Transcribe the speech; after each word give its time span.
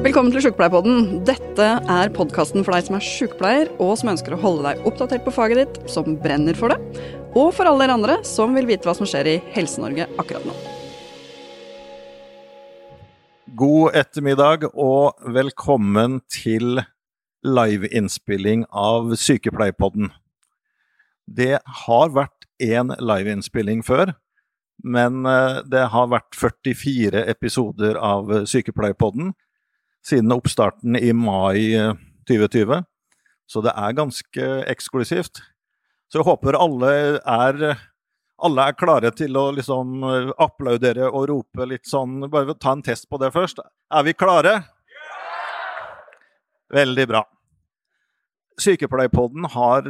Velkommen 0.00 0.32
til 0.32 0.40
Sjukepleierpodden. 0.40 1.18
Dette 1.28 1.64
er 1.92 2.10
podkasten 2.16 2.62
for 2.64 2.72
deg 2.72 2.86
som 2.86 2.94
er 2.96 3.02
sjukepleier, 3.04 3.68
og 3.84 3.98
som 4.00 4.08
ønsker 4.14 4.32
å 4.32 4.38
holde 4.40 4.62
deg 4.64 4.86
oppdatert 4.88 5.26
på 5.26 5.32
faget 5.36 5.58
ditt, 5.60 5.74
som 5.92 6.14
brenner 6.22 6.56
for 6.56 6.72
det, 6.72 6.78
og 7.36 7.50
for 7.52 7.68
alle 7.68 7.84
dere 7.84 7.96
andre 7.98 8.14
som 8.24 8.56
vil 8.56 8.64
vite 8.70 8.88
hva 8.88 8.94
som 8.96 9.04
skjer 9.04 9.28
i 9.28 9.34
Helse-Norge 9.52 10.06
akkurat 10.22 10.46
nå. 10.48 10.54
God 13.60 13.98
ettermiddag 14.00 14.64
og 14.70 15.20
velkommen 15.36 16.22
til 16.32 16.80
liveinnspilling 17.44 18.64
av 18.72 19.12
Sykepleierpodden. 19.20 20.14
Det 21.28 21.60
har 21.84 22.16
vært 22.16 22.48
én 22.56 22.96
liveinnspilling 22.96 23.84
før, 23.84 24.16
men 24.80 25.28
eh, 25.28 25.60
det 25.68 25.90
har 25.92 26.08
vært 26.16 26.32
44 26.40 27.28
episoder 27.36 28.00
av 28.00 28.32
Sykepleierpodden 28.48 29.34
siden 30.06 30.32
oppstarten 30.32 30.96
i 30.96 31.12
mai 31.12 31.94
2020. 32.28 32.72
Eh, 32.78 32.82
Så 33.50 33.60
det 33.64 33.72
er 33.74 33.96
ganske 33.98 34.48
eksklusivt. 34.70 35.40
Så 36.10 36.20
jeg 36.20 36.26
håper 36.26 36.58
alle 36.58 36.90
er, 37.18 37.78
alle 38.42 38.66
er 38.66 38.76
klare 38.78 39.10
til 39.14 39.36
å 39.36 39.48
liksom 39.56 40.04
eh, 40.06 40.30
applaudere 40.38 41.10
og 41.10 41.28
rope 41.30 41.66
litt 41.66 41.86
sånn 41.86 42.28
Bare 42.30 42.54
ta 42.54 42.72
en 42.76 42.82
test 42.86 43.08
på 43.10 43.18
det 43.18 43.32
først. 43.34 43.58
Er 43.90 44.06
vi 44.06 44.14
klare? 44.14 44.60
Veldig 46.70 47.06
bra. 47.10 47.24
Sykepleierpodden 48.60 49.48
har 49.50 49.88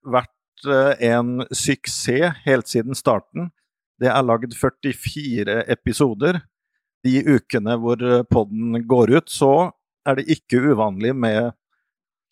vært 0.00 0.68
en 1.02 1.42
suksess 1.50 2.38
helt 2.46 2.70
siden 2.70 2.94
starten. 2.96 3.50
Det 4.00 4.08
er 4.08 4.24
lagd 4.24 4.54
44 4.56 5.64
episoder. 5.70 6.40
De 7.02 7.22
ukene 7.26 7.76
hvor 7.82 8.02
podden 8.30 8.82
går 8.86 9.16
ut, 9.18 9.30
så 9.32 9.72
er 10.06 10.18
det 10.18 10.30
ikke 10.30 10.60
uvanlig 10.72 11.14
med 11.14 11.52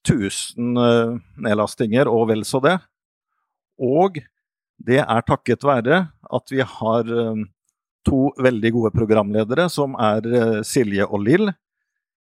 1000 0.06 0.78
nedlastinger 1.42 2.08
og 2.11 2.28
vel 2.31 2.45
så 2.48 2.61
det. 2.64 2.77
Og 3.80 4.20
det 4.80 5.00
er 5.03 5.27
takket 5.27 5.67
være 5.67 6.05
at 6.08 6.55
vi 6.55 6.62
har 6.62 7.11
to 8.06 8.20
veldig 8.41 8.70
gode 8.78 8.92
programledere, 8.97 9.67
som 9.69 9.98
er 10.00 10.62
Silje 10.64 11.05
og 11.05 11.27
Lill. 11.27 11.50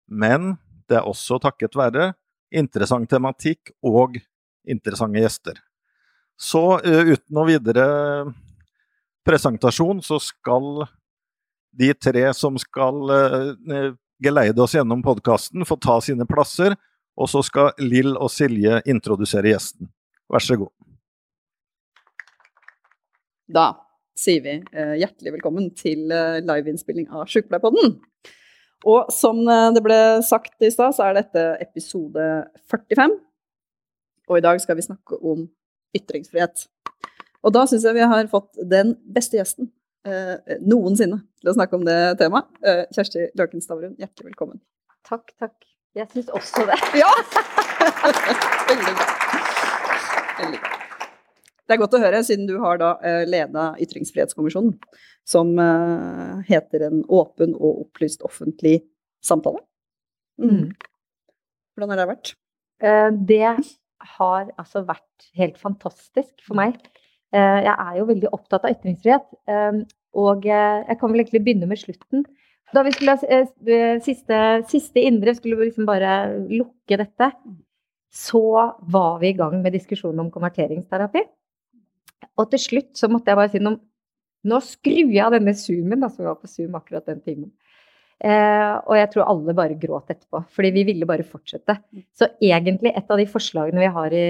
Men 0.09 0.57
det 0.89 0.99
er 0.99 1.07
også 1.07 1.39
takket 1.43 1.77
være 1.79 2.13
interessant 2.51 3.11
tematikk 3.11 3.75
og 3.85 4.17
interessante 4.69 5.21
gjester. 5.21 5.61
Så 6.39 6.81
uten 6.81 7.35
noe 7.35 7.49
videre 7.51 7.85
presentasjon, 9.27 10.01
så 10.03 10.17
skal 10.23 10.87
de 11.73 11.93
tre 11.95 12.25
som 12.37 12.57
skal 12.61 12.95
geleide 14.23 14.63
oss 14.63 14.75
gjennom 14.75 15.03
podkasten, 15.05 15.67
få 15.69 15.77
ta 15.83 16.01
sine 16.05 16.27
plasser. 16.29 16.77
Og 17.19 17.27
så 17.31 17.43
skal 17.43 17.73
Lill 17.83 18.15
og 18.15 18.31
Silje 18.31 18.81
introdusere 18.87 19.51
gjesten. 19.51 19.89
Vær 20.31 20.45
så 20.45 20.55
god. 20.61 20.71
Da 23.51 23.73
sier 24.19 24.43
vi 24.45 24.55
hjertelig 25.01 25.33
velkommen 25.39 25.71
til 25.79 26.05
liveinnspilling 26.09 27.09
av 27.11 27.27
Sjukepleierpodden. 27.31 27.97
Og 28.87 29.11
som 29.11 29.41
det 29.75 29.83
ble 29.83 29.99
sagt 30.27 30.63
i 30.63 30.71
stad, 30.71 30.95
så 30.95 31.09
er 31.09 31.19
dette 31.19 31.45
episode 31.65 32.27
45. 32.71 33.17
Og 34.29 34.39
i 34.39 34.45
dag 34.45 34.61
skal 34.63 34.79
vi 34.79 34.87
snakke 34.87 35.19
om 35.19 35.49
ytringsfrihet. 35.97 36.69
Og 37.43 37.55
da 37.55 37.65
syns 37.67 37.87
jeg 37.87 37.97
vi 37.97 38.07
har 38.13 38.31
fått 38.31 38.59
den 38.71 38.95
beste 39.11 39.41
gjesten 39.41 39.73
noensinne 40.65 41.21
til 41.41 41.51
å 41.53 41.57
snakke 41.57 41.79
om 41.79 41.85
det 41.87 41.99
temaet. 42.21 42.49
Eh, 42.65 42.85
Kjersti 42.95 43.29
Løken 43.39 43.63
Stavrun, 43.65 43.95
hjertelig 44.01 44.33
velkommen. 44.33 44.61
Takk, 45.09 45.33
takk. 45.41 45.57
Jeg 45.97 46.11
syns 46.13 46.33
også 46.35 46.67
det. 46.69 46.79
Ja! 47.03 47.13
Veldig 48.69 48.93
bra. 48.99 49.07
Veldig 50.39 50.61
bra. 50.61 50.75
Det 51.69 51.77
er 51.77 51.81
godt 51.83 51.97
å 51.99 52.01
høre, 52.01 52.21
siden 52.25 52.47
du 52.49 52.55
har 52.63 52.79
da 52.81 52.95
eh, 53.05 53.25
leda 53.29 53.71
Ytringsfrihetskommisjonen, 53.85 54.73
som 55.29 55.51
eh, 55.61 56.39
heter 56.49 56.87
En 56.87 57.03
åpen 57.13 57.53
og 57.59 57.83
opplyst 57.85 58.25
offentlig 58.25 58.79
samtale. 59.25 59.61
Mm. 60.41 60.71
Hvordan 61.77 61.93
har 61.93 62.01
det 62.01 62.09
vært? 62.15 62.33
Eh, 62.81 63.11
det 63.13 63.43
har 64.17 64.49
altså 64.57 64.85
vært 64.89 65.29
helt 65.37 65.61
fantastisk 65.61 66.33
for 66.47 66.57
meg. 66.57 66.79
Eh, 67.37 67.61
jeg 67.67 67.75
er 67.75 67.99
jo 67.99 68.09
veldig 68.09 68.33
opptatt 68.33 68.65
av 68.65 68.73
ytringsfrihet. 68.73 69.29
Eh, 70.09 70.21
og 70.21 70.45
jeg 70.45 70.99
kan 71.01 71.13
vel 71.13 71.23
egentlig 71.23 71.45
begynne 71.45 71.69
med 71.71 71.81
slutten. 71.81 72.25
Da 72.75 72.83
vi 72.85 72.93
skulle 72.93 73.15
ha 73.17 73.45
siste, 74.05 74.39
siste 74.69 75.01
indre, 75.01 75.35
skulle 75.35 75.57
vi 75.57 75.71
liksom 75.71 75.87
bare 75.89 76.45
lukke 76.51 76.99
dette, 77.01 77.31
så 78.13 78.43
var 78.93 79.21
vi 79.21 79.31
i 79.31 79.37
gang 79.37 79.57
med 79.63 79.73
diskusjonen 79.73 80.27
om 80.27 80.33
konverteringsterapi. 80.33 81.23
Og 82.39 82.51
til 82.53 82.61
slutt 82.61 82.99
så 82.99 83.09
måtte 83.11 83.31
jeg 83.31 83.41
bare 83.41 83.53
si 83.53 83.63
noe 83.63 83.81
Nå 84.49 84.61
skrur 84.63 85.11
jeg 85.11 85.19
av 85.19 85.33
denne 85.35 85.51
Zoomen, 85.59 85.99
da, 85.99 86.07
som 86.15 86.23
var 86.29 86.37
på 86.39 86.47
Zoom 86.47 86.77
akkurat 86.79 87.09
den 87.11 87.19
timen. 87.25 87.49
Eh, 88.19 88.75
og 88.87 88.95
jeg 88.99 89.09
tror 89.13 89.29
alle 89.31 89.55
bare 89.55 89.77
gråt 89.79 90.13
etterpå, 90.15 90.41
fordi 90.55 90.71
vi 90.77 90.85
ville 90.87 91.09
bare 91.11 91.27
fortsette. 91.27 91.75
Så 92.15 92.31
egentlig 92.39 92.93
et 92.95 93.11
av 93.11 93.19
de 93.19 93.27
forslagene 93.31 93.83
vi 93.83 93.91
har 93.95 94.15
i 94.15 94.25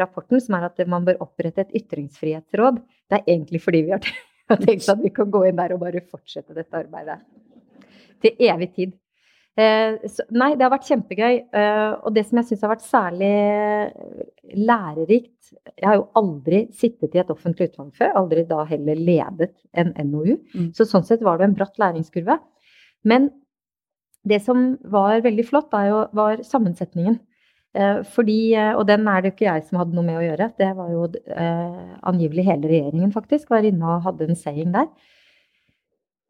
rapporten, 0.00 0.40
som 0.44 0.58
er 0.58 0.68
at 0.68 0.84
man 0.92 1.08
bør 1.08 1.22
opprette 1.24 1.64
et 1.64 1.74
ytringsfrihetsråd, 1.80 2.82
det 3.08 3.18
er 3.18 3.32
egentlig 3.32 3.62
fordi 3.64 3.82
vi 3.88 3.96
har 3.96 4.04
tenkt 4.66 4.88
at 4.92 5.02
vi 5.02 5.12
kan 5.14 5.32
gå 5.32 5.46
inn 5.48 5.58
der 5.58 5.74
og 5.76 5.82
bare 5.82 6.04
fortsette 6.04 6.54
dette 6.56 6.78
arbeidet. 6.78 7.18
Til 8.22 8.46
evig 8.48 8.70
tid. 8.76 8.94
Eh, 9.56 9.96
så, 10.12 10.24
nei, 10.36 10.50
det 10.56 10.66
har 10.66 10.72
vært 10.74 10.88
kjempegøy. 10.90 11.38
Eh, 11.60 11.92
og 12.02 12.12
det 12.16 12.26
som 12.28 12.40
jeg 12.40 12.50
syns 12.50 12.66
har 12.66 12.74
vært 12.74 12.84
særlig 12.84 13.32
lærerikt 14.56 15.32
Jeg 15.78 15.86
har 15.86 15.96
jo 15.96 16.08
aldri 16.18 16.64
sittet 16.74 17.14
i 17.14 17.20
et 17.22 17.32
offentlig 17.32 17.70
utvalg 17.70 17.94
før. 17.96 18.12
Aldri 18.20 18.44
da 18.48 18.64
heller 18.68 18.98
ledet 18.98 19.52
en 19.78 19.94
NOU. 20.10 20.36
Mm. 20.54 20.70
Så 20.76 20.88
sånn 20.88 21.06
sett 21.06 21.24
var 21.24 21.38
det 21.38 21.48
en 21.48 21.56
bratt 21.58 21.78
læringskurve. 21.80 22.38
Men 23.06 23.30
det 24.26 24.40
som 24.42 24.72
var 24.90 25.22
veldig 25.22 25.44
flott, 25.46 25.74
jo, 25.86 26.02
var 26.18 26.42
sammensetningen. 26.42 27.20
Eh, 27.76 28.00
fordi, 28.08 28.40
og 28.78 28.86
den 28.88 29.04
er 29.10 29.20
det 29.20 29.30
jo 29.30 29.36
ikke 29.36 29.48
jeg 29.50 29.66
som 29.68 29.80
hadde 29.80 29.96
noe 29.96 30.06
med 30.06 30.20
å 30.20 30.24
gjøre. 30.24 30.48
Det 30.56 30.70
var 30.78 30.90
jo 30.94 31.04
eh, 31.12 31.92
angivelig 32.08 32.46
hele 32.48 32.70
regjeringen 32.70 33.12
faktisk 33.14 33.52
var 33.52 33.66
inne 33.68 33.96
og 33.96 34.06
hadde 34.06 34.30
en 34.30 34.38
saying 34.38 34.72
der. 34.74 34.88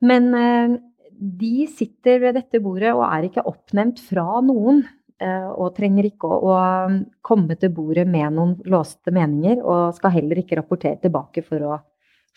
Men 0.06 0.30
eh, 0.36 0.76
de 1.16 1.68
sitter 1.70 2.20
ved 2.24 2.38
dette 2.40 2.60
bordet 2.64 2.92
og 2.96 3.06
er 3.06 3.28
ikke 3.28 3.46
oppnevnt 3.46 4.02
fra 4.02 4.42
noen. 4.44 4.84
Og 5.16 5.70
trenger 5.72 6.04
ikke 6.04 6.28
å, 6.28 6.50
å, 6.52 6.56
komme 7.24 7.54
til 7.56 7.70
bordet 7.72 8.02
med 8.04 8.34
noen 8.36 8.50
låste 8.68 9.08
meninger. 9.16 9.62
Og 9.64 9.94
skal 9.96 10.12
heller 10.12 10.42
ikke 10.42 10.58
rapportere 10.58 11.00
tilbake 11.00 11.40
for 11.46 11.64
å, 11.64 11.78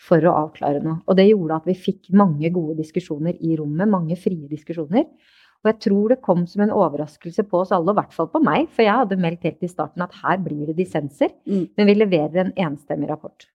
for 0.00 0.24
å 0.24 0.32
avklare 0.46 0.80
noe. 0.80 1.02
Og 1.04 1.18
det 1.18 1.26
gjorde 1.28 1.58
at 1.60 1.68
vi 1.68 1.76
fikk 1.76 2.08
mange 2.16 2.48
gode 2.54 2.78
diskusjoner 2.78 3.36
i 3.36 3.52
rommet. 3.60 3.84
Mange 3.84 4.16
frie 4.16 4.48
diskusjoner. 4.48 5.04
Og 5.60 5.68
jeg 5.68 5.78
tror 5.84 6.12
det 6.14 6.22
kom 6.24 6.46
som 6.48 6.64
en 6.64 6.72
overraskelse 6.72 7.44
på 7.48 7.60
oss 7.60 7.72
alle, 7.76 7.92
og 7.92 7.98
i 7.98 8.00
hvert 8.00 8.16
fall 8.16 8.30
på 8.32 8.40
meg. 8.44 8.70
For 8.72 8.86
jeg 8.86 8.96
hadde 9.02 9.20
meldt 9.20 9.44
helt 9.44 9.66
i 9.66 9.70
starten 9.70 10.06
at 10.06 10.16
her 10.22 10.40
blir 10.40 10.70
det 10.70 10.78
dissenser. 10.78 11.34
Mm. 11.44 11.66
Men 11.76 11.90
vi 11.90 11.96
leverer 11.98 12.44
en 12.46 12.54
enstemmig 12.68 13.10
rapport. 13.12 13.48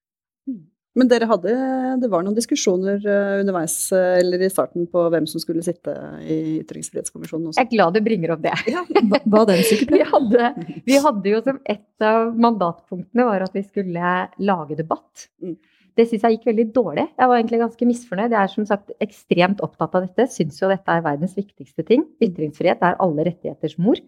Men 0.96 1.10
dere 1.10 1.26
hadde, 1.28 1.52
det 2.00 2.08
var 2.08 2.22
noen 2.24 2.36
diskusjoner 2.36 3.02
underveis 3.42 3.74
eller 3.92 4.46
i 4.46 4.48
starten 4.48 4.86
på 4.88 5.02
hvem 5.12 5.26
som 5.28 5.42
skulle 5.42 5.64
sitte 5.64 5.92
i 6.24 6.62
Ytringsfrihetskommisjonen 6.62 7.50
også? 7.50 7.60
Jeg 7.60 7.68
er 7.68 7.74
glad 7.74 7.98
du 7.98 8.00
bringer 8.06 8.32
opp 8.32 8.46
det. 8.46 8.54
Ja, 8.72 8.80
hva 9.26 9.42
den 9.50 9.60
vi, 9.92 10.00
hadde, 10.14 10.50
vi 10.88 11.00
hadde 11.04 11.34
jo 11.34 11.42
som 11.44 11.60
et 11.68 12.06
av 12.06 12.32
mandatpunktene 12.32 13.28
var 13.28 13.44
at 13.44 13.58
vi 13.58 13.66
skulle 13.66 14.14
lage 14.40 14.78
debatt. 14.78 15.28
Mm. 15.44 15.58
Det 15.96 16.04
syns 16.08 16.26
jeg 16.26 16.36
gikk 16.36 16.50
veldig 16.50 16.66
dårlig. 16.76 17.06
Jeg 17.16 17.30
var 17.30 17.38
egentlig 17.38 17.62
ganske 17.62 17.88
misfornøyd. 17.88 18.34
Jeg 18.34 18.42
er 18.42 18.52
som 18.52 18.68
sagt 18.68 18.92
ekstremt 19.00 19.62
opptatt 19.64 19.96
av 19.96 20.04
dette. 20.04 20.28
Syns 20.32 20.60
jo 20.60 20.68
dette 20.70 20.92
er 20.92 21.04
verdens 21.04 21.36
viktigste 21.38 21.86
ting. 21.88 22.04
Ytringsfrihet 22.20 22.84
er 22.84 22.98
alle 23.00 23.24
rettigheters 23.30 23.78
mor. 23.80 24.02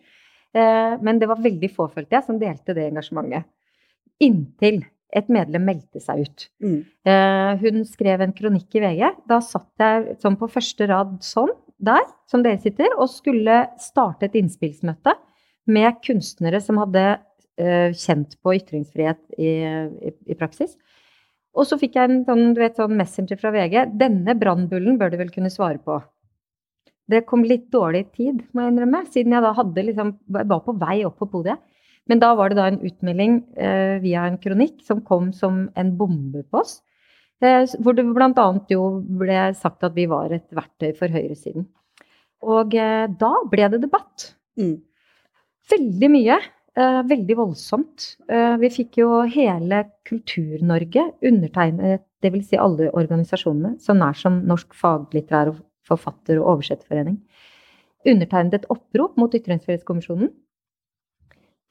Men 0.52 1.20
det 1.20 1.28
var 1.28 1.40
veldig 1.44 1.70
få, 1.72 1.86
følte 1.92 2.16
jeg, 2.16 2.26
som 2.26 2.38
delte 2.40 2.76
det 2.76 2.86
engasjementet. 2.90 3.48
Inntil 4.24 4.82
et 5.16 5.30
medlem 5.32 5.64
meldte 5.68 6.00
seg 6.02 6.26
ut. 6.26 6.48
Mm. 6.64 6.80
Uh, 7.08 7.52
hun 7.62 7.84
skrev 7.88 8.24
en 8.24 8.34
kronikk 8.36 8.76
i 8.76 8.82
VG. 8.84 9.04
Da 9.30 9.40
satt 9.44 9.70
jeg 9.80 10.18
sånn 10.22 10.36
på 10.40 10.50
første 10.52 10.88
rad 10.90 11.16
sånn, 11.24 11.54
der, 11.78 12.04
som 12.28 12.42
dere 12.44 12.60
sitter, 12.60 12.90
og 12.98 13.10
skulle 13.12 13.62
starte 13.80 14.26
et 14.28 14.36
innspillsmøte 14.40 15.14
med 15.70 16.00
kunstnere 16.04 16.60
som 16.64 16.80
hadde 16.82 17.04
uh, 17.14 17.90
kjent 17.94 18.36
på 18.42 18.56
ytringsfrihet 18.58 19.20
i, 19.38 19.52
i, 20.10 20.14
i, 20.26 20.36
praksis. 20.38 20.76
Og 21.58 21.66
så 21.66 21.78
fikk 21.80 21.96
jeg 21.98 22.08
en 22.08 22.20
sånn, 22.26 22.52
vet, 22.58 22.78
sånn 22.78 22.94
messenger 22.98 23.40
fra 23.40 23.50
VG. 23.54 23.96
'Denne 23.98 24.36
brannbullen 24.38 24.98
bør 25.00 25.10
du 25.10 25.18
vel 25.20 25.32
kunne 25.34 25.50
svare 25.50 25.82
på'. 25.82 26.00
Det 27.08 27.24
kom 27.26 27.42
litt 27.42 27.70
dårlig 27.72 28.04
tid, 28.12 28.42
må 28.52 28.62
jeg 28.62 28.74
innrømme, 28.74 29.00
siden 29.08 29.32
jeg 29.32 29.44
da 29.44 29.54
hadde 29.56 29.84
liksom, 29.86 30.12
var 30.28 30.60
på 30.64 30.74
vei 30.76 31.00
opp 31.08 31.16
på 31.22 31.30
podiet. 31.32 31.58
Men 32.08 32.20
da 32.20 32.34
var 32.36 32.50
det 32.50 32.58
da 32.58 32.66
en 32.68 32.82
utmelding 32.84 33.38
eh, 33.56 33.96
via 34.04 34.26
en 34.28 34.38
kronikk 34.40 34.80
som 34.84 35.00
kom 35.04 35.32
som 35.36 35.66
en 35.76 35.94
bombe 35.96 36.44
på 36.48 36.60
oss. 36.60 36.78
Eh, 37.44 37.64
hvor 37.84 37.96
det 37.96 38.04
bl.a. 38.04 38.46
jo 38.72 38.84
ble 39.20 39.40
sagt 39.56 39.84
at 39.86 39.96
vi 39.96 40.06
var 40.10 40.32
et 40.34 40.46
verktøy 40.56 40.92
for 40.98 41.12
høyresiden. 41.12 41.68
Og 42.48 42.76
eh, 42.76 43.06
da 43.20 43.32
ble 43.50 43.68
det 43.74 43.82
debatt. 43.84 44.32
Mm. 44.60 44.78
Veldig 45.68 46.10
mye. 46.12 46.38
Eh, 46.78 47.00
veldig 47.10 47.34
voldsomt. 47.40 48.04
Eh, 48.30 48.54
vi 48.62 48.68
fikk 48.70 49.00
jo 49.00 49.08
hele 49.26 49.80
Kultur-Norge 50.06 51.08
undertegnet, 51.26 52.04
dvs. 52.22 52.52
Si 52.52 52.58
alle 52.60 52.90
organisasjonene, 52.92 53.78
så 53.82 53.96
nær 53.98 54.14
som 54.18 54.42
Norsk 54.46 54.76
faglitterær 54.78 55.50
og 55.54 55.62
forfatter- 55.88 56.38
og 56.38 56.52
oversetterforening, 56.54 57.18
undertegnet 58.06 58.54
et 58.60 58.68
opprop 58.70 59.16
mot 59.18 59.34
Ytringsfrihetskommisjonen. 59.34 60.30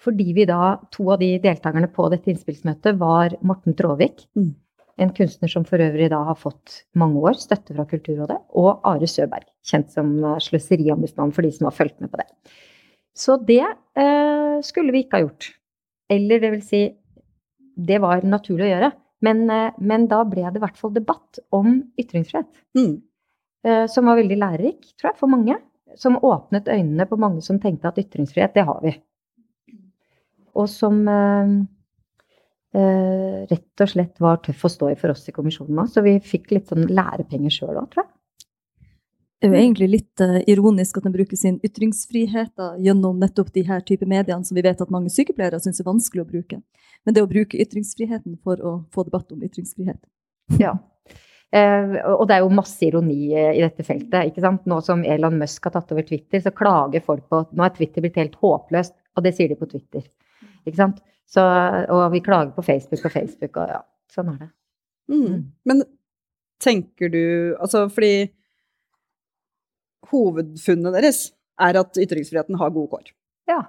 Fordi 0.04 0.34
vi 0.36 0.46
da, 0.46 0.78
to 0.92 1.08
av 1.14 1.20
de 1.20 1.38
deltakerne 1.40 1.88
på 1.94 2.10
dette 2.12 2.30
innspillsmøtet 2.34 3.00
var 3.00 3.38
Morten 3.42 3.74
Tråvik, 3.74 4.28
Mm. 4.36 4.56
en 5.00 5.10
kunstner 5.12 5.50
som 5.50 5.64
for 5.64 5.78
øvrig 5.78 6.10
da 6.10 6.24
har 6.24 6.36
fått 6.36 6.84
mange 6.96 7.22
år 7.22 7.36
støtte 7.38 7.74
fra 7.76 7.86
Kulturrådet, 7.86 8.42
og 8.56 8.82
Are 8.84 9.08
Søberg, 9.08 9.46
kjent 9.64 9.90
som 9.90 10.24
eh, 10.24 10.40
sløseriombudsmann 10.40 11.34
for 11.34 11.44
de 11.44 11.52
som 11.52 11.66
har 11.66 11.72
fulgt 11.72 12.02
med 12.02 12.12
på 12.12 12.18
det. 12.18 12.28
Så 13.18 13.40
det 13.42 13.64
eh, 13.66 14.58
skulle 14.66 14.94
vi 14.94 15.04
ikke 15.04 15.18
ha 15.18 15.26
gjort. 15.26 15.50
Eller 16.14 16.42
det 16.44 16.54
vil 16.54 16.64
si, 16.66 16.82
det 17.90 18.00
var 18.04 18.26
naturlig 18.26 18.68
å 18.68 18.72
gjøre. 18.76 18.92
Men, 19.26 19.44
eh, 19.50 19.80
men 19.82 20.06
da 20.12 20.22
ble 20.30 20.46
det 20.46 20.62
i 20.62 20.64
hvert 20.64 20.78
fall 20.78 20.94
debatt 20.96 21.42
om 21.56 21.80
ytringsfrihet. 22.00 22.50
Mm. 22.78 22.94
Eh, 23.68 23.86
som 23.92 24.06
var 24.08 24.20
veldig 24.20 24.38
lærerik, 24.38 24.92
tror 24.96 25.12
jeg, 25.12 25.20
for 25.20 25.34
mange. 25.34 25.58
Som 25.98 26.20
åpnet 26.22 26.70
øynene 26.70 27.08
på 27.10 27.18
mange 27.20 27.42
som 27.42 27.60
tenkte 27.60 27.90
at 27.90 27.98
ytringsfrihet, 28.04 28.54
det 28.54 28.68
har 28.68 28.84
vi. 28.86 28.94
Og 30.58 30.70
som 30.70 31.02
eh, 31.10 31.56
eh, 32.78 33.40
rett 33.50 33.84
og 33.84 33.92
slett 33.92 34.22
var 34.22 34.44
tøff 34.46 34.68
å 34.68 34.72
stå 34.72 34.92
i 34.94 35.00
for 35.00 35.14
oss 35.14 35.26
i 35.30 35.36
kommisjonen 35.36 35.82
òg. 35.84 35.90
Så 35.94 36.06
vi 36.06 36.18
fikk 36.22 36.54
litt 36.54 36.70
sånn 36.70 36.86
lærepenger 36.92 37.54
sjøl 37.54 37.74
òg, 37.74 37.90
tror 37.94 38.06
jeg. 38.06 38.14
Det 39.38 39.46
er 39.46 39.54
jo 39.54 39.60
egentlig 39.60 39.88
litt 39.92 40.22
uh, 40.24 40.40
ironisk 40.50 40.98
at 40.98 41.06
den 41.06 41.14
bruker 41.14 41.38
sin 41.38 41.60
ytringsfrihet 41.66 42.56
da, 42.58 42.72
gjennom 42.82 43.20
nettopp 43.22 43.52
de 43.54 43.62
her 43.68 43.84
type 43.86 44.08
mediene 44.10 44.42
som 44.48 44.58
vi 44.58 44.64
vet 44.66 44.82
at 44.82 44.94
mange 44.94 45.12
sykepleiere 45.14 45.60
syns 45.62 45.82
er 45.84 45.88
vanskelig 45.88 46.24
å 46.24 46.30
bruke. 46.32 46.62
Men 47.06 47.14
det 47.14 47.22
å 47.22 47.30
bruke 47.30 47.60
ytringsfriheten 47.62 48.40
for 48.42 48.62
å 48.66 48.80
få 48.94 49.06
debatt 49.06 49.32
om 49.36 49.44
ytringsfrihet. 49.46 50.02
Ja. 50.58 50.74
Eh, 51.56 51.94
og 52.12 52.26
det 52.28 52.36
er 52.36 52.44
jo 52.44 52.52
masse 52.52 52.82
ironi 52.84 53.30
eh, 53.32 53.54
i 53.56 53.62
dette 53.64 53.86
feltet. 53.88 54.32
ikke 54.32 54.44
sant? 54.44 54.66
Nå 54.68 54.82
som 54.84 55.04
Elon 55.08 55.38
Musk 55.40 55.70
har 55.70 55.78
tatt 55.78 55.94
over 55.96 56.04
Twitter, 56.08 56.42
så 56.44 56.52
klager 56.56 57.04
folk 57.06 57.28
på 57.30 57.44
at 57.46 57.54
nå 57.56 57.64
er 57.64 57.76
Twitter 57.76 58.04
blitt 58.04 58.20
helt 58.20 58.36
håpløst. 58.42 58.96
Og 59.16 59.24
det 59.24 59.36
sier 59.38 59.52
de 59.52 59.60
på 59.60 59.70
Twitter. 59.70 60.04
Ikke 60.66 60.80
sant? 60.80 61.00
Så, 61.28 61.44
og 61.92 62.08
vi 62.14 62.24
klager 62.24 62.52
på 62.56 62.64
Facebook 62.64 63.06
og 63.08 63.14
Facebook, 63.14 63.60
og 63.60 63.72
ja, 63.72 63.80
sånn 64.14 64.34
er 64.34 64.42
det. 64.46 64.50
Mm. 65.12 65.40
Men 65.68 65.84
tenker 66.64 67.12
du 67.12 67.24
Altså, 67.62 67.86
fordi 67.92 68.28
hovedfunnet 70.12 70.96
deres 70.98 71.28
er 71.62 71.80
at 71.82 71.98
ytringsfriheten 72.00 72.60
har 72.60 72.74
gode 72.76 72.92
kår. 72.94 73.14
Ja. 73.50 73.62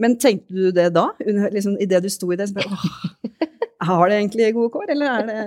Men 0.00 0.16
tenkte 0.18 0.54
du 0.56 0.72
det 0.74 0.88
da? 0.96 1.10
Liksom, 1.20 1.76
Idet 1.82 2.02
du 2.02 2.10
sto 2.10 2.32
i 2.34 2.38
det? 2.38 2.48
Så 2.50 2.56
bare, 2.56 2.72
åh, 2.74 3.44
har 3.84 4.08
det 4.10 4.18
egentlig 4.18 4.50
gode 4.56 4.72
kår, 4.74 4.90
eller 4.94 5.12
er 5.12 5.28
det 5.28 5.44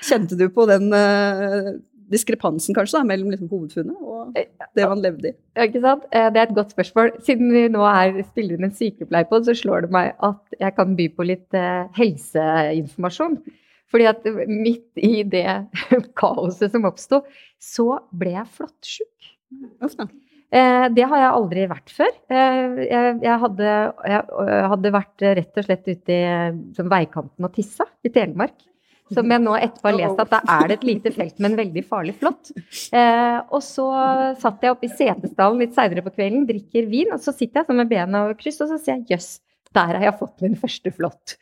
Kjente 0.00 0.38
du 0.38 0.46
på 0.48 0.64
den 0.64 0.88
uh, 0.96 1.74
diskrepansen 2.10 2.74
kanskje 2.74 2.96
da, 2.98 3.04
mellom 3.06 3.30
liksom, 3.30 3.50
hovedfunnet 3.52 3.98
og 4.00 4.32
det 4.34 4.86
man 4.88 5.02
levde 5.04 5.30
i? 5.30 5.34
Ja, 5.58 5.66
ikke 5.68 5.82
sant? 5.84 6.06
Eh, 6.10 6.30
Det 6.32 6.40
er 6.40 6.48
et 6.48 6.56
godt 6.56 6.72
spørsmål. 6.74 7.12
Siden 7.26 7.52
vi 7.52 7.66
nå 7.70 7.84
er, 7.86 8.22
spiller 8.30 8.56
inn 8.56 8.66
en 8.70 8.74
sykepleierpod, 8.74 9.44
så 9.46 9.54
slår 9.54 9.86
det 9.86 9.92
meg 9.94 10.14
at 10.24 10.58
jeg 10.58 10.74
kan 10.78 10.96
by 10.98 11.10
på 11.14 11.26
litt 11.28 11.58
uh, 11.58 11.86
helseinformasjon. 11.98 13.38
Fordi 13.90 14.06
at 14.10 14.26
midt 14.46 15.00
i 15.02 15.22
det 15.26 15.46
kaoset 16.20 16.72
som 16.72 16.86
oppsto, 16.88 17.24
så 17.60 17.88
ble 18.14 18.36
jeg 18.36 18.52
flåttsjuk. 18.56 19.30
Eh, 20.50 20.86
det 20.94 21.06
har 21.06 21.22
jeg 21.22 21.34
aldri 21.34 21.66
vært 21.70 21.92
før. 21.94 22.10
Eh, 22.30 22.80
jeg, 22.86 23.36
hadde, 23.44 23.76
jeg 24.10 24.64
hadde 24.72 24.96
vært 24.96 25.28
rett 25.38 25.62
og 25.62 25.68
slett 25.68 25.90
ute 25.90 26.18
i 26.18 26.88
veikanten 26.90 27.46
og 27.46 27.54
tissa 27.54 27.86
i 28.06 28.12
Telemark. 28.14 28.58
Som 29.10 29.26
jeg 29.26 29.42
nå 29.42 29.56
etterpå 29.58 29.90
har 29.90 29.96
lest 29.98 30.20
at 30.22 30.30
da 30.30 30.38
er 30.54 30.68
det 30.70 30.74
et 30.76 30.84
lite 30.86 31.10
felt 31.10 31.40
men 31.42 31.56
veldig 31.58 31.82
farlig 31.82 32.14
flott. 32.20 32.52
Eh, 32.94 33.38
og 33.50 33.62
så 33.66 33.88
satt 34.38 34.62
jeg 34.62 34.70
oppe 34.70 34.86
i 34.86 34.92
setesdalen 34.92 35.58
litt 35.64 35.74
seinere 35.74 36.04
på 36.06 36.12
kvelden, 36.14 36.46
drikker 36.46 36.86
vin, 36.90 37.10
og 37.14 37.22
så 37.22 37.34
sitter 37.34 37.62
jeg 37.62 37.70
sånn 37.70 37.80
med 37.82 37.90
bena 37.90 38.24
over 38.28 38.38
kryss, 38.38 38.60
og 38.62 38.70
så 38.70 38.78
sier 38.78 39.00
jeg 39.00 39.16
jøss, 39.16 39.32
der 39.76 39.92
har 39.94 40.04
jeg 40.08 40.18
fått 40.18 40.42
min 40.44 40.56
første 40.58 40.90
flått. 40.94 41.36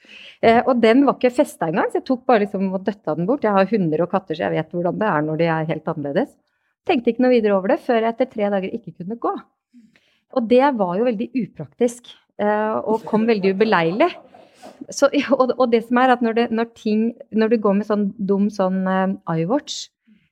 Eh, 0.45 0.61
og 0.61 0.83
den 0.83 1.07
var 1.07 1.17
ikke 1.17 1.33
festa 1.39 1.71
engang, 1.71 1.89
så 1.89 2.01
jeg 2.01 2.09
tok 2.11 2.27
bare 2.29 2.45
liksom 2.45 2.69
og 2.77 2.85
døtta 2.85 3.17
den 3.17 3.29
bort. 3.29 3.47
Jeg 3.47 3.57
har 3.57 3.71
hunder 3.71 4.05
og 4.05 4.13
katter, 4.13 4.37
så 4.37 4.47
jeg 4.47 4.57
vet 4.59 4.77
hvordan 4.77 5.01
det 5.01 5.09
er 5.09 5.25
når 5.25 5.41
de 5.41 5.51
er 5.55 5.71
helt 5.73 5.93
annerledes. 5.95 6.35
Tenkte 6.89 7.13
ikke 7.13 7.25
noe 7.25 7.35
videre 7.35 7.57
over 7.57 7.73
det 7.73 7.81
før 7.85 8.03
jeg 8.03 8.15
etter 8.15 8.31
tre 8.33 8.51
dager 8.53 8.77
ikke 8.77 8.97
kunne 9.01 9.19
gå. 9.21 9.35
Og 10.37 10.49
det 10.49 10.65
var 10.77 10.97
jo 10.99 11.07
veldig 11.09 11.29
upraktisk, 11.43 12.11
eh, 12.41 12.77
og 12.85 13.07
kom 13.09 13.25
veldig 13.29 13.55
ubeleilig. 13.57 14.11
Så, 14.93 15.09
og, 15.39 15.55
og 15.57 15.69
det 15.73 15.87
som 15.87 16.03
er 16.03 16.13
at 16.13 16.25
når, 16.25 16.37
det, 16.37 16.49
når, 16.53 16.73
ting, 16.77 17.13
når 17.33 17.55
du 17.55 17.63
går 17.65 17.81
med 17.81 17.89
sånn 17.89 18.11
dum 18.19 18.51
sånn 18.53 18.83
eh, 18.85 19.41
iWatch, 19.41 19.87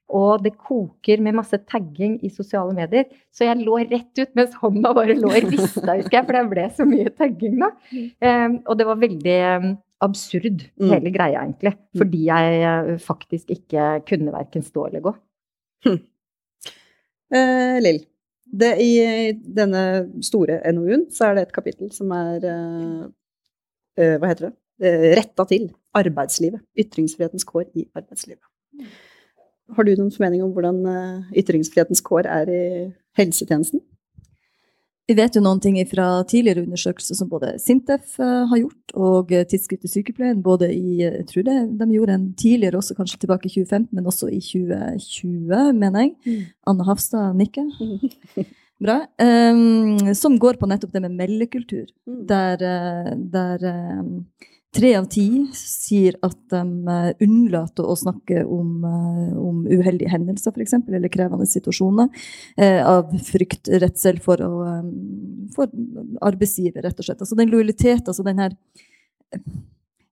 og 0.09 0.43
det 0.45 0.53
koker 0.63 1.19
med 1.25 1.35
masse 1.35 1.59
tagging 1.67 2.19
i 2.25 2.29
sosiale 2.31 2.75
medier, 2.77 3.09
så 3.35 3.49
jeg 3.49 3.59
lå 3.67 3.79
rett 3.91 4.21
ut 4.21 4.35
mens 4.39 4.55
hånda 4.61 4.93
bare 4.95 5.17
lå 5.19 5.33
i 5.35 5.41
rista, 5.49 5.97
husker 5.99 6.21
jeg, 6.21 6.27
for 6.29 6.37
det 6.39 6.45
ble 6.53 6.67
så 6.77 6.87
mye 6.87 7.11
tagging 7.19 7.57
da. 7.63 7.73
Um, 8.23 8.61
og 8.67 8.79
det 8.79 8.87
var 8.87 9.01
veldig 9.03 9.35
eh, 9.51 9.67
absurd, 10.05 10.67
Mm. 10.77 10.91
hele 10.93 11.11
greia 11.11 11.41
egentlig, 11.43 11.73
fordi 11.97 12.27
jeg 12.29 12.59
eh, 12.69 12.93
faktisk 13.03 13.51
ikke 13.57 13.87
kunne 14.07 14.35
verken 14.35 14.63
stå 14.63 14.87
eller 14.91 15.01
gå. 15.09 15.15
Eh, 17.35 17.79
Lill, 17.83 17.99
i 18.79 18.91
denne 19.57 19.83
store 20.23 20.61
NOU-en 20.73 21.09
så 21.11 21.31
er 21.31 21.35
det 21.41 21.47
et 21.49 21.55
kapittel 21.57 21.91
som 21.95 22.13
er 22.15 22.45
eh, 22.47 23.03
eh, 23.99 24.15
Hva 24.23 24.31
heter 24.31 24.49
det? 24.51 24.53
Eh, 24.87 25.07
Retta 25.19 25.47
til 25.51 25.67
arbeidslivet. 25.97 26.63
Ytringsfrihetens 26.79 27.47
kår 27.49 27.67
i 27.75 27.87
arbeidslivet. 27.97 28.45
Har 29.75 29.87
du 29.87 29.93
noen 29.97 30.13
formening 30.15 30.45
om 30.45 30.53
hvordan 30.55 30.81
eh, 30.91 31.37
ytringsfrihetens 31.43 32.03
kår 32.07 32.29
er 32.31 32.51
i 32.53 32.65
helsetjenesten? 33.19 33.83
Vi 35.07 35.15
vet 35.15 35.37
jo 35.39 35.43
noen 35.43 35.61
ting 35.63 35.77
fra 35.87 36.25
tidligere 36.27 36.65
undersøkelser 36.67 37.15
som 37.15 37.29
både 37.31 37.53
Sintef 37.63 38.17
eh, 38.23 38.45
har 38.51 38.61
gjort, 38.63 38.95
og 38.99 39.33
eh, 39.35 39.47
Tidsskriftet 39.47 39.93
Sykepleien, 39.93 40.43
både 40.43 40.73
i 40.75 41.01
jeg 41.05 41.27
tror 41.31 41.47
det, 41.47 41.57
De 41.79 41.91
gjorde 41.95 42.17
en 42.19 42.29
tidligere, 42.35 42.81
også 42.81 42.97
kanskje 42.99 43.21
tilbake 43.23 43.47
i 43.47 43.55
2015, 43.55 43.89
men 43.95 44.11
også 44.11 44.31
i 44.35 44.41
2020, 44.43 45.73
mener 45.79 46.07
jeg. 46.07 46.15
Mm. 46.27 46.47
Anne 46.73 46.89
Hafstad 46.89 47.39
nikker. 47.39 47.71
Bra. 48.83 48.99
Um, 49.23 50.15
som 50.15 50.37
går 50.39 50.59
på 50.61 50.69
nettopp 50.69 50.93
det 50.93 51.01
med 51.07 51.15
meldekultur. 51.17 51.87
Der, 52.05 52.61
eh, 52.61 53.13
der 53.17 53.63
eh, 53.71 54.03
tre 54.77 54.93
av 54.99 55.07
ti 55.13 55.27
sier 55.57 56.17
at 56.27 56.37
de 56.53 56.63
eh, 56.93 57.11
unnlater 57.27 57.87
å 57.87 57.97
snakke 57.99 58.43
om, 58.45 58.73
eh, 58.89 59.33
om 59.41 59.63
uheldige 59.67 60.13
hendelser, 60.13 60.55
f.eks., 60.55 60.77
eller 60.87 61.13
krevende 61.13 61.49
situasjoner, 61.51 62.11
eh, 62.57 62.81
av 62.87 63.15
frykt, 63.27 63.71
redsel 63.83 64.21
for, 64.25 64.43
for 65.57 65.73
arbeidsgiver, 66.29 66.85
rett 66.87 67.01
og 67.01 67.09
slett. 67.09 67.25
Altså 67.25 67.39
den 67.39 67.53
lojaliteten, 67.53 68.07
altså 68.07 68.27
den 68.27 68.45
her 68.45 68.57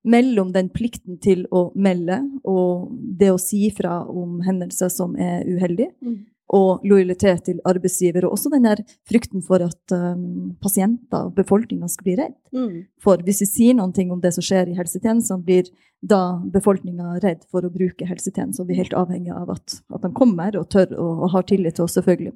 mellom 0.04 0.52
den 0.52 0.68
plikten 0.73 1.16
til 1.23 1.47
å 1.54 1.71
melde 1.80 2.18
og 2.44 2.90
det 2.92 3.30
å 3.33 3.40
si 3.40 3.62
fra 3.73 4.02
om 4.11 4.40
hendelser 4.44 4.92
som 4.92 5.16
er 5.16 5.47
uheldige, 5.49 5.92
Mm. 6.04 6.25
Og 6.53 6.85
lojalitet 6.85 7.47
til 7.47 7.61
arbeidsgiver, 7.65 8.27
og 8.27 8.37
også 8.37 8.51
den 8.53 8.67
der 8.69 8.83
frykten 9.09 9.43
for 9.43 9.65
at 9.65 9.95
um, 9.97 10.53
pasienter 10.63 11.31
og 11.31 11.35
befolkninga 11.39 11.89
skal 11.89 12.05
bli 12.05 12.17
redd. 12.21 12.37
Mm. 12.53 12.85
For 13.03 13.23
hvis 13.25 13.41
vi 13.43 13.49
sier 13.49 13.91
ting 13.97 14.13
om 14.13 14.21
det 14.21 14.35
som 14.37 14.45
skjer 14.45 14.69
i 14.69 14.77
helsetjenestene, 14.77 15.43
blir 15.45 15.71
da 16.05 16.37
befolkninga 16.53 17.17
redd 17.25 17.47
for 17.49 17.65
å 17.65 17.73
bruke 17.73 18.05
helsetjenester, 18.07 18.63
og 18.63 18.69
vi 18.69 18.77
er 18.77 18.83
helt 18.83 18.97
avhengig 18.99 19.33
av 19.33 19.55
at, 19.57 19.79
at 19.89 20.05
de 20.05 20.13
kommer 20.13 20.57
og 20.61 20.69
tør 20.69 20.93
og, 20.93 21.25
og 21.25 21.33
har 21.33 21.47
tillit 21.49 21.79
til 21.79 21.87
oss, 21.87 21.97
selvfølgelig. 21.97 22.35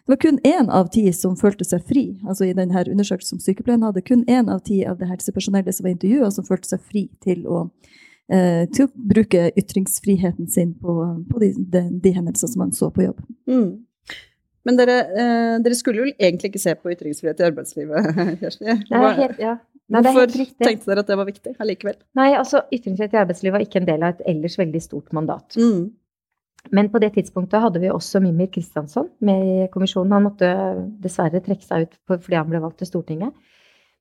Det 0.00 0.14
var 0.14 0.20
kun 0.24 0.40
én 0.48 0.70
av 0.72 0.88
ti 0.94 1.04
som 1.12 1.36
følte 1.36 1.66
seg 1.68 1.84
fri. 1.86 2.04
altså 2.26 2.48
I 2.48 2.56
denne 2.56 2.86
undersøkelsen 2.88 3.36
som 3.36 3.44
sykepleieren 3.44 3.84
hadde, 3.84 4.06
kun 4.06 4.24
én 4.24 4.48
av 4.48 4.64
ti 4.64 4.80
av 4.88 4.96
det 4.98 5.10
helsepersonellet 5.10 5.76
som 5.76 5.84
var 5.84 5.92
intervjua, 5.92 6.30
som 6.32 6.48
følte 6.48 6.72
seg 6.72 6.80
fri 6.80 7.04
til 7.20 7.44
å 7.44 7.66
til 8.30 8.86
å 8.86 8.90
bruke 9.10 9.48
ytringsfriheten 9.58 10.46
sin 10.50 10.68
på, 10.78 10.92
på 11.26 11.40
de, 11.42 11.48
de, 11.72 11.80
de 12.04 12.12
hendelser 12.14 12.52
som 12.52 12.62
man 12.62 12.74
så 12.76 12.92
på 12.94 13.08
jobb. 13.08 13.24
Mm. 13.50 13.72
Men 14.68 14.76
dere, 14.76 14.96
eh, 15.16 15.56
dere 15.64 15.76
skulle 15.78 16.02
jo 16.02 16.12
egentlig 16.12 16.52
ikke 16.52 16.62
se 16.62 16.74
på 16.76 16.92
ytringsfrihet 16.92 17.40
i 17.40 17.46
arbeidslivet, 17.48 18.10
Kjersti. 18.42 18.66
Nei, 18.68 18.82
det 18.90 19.12
helt, 19.18 19.40
ja. 19.42 19.56
Nei, 19.90 20.02
Hvorfor 20.06 20.30
tenkte 20.62 20.86
dere 20.86 21.02
at 21.02 21.08
det 21.10 21.16
var 21.18 21.26
viktig 21.26 21.54
allikevel? 21.58 21.96
Nei, 22.18 22.28
altså 22.38 22.60
Ytringsfrihet 22.70 23.16
i 23.16 23.22
arbeidslivet 23.24 23.56
var 23.56 23.64
ikke 23.64 23.80
en 23.80 23.88
del 23.88 24.04
av 24.06 24.12
et 24.12 24.28
ellers 24.30 24.54
veldig 24.60 24.82
stort 24.84 25.16
mandat. 25.16 25.56
Mm. 25.58 25.88
Men 26.76 26.90
på 26.92 27.00
det 27.02 27.08
tidspunktet 27.16 27.64
hadde 27.64 27.80
vi 27.82 27.90
også 27.90 28.20
Mimir 28.22 28.52
Kristjansson 28.54 29.08
med 29.26 29.48
i 29.48 29.66
kommisjonen. 29.72 30.12
Han 30.14 30.28
måtte 30.28 30.50
dessverre 31.02 31.40
trekke 31.42 31.66
seg 31.66 31.88
ut 31.88 31.98
fordi 32.12 32.38
han 32.38 32.52
ble 32.52 32.60
valgt 32.62 32.78
til 32.84 32.90
Stortinget. 32.92 33.34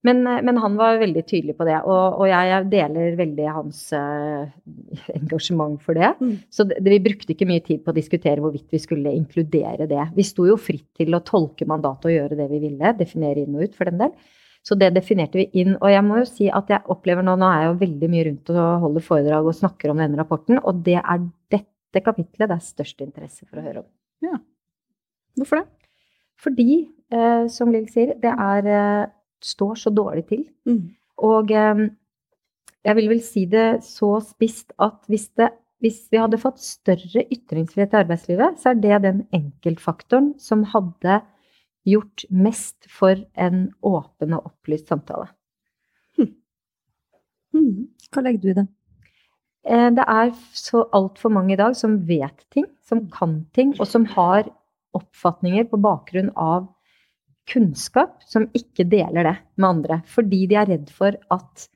Men, 0.07 0.21
eh, 0.27 0.41
men, 0.47 0.57
han 0.63 0.77
var 0.79 0.99
veldig 1.01 1.23
tydelig 1.27 1.57
på 1.57 1.67
det, 1.67 1.75
og, 1.83 2.21
og 2.21 2.29
jeg, 2.29 2.67
deler 2.71 3.17
veldig 3.19 3.47
hans 3.51 3.81
uh, 3.91 4.47
engasjement 5.19 5.79
for 5.83 5.99
det. 5.99 6.13
Mm. 6.21 6.35
Så 6.53 6.65
det, 6.69 6.79
vi 6.85 7.01
brukte 7.03 7.35
ikke 7.35 7.47
mye 7.49 7.63
tid 7.65 7.83
på 7.83 7.91
å 7.91 7.97
diskutere 7.97 8.39
hvorvidt 8.43 8.69
vi 8.75 8.81
skulle 8.81 9.15
inkludere 9.15 9.89
det. 9.91 10.09
Vi 10.15 10.27
sto 10.27 10.47
jo 10.47 10.59
fritt 10.59 10.87
til 10.99 11.15
å 11.15 11.23
tolke 11.27 11.67
mandatet 11.69 12.11
og 12.11 12.15
gjøre 12.15 12.39
det 12.39 12.47
vi 12.53 12.61
ville, 12.69 12.93
definere 12.99 13.43
inn 13.43 13.57
og 13.57 13.67
ut 13.67 13.75
for 13.75 13.91
den 13.91 13.99
del. 14.05 14.15
Så 14.63 14.75
det 14.79 14.91
definerte 14.95 15.39
vi 15.39 15.47
inn. 15.61 15.75
Og 15.79 15.87
jeg 15.91 16.03
må 16.05 16.19
jo 16.19 16.27
si 16.27 16.49
at 16.51 16.71
jeg 16.71 16.83
opplever 16.91 17.23
nå 17.23 17.37
Nå 17.39 17.47
er 17.47 17.63
jeg 17.63 17.69
jo 17.69 17.79
veldig 17.83 18.09
mye 18.11 18.25
rundt 18.27 18.53
og 18.53 18.85
holder 18.85 19.05
foredrag 19.05 19.47
og 19.47 19.55
snakker 19.55 19.93
om 19.93 20.01
denne 20.01 20.19
rapporten, 20.19 20.59
og 20.59 20.81
det 20.85 20.97
er 20.99 21.27
dette 21.51 22.03
kapitlet 22.05 22.47
det 22.47 22.57
er 22.57 22.65
størst 22.65 23.03
interesse 23.03 23.47
for 23.47 23.59
å 23.59 23.65
høre 23.65 23.83
om. 23.83 23.89
Ja. 24.23 24.39
Hvorfor 25.39 25.61
det? 25.61 25.91
Fordi, 26.39 26.73
uh, 27.11 27.47
som 27.51 27.71
Lill 27.71 27.87
sier, 27.91 28.13
det 28.19 28.31
er 28.31 28.67
eh, 28.71 29.07
står 29.45 29.79
så 29.83 29.93
dårlig 29.93 30.25
til. 30.29 30.45
Mm. 30.67 30.95
Og 31.25 31.51
eh, 31.51 31.87
jeg 32.87 32.95
vil 32.99 33.09
vel 33.11 33.23
si 33.23 33.45
det 33.49 33.81
så 33.87 34.15
spisst 34.23 34.71
at 34.81 35.01
hvis, 35.11 35.27
det, 35.39 35.51
hvis 35.83 36.05
vi 36.11 36.21
hadde 36.21 36.39
fått 36.41 36.61
større 36.63 37.25
ytringsfrihet 37.27 37.95
i 37.95 38.01
arbeidslivet, 38.03 38.59
så 38.61 38.71
er 38.71 38.81
det 38.83 39.01
den 39.05 39.25
enkeltfaktoren 39.35 40.33
som 40.41 40.63
hadde 40.71 41.21
gjort 41.87 42.25
mest 42.29 42.87
for 42.91 43.19
en 43.39 43.69
åpen 43.85 44.35
og 44.37 44.51
opplyst 44.51 44.91
samtale. 44.91 45.29
Hm. 46.19 46.33
Mm. 47.55 47.87
Hva 48.13 48.23
legger 48.25 48.43
du 48.43 48.51
i 48.51 48.59
det? 48.61 48.67
Eh, 49.67 49.89
det 49.95 50.05
er 50.07 50.33
så 50.55 50.85
altfor 50.95 51.33
mange 51.33 51.55
i 51.55 51.59
dag 51.59 51.75
som 51.77 51.99
vet 52.07 52.45
ting, 52.53 52.67
som 52.85 53.05
kan 53.11 53.41
ting, 53.55 53.75
og 53.79 53.87
som 53.87 54.07
har 54.15 54.47
oppfatninger 54.97 55.67
på 55.69 55.79
bakgrunn 55.81 56.31
av 56.35 56.67
kunnskap 57.49 58.19
som 58.29 58.47
ikke 58.55 58.87
deler 58.89 59.25
det 59.25 59.35
med 59.59 59.69
andre. 59.69 60.01
Fordi 60.09 60.45
de 60.49 60.57
er 60.59 60.69
redd 60.69 60.91
for 60.93 61.17
at 61.33 61.69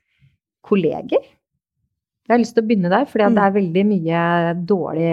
kolleger 0.64 1.20
Jeg 2.24 2.32
har 2.32 2.40
lyst 2.40 2.54
til 2.56 2.64
å 2.64 2.68
begynne 2.70 2.88
der, 2.88 3.04
for 3.04 3.20
det 3.20 3.26
er 3.26 3.34
mm. 3.34 3.56
veldig 3.58 3.82
mye 3.84 4.20
dårlig 4.64 5.08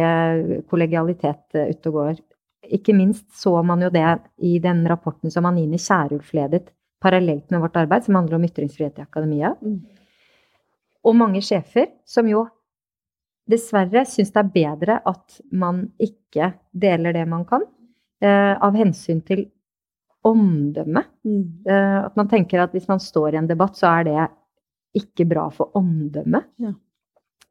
kollegialitet 0.71 1.57
eh, 1.59 1.73
ute 1.73 1.91
og 1.91 1.97
går. 1.97 2.21
Ikke 2.77 2.95
minst 2.95 3.25
så 3.35 3.57
man 3.67 3.83
jo 3.83 3.89
det 3.91 4.05
i 4.39 4.53
den 4.63 4.85
rapporten 4.87 5.33
som 5.33 5.49
Anine 5.49 5.79
Kierulf 5.81 6.31
ledet 6.37 6.69
parallelt 7.03 7.49
med 7.51 7.65
vårt 7.65 7.75
arbeid, 7.81 8.05
som 8.05 8.15
handler 8.15 8.37
om 8.37 8.45
ytringsfrihet 8.47 9.01
i 9.01 9.03
akademia. 9.03 9.51
Mm. 9.59 9.81
Og 11.03 11.17
mange 11.17 11.41
sjefer 11.43 11.89
som 12.07 12.29
jo 12.29 12.45
dessverre 13.49 14.05
syns 14.07 14.31
det 14.31 14.41
er 14.43 14.53
bedre 14.53 14.97
at 15.09 15.41
man 15.51 15.87
ikke 15.99 16.53
deler 16.71 17.15
det 17.17 17.25
man 17.27 17.43
kan, 17.49 17.65
eh, 18.21 18.53
av 18.55 18.77
hensyn 18.77 19.19
til 19.25 19.49
omdømme. 20.27 21.03
Mm. 21.25 21.41
Uh, 21.65 21.99
at 22.05 22.15
man 22.19 22.29
tenker 22.31 22.61
at 22.63 22.75
hvis 22.75 22.87
man 22.89 23.01
står 23.01 23.33
i 23.33 23.41
en 23.41 23.49
debatt, 23.49 23.77
så 23.79 23.89
er 23.99 24.07
det 24.07 24.29
ikke 25.01 25.25
bra 25.29 25.47
for 25.53 25.75
omdømmet. 25.77 26.47
Ja. 26.61 26.73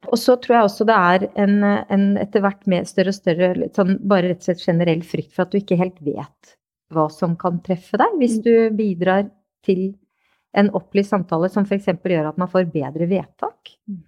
Og 0.09 0.17
så 0.17 0.37
tror 0.41 0.57
jeg 0.57 0.69
også 0.69 0.87
det 0.89 0.97
er 0.97 1.27
en, 1.43 1.59
en 1.65 2.05
etter 2.21 2.41
hvert 2.45 2.65
med 2.71 2.89
større 2.89 3.13
og 3.13 3.19
større 3.19 3.69
sånn, 3.77 3.99
bare 4.09 4.31
rett 4.31 4.41
og 4.41 4.49
slett 4.49 4.65
generell 4.65 5.03
frykt 5.05 5.35
for 5.35 5.45
at 5.45 5.53
du 5.53 5.59
ikke 5.61 5.77
helt 5.81 5.99
vet 6.05 6.55
hva 6.91 7.05
som 7.13 7.37
kan 7.39 7.61
treffe 7.63 8.01
deg, 8.01 8.17
hvis 8.19 8.39
mm. 8.41 8.45
du 8.47 8.55
bidrar 8.79 9.29
til 9.67 9.91
en 10.59 10.71
opplyst 10.75 11.13
samtale 11.13 11.51
som 11.53 11.67
f.eks. 11.69 11.91
gjør 12.01 12.33
at 12.33 12.41
man 12.41 12.51
får 12.51 12.71
bedre 12.73 13.07
vedtak. 13.11 13.75
Mm. 13.87 14.01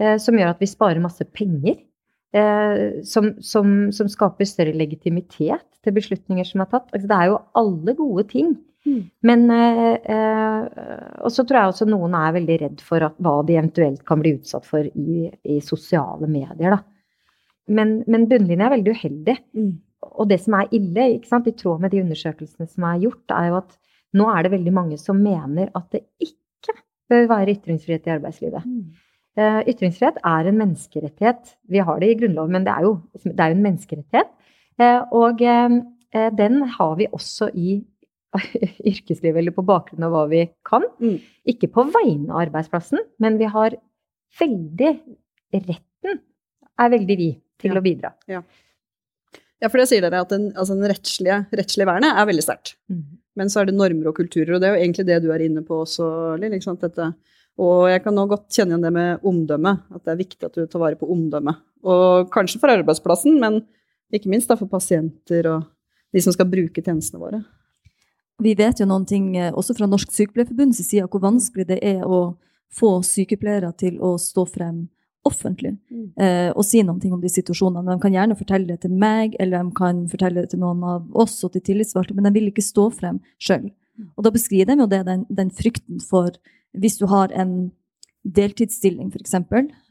Uh, 0.00 0.16
som 0.22 0.38
gjør 0.38 0.54
at 0.54 0.62
vi 0.62 0.70
sparer 0.70 1.02
masse 1.02 1.26
penger. 1.36 1.82
Uh, 2.30 3.02
som, 3.02 3.32
som, 3.42 3.88
som, 3.90 4.06
skaper 4.06 4.46
større 4.46 4.74
legitimitet 4.78 5.64
til 5.82 5.94
beslutninger 5.96 6.46
som 6.46 6.62
er 6.62 6.68
tatt. 6.70 6.90
Altså, 6.92 7.08
det 7.10 7.16
er 7.16 7.30
jo 7.32 7.40
alle 7.58 7.94
gode 7.98 8.26
ting. 8.30 8.52
Mm. 8.86 9.00
Men 9.28 9.42
eh, 9.52 9.96
eh, 10.08 10.62
Og 11.20 11.32
så 11.34 11.44
tror 11.44 11.58
jeg 11.58 11.72
også 11.74 11.86
noen 11.90 12.14
er 12.16 12.32
veldig 12.38 12.54
redd 12.62 12.78
for 12.84 13.04
at, 13.04 13.18
hva 13.20 13.34
de 13.44 13.58
eventuelt 13.58 14.00
kan 14.08 14.22
bli 14.22 14.32
utsatt 14.38 14.64
for 14.64 14.86
i, 14.88 15.26
i 15.44 15.58
sosiale 15.60 16.30
medier, 16.30 16.78
da. 16.78 16.80
Men, 17.70 17.98
men 18.10 18.24
bunnlinja 18.30 18.70
er 18.70 18.74
veldig 18.78 18.94
uheldig. 18.96 19.36
Mm. 19.54 19.74
Og 20.16 20.30
det 20.30 20.40
som 20.42 20.56
er 20.56 20.72
ille, 20.74 21.10
i 21.12 21.52
tråd 21.52 21.84
med 21.84 21.92
de 21.92 22.00
undersøkelsene 22.02 22.66
som 22.70 22.86
er 22.88 23.04
gjort, 23.04 23.36
er 23.36 23.50
jo 23.50 23.60
at 23.60 23.76
nå 24.16 24.26
er 24.32 24.42
det 24.42 24.54
veldig 24.56 24.72
mange 24.74 24.98
som 24.98 25.20
mener 25.22 25.70
at 25.76 25.86
det 25.94 26.02
ikke 26.24 26.74
bør 27.10 27.28
være 27.30 27.54
ytringsfrihet 27.58 28.08
i 28.08 28.14
arbeidslivet. 28.16 28.64
Mm. 28.66 28.96
Uh, 29.40 29.62
ytringsfrihet 29.70 30.18
er 30.26 30.50
en 30.50 30.58
menneskerettighet. 30.60 31.54
Vi 31.72 31.80
har 31.80 32.02
det 32.02 32.10
i 32.12 32.18
Grunnloven, 32.20 32.58
men 32.58 32.66
det 32.66 32.74
er 32.74 32.84
jo, 32.84 32.98
det 33.24 33.38
er 33.38 33.54
jo 33.54 33.56
en 33.56 33.64
menneskerettighet. 33.64 34.34
Eh, 34.80 35.00
og 35.16 35.42
eh, 35.44 35.78
den 36.36 36.62
har 36.76 36.96
vi 36.98 37.08
også 37.12 37.50
i 37.52 37.80
yrkeslivet, 38.90 39.40
eller 39.42 39.54
på 39.54 39.66
bakgrunn 39.66 40.06
av 40.06 40.14
hva 40.14 40.24
vi 40.30 40.44
kan. 40.66 40.86
Mm. 41.02 41.18
Ikke 41.52 41.70
på 41.72 41.84
vegne 41.92 42.32
av 42.32 42.46
arbeidsplassen, 42.46 43.02
men 43.22 43.38
vi 43.40 43.50
har 43.50 43.76
veldig 44.40 44.92
Retten 45.50 46.20
er 46.78 46.90
veldig 46.92 47.14
vi 47.18 47.30
til 47.58 47.72
ja. 47.72 47.80
å 47.80 47.82
bidra. 47.82 48.10
Ja. 48.30 48.40
ja. 49.58 49.66
for 49.66 49.80
det 49.80 49.88
sier 49.90 50.04
dere 50.04 50.20
at 50.22 50.30
den, 50.30 50.52
altså 50.54 50.76
den 50.78 50.86
rettslige, 50.92 51.40
rettslige, 51.58 51.88
vernet 51.90 52.14
er 52.14 52.28
veldig 52.28 52.44
sterkt. 52.46 52.76
Mm. 52.92 53.00
Men 53.40 53.50
så 53.50 53.64
er 53.64 53.66
det 53.66 53.74
normer 53.74 54.12
og 54.12 54.14
kulturer, 54.20 54.52
og 54.54 54.62
det 54.62 54.68
er 54.68 54.76
jo 54.76 54.84
egentlig 54.84 55.06
det 55.08 55.18
du 55.24 55.26
er 55.34 55.42
inne 55.42 55.64
på 55.66 55.80
også, 55.82 56.06
Lill. 56.38 56.54
Og 57.60 57.90
jeg 57.90 58.02
kan 58.04 58.14
nå 58.16 58.24
godt 58.30 58.46
kjenne 58.54 58.76
igjen 58.76 58.86
det 58.86 58.92
med 58.94 59.26
omdømme, 59.26 59.74
at 59.90 60.04
det 60.04 60.12
er 60.12 60.20
viktig 60.20 60.46
at 60.46 60.56
du 60.56 60.64
tar 60.64 60.82
vare 60.82 60.98
på 61.00 61.08
omdømmet. 61.10 61.60
Og 61.84 62.30
kanskje 62.32 62.60
for 62.62 62.72
arbeidsplassen, 62.72 63.40
men 63.40 63.62
ikke 64.14 64.30
minst 64.32 64.50
for 64.52 64.70
pasienter 64.70 65.48
og 65.50 65.66
de 66.14 66.22
som 66.22 66.34
skal 66.34 66.48
bruke 66.50 66.82
tjenestene 66.82 67.20
våre. 67.22 67.42
Vi 68.40 68.54
vet 68.56 68.80
jo 68.80 68.86
noen 68.88 69.04
ting 69.06 69.34
eh, 69.36 69.52
også 69.52 69.76
fra 69.76 69.88
Norsk 69.90 70.12
Sykepleierforbunds 70.14 70.80
side 70.80 71.08
hvor 71.12 71.22
vanskelig 71.22 71.66
det 71.68 71.78
er 71.84 72.06
å 72.06 72.38
få 72.72 73.00
sykepleiere 73.04 73.72
til 73.78 73.98
å 74.02 74.14
stå 74.20 74.46
frem 74.48 74.86
offentlig 75.26 75.74
mm. 75.90 76.04
eh, 76.22 76.48
og 76.54 76.64
si 76.64 76.80
noe 76.80 76.96
om 77.12 77.20
de 77.20 77.28
situasjonene. 77.28 77.92
De 77.92 78.00
kan 78.02 78.14
gjerne 78.14 78.38
fortelle 78.38 78.70
det 78.70 78.80
til 78.86 78.94
meg, 78.96 79.34
eller 79.42 79.60
de 79.66 79.74
kan 79.76 80.06
fortelle 80.08 80.44
det 80.44 80.54
til 80.54 80.62
noen 80.62 80.80
av 80.86 81.10
oss 81.12 81.36
og 81.44 81.52
til 81.54 81.64
tillitsvalgte, 81.66 82.16
men 82.16 82.28
de 82.28 82.34
vil 82.38 82.48
ikke 82.48 82.64
stå 82.64 82.88
frem 82.96 83.20
sjøl. 83.42 83.68
Mm. 83.68 84.08
Og 84.14 84.24
da 84.24 84.32
beskriver 84.32 84.72
de 84.72 84.86
jo 84.86 84.88
det, 84.94 85.02
den, 85.10 85.26
den 85.28 85.52
frykten 85.52 86.00
for 86.00 86.32
hvis 86.78 86.98
du 87.00 87.06
har 87.10 87.32
en 87.34 87.70
deltidsstilling, 88.20 89.08
f.eks., 89.08 89.34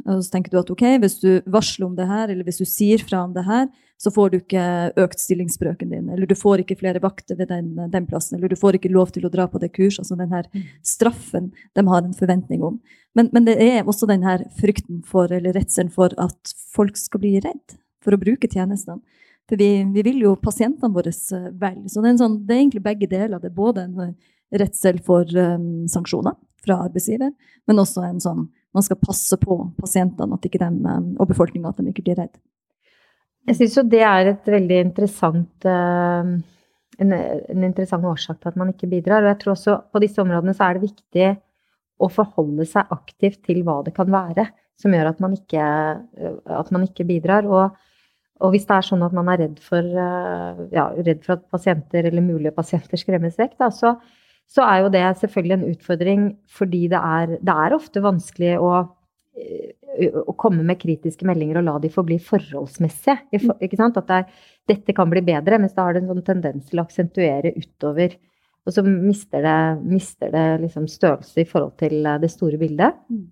og 0.06 0.24
så 0.24 0.32
tenker 0.32 0.54
du 0.54 0.60
at 0.60 0.70
ok, 0.70 0.84
hvis 1.02 1.18
du 1.22 1.30
varsler 1.50 1.88
om 1.88 1.96
det 1.98 2.06
her, 2.10 2.30
eller 2.30 2.46
hvis 2.46 2.62
du 2.62 2.68
sier 2.70 3.02
fra 3.02 3.24
om 3.26 3.34
det 3.34 3.46
her, 3.48 3.66
så 4.00 4.12
får 4.16 4.30
du 4.32 4.38
ikke 4.38 4.64
økt 5.02 5.20
stillingsbrøken 5.20 5.90
din, 5.92 6.12
eller 6.14 6.30
du 6.30 6.36
får 6.38 6.62
ikke 6.64 6.78
flere 6.80 7.02
vakter 7.04 7.36
ved 7.40 7.50
den, 7.52 7.74
den 7.92 8.06
plassen, 8.08 8.38
eller 8.38 8.52
du 8.52 8.60
får 8.60 8.78
ikke 8.78 8.94
lov 8.94 9.12
til 9.16 9.26
å 9.28 9.34
dra 9.34 9.50
på 9.52 9.60
det 9.60 9.74
kurset. 9.76 10.06
Altså 10.06 10.16
den 10.20 10.32
her 10.32 10.48
mm. 10.54 10.68
straffen 10.88 11.50
de 11.76 11.86
har 11.90 12.06
en 12.06 12.16
forventning 12.16 12.64
om. 12.64 12.80
Men, 13.18 13.32
men 13.36 13.50
det 13.50 13.58
er 13.66 13.82
også 13.84 14.08
den 14.08 14.24
her 14.24 14.46
frykten 14.62 15.02
for, 15.08 15.32
eller 15.34 15.58
redselen 15.58 15.92
for 15.92 16.14
at 16.22 16.54
folk 16.72 17.02
skal 17.02 17.26
bli 17.26 17.36
redd 17.44 17.80
for 18.00 18.16
å 18.16 18.22
bruke 18.22 18.48
tjenestene. 18.48 19.02
For 19.50 19.60
vi, 19.60 19.82
vi 19.92 20.06
vil 20.06 20.22
jo 20.22 20.36
pasientene 20.40 20.94
våre 20.94 21.12
eh, 21.12 21.50
vel. 21.60 21.82
Så 21.90 22.04
det 22.06 22.14
er, 22.14 22.20
sånn, 22.22 22.44
det 22.46 22.54
er, 22.54 22.62
egentlig 22.62 22.86
begge 22.86 23.10
deler. 23.10 23.42
Det 23.42 23.50
er 23.50 23.58
både 23.58 23.88
en 23.88 24.04
eh, 24.06 24.36
redsel 24.62 25.02
for 25.04 25.28
um, 25.36 25.90
sanksjoner 25.90 26.38
fra 26.70 26.80
arbeidsgiver, 26.86 27.34
men 27.68 27.84
også 27.84 28.06
en 28.06 28.24
sånn 28.24 28.48
man 28.76 28.86
skal 28.86 29.00
passe 29.02 29.38
på 29.42 29.58
pasientene 29.80 30.38
um, 30.38 31.10
og 31.18 31.28
befolkninga 31.32 31.72
at 31.72 31.82
de 31.82 31.90
ikke 31.90 32.06
blir 32.06 32.20
redd. 32.22 32.38
Jeg 33.50 33.58
syns 33.58 33.78
jo 33.80 33.86
det 33.90 34.04
er 34.06 34.34
et 34.36 34.50
veldig 34.54 34.80
interessant 34.84 35.66
uh, 35.66 36.32
en, 37.00 37.14
en, 37.16 37.66
interessant 37.66 38.06
årsak 38.06 38.38
til 38.38 38.52
at 38.52 38.60
man 38.60 38.70
ikke 38.74 38.90
bidrar. 38.92 39.26
Og 39.26 39.32
jeg 39.32 39.40
tror 39.42 39.56
også 39.56 39.78
på 39.90 40.02
disse 40.04 40.22
områdene 40.22 40.54
så 40.54 40.68
er 40.68 40.78
det 40.78 40.86
viktig 40.86 41.30
å 42.00 42.10
forholde 42.14 42.68
seg 42.70 42.94
aktivt 42.94 43.42
til 43.48 43.64
hva 43.66 43.80
det 43.84 43.96
kan 43.98 44.12
være 44.14 44.46
som 44.80 44.94
gjør 44.96 45.10
at 45.10 45.20
man 45.20 45.34
ikke, 45.36 45.64
at 46.56 46.70
man 46.72 46.86
ikke 46.86 47.08
bidrar. 47.10 47.48
Og, 47.50 47.74
og, 48.40 48.54
hvis 48.54 48.68
det 48.70 48.78
er 48.78 48.88
sånn 48.88 49.04
at 49.04 49.16
man 49.18 49.28
er 49.34 49.42
redd 49.44 49.58
for, 49.64 49.98
ja, 50.72 50.86
redd 50.96 51.26
for 51.26 51.36
at 51.36 51.44
pasienter 51.52 52.08
eller 52.08 52.24
mulige 52.24 52.56
pasienter 52.56 53.02
skremmes 53.02 53.36
vekk, 53.40 53.58
da, 53.60 53.68
så, 53.76 53.98
så 54.50 54.66
er 54.66 54.84
jo 54.84 54.94
det 54.94 55.04
selvfølgelig 55.20 55.58
en 55.58 55.68
utfordring 55.70 56.24
fordi 56.50 56.88
det 56.92 57.00
er, 57.00 57.36
det 57.38 57.56
er 57.66 57.76
ofte 57.76 58.02
vanskelig 58.02 58.56
å, 58.58 58.72
eh, 59.38 60.08
å, 60.24 60.34
komme 60.42 60.66
med 60.66 60.80
kritiske 60.82 61.28
meldinger 61.30 61.62
og 61.62 61.68
la 61.68 61.76
de 61.84 61.92
forbli 61.94 62.18
forholdsmessige. 62.24 63.20
Ikke 63.38 63.78
sant? 63.80 64.00
At 64.02 64.10
det 64.10 64.18
er, 64.18 64.40
dette 64.74 64.96
kan 64.98 65.12
bli 65.12 65.22
bedre, 65.26 65.62
mens 65.62 65.78
da 65.78 65.86
har 65.86 65.96
det 65.96 66.04
en 66.04 66.14
sånn 66.16 66.26
tendens 66.26 66.72
til 66.72 66.82
å 66.82 66.88
aksentuere 66.88 67.54
utover. 67.60 68.18
Og 68.66 68.76
så 68.76 68.84
mister 68.86 69.46
det, 69.46 69.60
mister 69.86 70.34
det 70.34 70.48
liksom 70.66 70.90
størrelse 70.90 71.44
i 71.44 71.48
forhold 71.50 71.78
til 71.82 72.02
eh, 72.02 72.20
det 72.22 72.34
store 72.34 72.58
bildet. 72.62 72.98
Mm. 73.14 73.28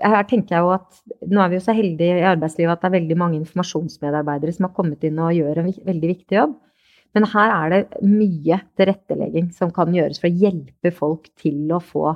Her 0.00 0.22
tenker 0.30 0.54
jeg 0.54 0.62
jo 0.62 0.70
at 0.72 1.00
Nå 1.34 1.40
er 1.42 1.50
vi 1.50 1.56
jo 1.58 1.64
så 1.64 1.74
heldige 1.74 2.20
i 2.20 2.26
arbeidslivet 2.30 2.72
at 2.72 2.84
det 2.84 2.88
er 2.88 2.98
veldig 3.00 3.16
mange 3.18 3.40
informasjonsmedarbeidere 3.40 4.54
som 4.54 4.68
har 4.68 4.76
kommet 4.76 5.02
inn 5.04 5.18
og 5.18 5.34
gjør 5.34 5.64
en 5.64 5.72
veldig 5.74 6.10
viktig 6.14 6.38
jobb. 6.38 6.54
Men 7.16 7.26
her 7.32 7.52
er 7.54 7.72
det 7.72 8.02
mye 8.06 8.60
tilrettelegging 8.78 9.50
som 9.54 9.72
kan 9.74 9.94
gjøres 9.94 10.20
for 10.22 10.30
å 10.30 10.42
hjelpe 10.44 10.92
folk 10.94 11.30
til 11.40 11.72
å 11.74 11.80
få 11.82 12.14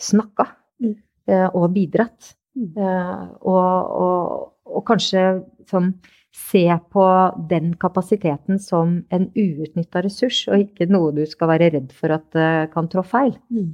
snakka 0.00 0.48
mm. 0.82 0.94
Eh, 1.24 1.46
og 1.56 1.70
bidratt. 1.72 2.34
Mm. 2.52 2.66
Uh, 2.76 3.22
og, 3.48 3.94
og, 4.04 4.42
og, 4.68 4.82
kanskje 4.84 5.22
sånn 5.70 5.86
se 6.36 6.66
på 6.92 7.06
den 7.48 7.70
kapasiteten 7.80 8.60
som 8.60 8.98
en 9.14 9.24
uutnytta 9.32 10.02
ressurs, 10.04 10.42
og 10.52 10.66
ikke 10.66 10.90
noe 10.92 11.14
du 11.16 11.22
skal 11.30 11.48
være 11.54 11.70
redd 11.72 11.94
for 11.96 12.12
at 12.12 12.36
uh, 12.36 12.66
kan 12.74 12.90
trå 12.92 13.02
feil. 13.08 13.32
Mm. 13.48 13.72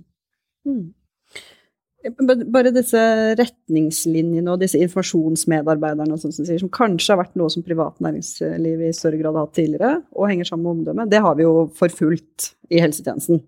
Bare 2.00 2.72
disse 2.72 3.00
retningslinjene 3.36 4.48
og 4.48 4.62
disse 4.62 4.78
informasjonsmedarbeiderne 4.80 6.16
som, 6.20 6.32
sier, 6.32 6.56
som 6.62 6.70
kanskje 6.72 7.12
har 7.12 7.20
vært 7.20 7.36
noe 7.36 7.52
som 7.52 7.64
privat 7.64 7.98
næringsliv 8.00 8.86
i 8.86 8.92
større 8.96 9.20
grad 9.20 9.36
har 9.36 9.44
hatt 9.44 9.58
tidligere, 9.58 9.98
og 10.16 10.30
henger 10.30 10.48
sammen 10.48 10.64
med 10.64 10.72
omdømmet, 10.78 11.10
det 11.12 11.20
har 11.20 11.36
vi 11.36 11.44
jo 11.44 11.66
forfulgt 11.76 12.54
i 12.72 12.80
helsetjenesten. 12.80 13.42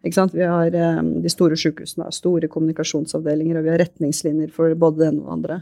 Vi 0.00 0.46
har 0.46 0.76
um, 1.00 1.10
de 1.20 1.32
store 1.32 1.58
sykehusene 1.58 2.08
store 2.14 2.48
kommunikasjonsavdelinger, 2.48 3.58
og 3.58 3.66
vi 3.66 3.72
har 3.74 3.82
retningslinjer 3.82 4.52
for 4.54 4.72
både 4.78 5.02
det 5.02 5.10
ene 5.10 5.20
og 5.20 5.28
det 5.28 5.34
andre. 5.36 5.58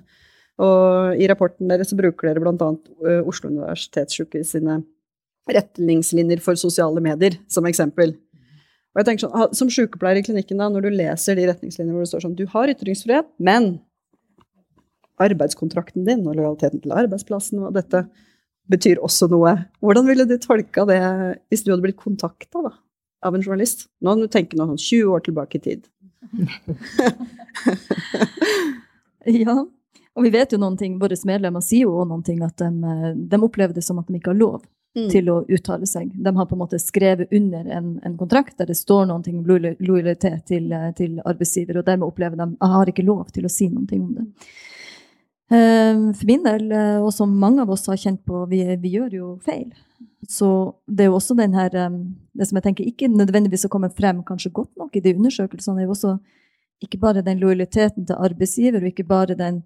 Og 0.62 1.21
i 1.21 1.26
rapporten 1.29 1.73
deres 1.73 1.95
bruker 1.97 2.31
dere 2.31 2.45
bl.a. 2.45 2.69
Uh, 3.03 3.26
Oslo 3.26 3.50
universitetssykehus 3.50 4.55
sine 4.55 4.85
retningslinjer 5.50 6.43
for 6.45 6.59
sosiale 6.59 7.03
medier 7.03 7.41
som 7.50 7.67
eksempel. 7.69 8.15
Og 8.97 9.03
jeg 9.03 9.11
tenker 9.11 9.26
sånn, 9.26 9.53
Som 9.53 9.69
sykepleier 9.73 10.23
i 10.23 10.25
klinikken, 10.25 10.57
da, 10.57 10.71
når 10.73 10.88
du 10.88 10.97
leser 10.97 11.37
de 11.37 11.50
retningslinjene 11.50 11.93
hvor 11.93 12.07
det 12.07 12.12
står 12.15 12.25
sånn 12.25 12.38
Du 12.38 12.47
har 12.55 12.73
ytringsfrihet, 12.73 13.29
men 13.37 13.75
arbeidskontrakten 15.21 16.05
din 16.05 16.26
og 16.29 16.37
lojaliteten 16.37 16.81
til 16.83 16.93
arbeidsplassen 16.93 17.62
og 17.65 17.75
dette 17.76 18.05
betyr 18.69 19.00
også 19.05 19.29
noe. 19.33 19.55
Hvordan 19.81 20.07
ville 20.09 20.25
du 20.29 20.37
tolka 20.41 20.85
det 20.88 21.00
hvis 21.49 21.65
du 21.65 21.73
hadde 21.73 21.85
blitt 21.87 22.00
kontakta 22.00 22.61
av 23.25 23.37
en 23.37 23.45
journalist? 23.45 23.87
Nå 24.05 24.09
må 24.12 24.21
du 24.26 24.33
tenke 24.33 24.59
noe 24.59 24.69
sånn 24.75 24.83
20 24.83 25.12
år 25.15 25.21
tilbake 25.25 25.55
i 25.57 25.65
tid. 25.69 25.83
ja, 29.41 29.57
og 29.57 30.21
vi 30.25 30.31
vet 30.35 30.53
jo 30.53 30.59
noen 30.61 30.79
ting, 30.81 30.93
våre 31.00 31.17
medlemmer 31.29 31.62
sier 31.65 31.85
jo 31.88 32.05
noen 32.09 32.25
ting 32.26 32.41
at 32.45 32.57
de, 32.61 32.69
eh, 32.69 33.12
de 33.17 33.37
opplever 33.41 33.75
det 33.76 33.85
som 33.87 33.99
at 34.00 34.09
de 34.09 34.15
ikke 34.21 34.33
har 34.35 34.41
lov 34.41 34.61
mm. 34.97 35.09
til 35.12 35.31
å 35.31 35.41
uttale 35.53 35.88
seg. 35.88 36.12
De 36.15 36.33
har 36.37 36.49
på 36.49 36.57
en 36.57 36.62
måte 36.62 36.81
skrevet 36.83 37.33
under 37.35 37.67
en, 37.79 37.97
en 38.07 38.17
kontrakt 38.19 38.57
der 38.61 38.71
det 38.71 38.79
står 38.79 39.07
noe 39.09 39.21
om 39.21 39.43
lojalitet 39.47 40.47
til, 40.49 40.71
eh, 40.73 40.93
til, 40.97 41.19
arbeidsgiver, 41.25 41.81
og 41.81 41.88
dermed 41.88 42.09
opplever 42.09 42.41
de 42.41 42.49
jeg 42.55 42.75
har 42.76 42.93
ikke 42.93 43.07
lov 43.07 43.26
til 43.35 43.49
å 43.49 43.53
si 43.53 43.69
noe 43.73 44.00
om 44.00 44.15
det. 44.17 44.26
Ehm, 45.57 46.07
for 46.17 46.26
min 46.26 46.47
del, 46.47 46.71
eh, 46.73 47.00
og 47.03 47.12
som 47.15 47.35
mange 47.38 47.62
av 47.62 47.71
oss 47.71 47.87
har 47.87 48.00
kjent 48.00 48.25
på, 48.26 48.47
vi, 48.50 48.62
vi 48.83 48.97
gjør 48.97 49.19
jo 49.21 49.35
feil. 49.45 49.69
Så 50.26 50.49
det 50.88 51.05
er 51.05 51.12
jo 51.12 51.21
også 51.21 51.37
den 51.38 51.53
her 51.55 51.71
Det 51.71 52.49
som 52.49 52.57
jeg 52.59 52.65
tenker 52.65 52.88
ikke 52.88 53.07
nødvendigvis 53.07 53.69
å 53.69 53.71
komme 53.71 53.93
frem 53.95 54.25
kanskje 54.26 54.50
godt 54.53 54.73
nok 54.76 54.97
i 54.97 55.00
de 55.00 55.12
undersøkelsene, 55.15 55.81
er 55.81 55.87
jo 55.87 55.95
også 55.95 56.17
ikke 56.83 56.99
bare 57.00 57.23
den 57.25 57.38
lojaliteten 57.41 58.05
til 58.05 58.19
arbeidsgiver, 58.19 58.83
og 58.83 58.91
ikke 58.91 59.07
bare 59.09 59.37
den 59.38 59.62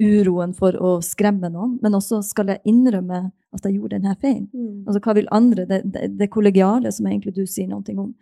uroen 0.00 0.54
for 0.56 0.76
å 0.80 0.96
skremme 1.04 1.50
noen, 1.52 1.76
men 1.82 1.96
også 1.96 2.22
skal 2.24 2.54
jeg 2.54 2.64
innrømme 2.68 3.28
at 3.54 3.66
jeg 3.66 3.76
gjorde 3.76 3.98
denne 3.98 4.16
feilen. 4.20 4.48
Mm. 4.52 4.82
Altså, 4.86 5.00
hva 5.04 5.14
vil 5.18 5.30
andre? 5.34 5.66
Det, 5.68 5.80
det, 5.92 6.10
det, 6.18 6.30
kollegiale 6.32 6.92
som 6.94 7.08
egentlig 7.10 7.34
du 7.36 7.42
sier 7.48 7.68
noe 7.70 7.96
om. 7.96 8.12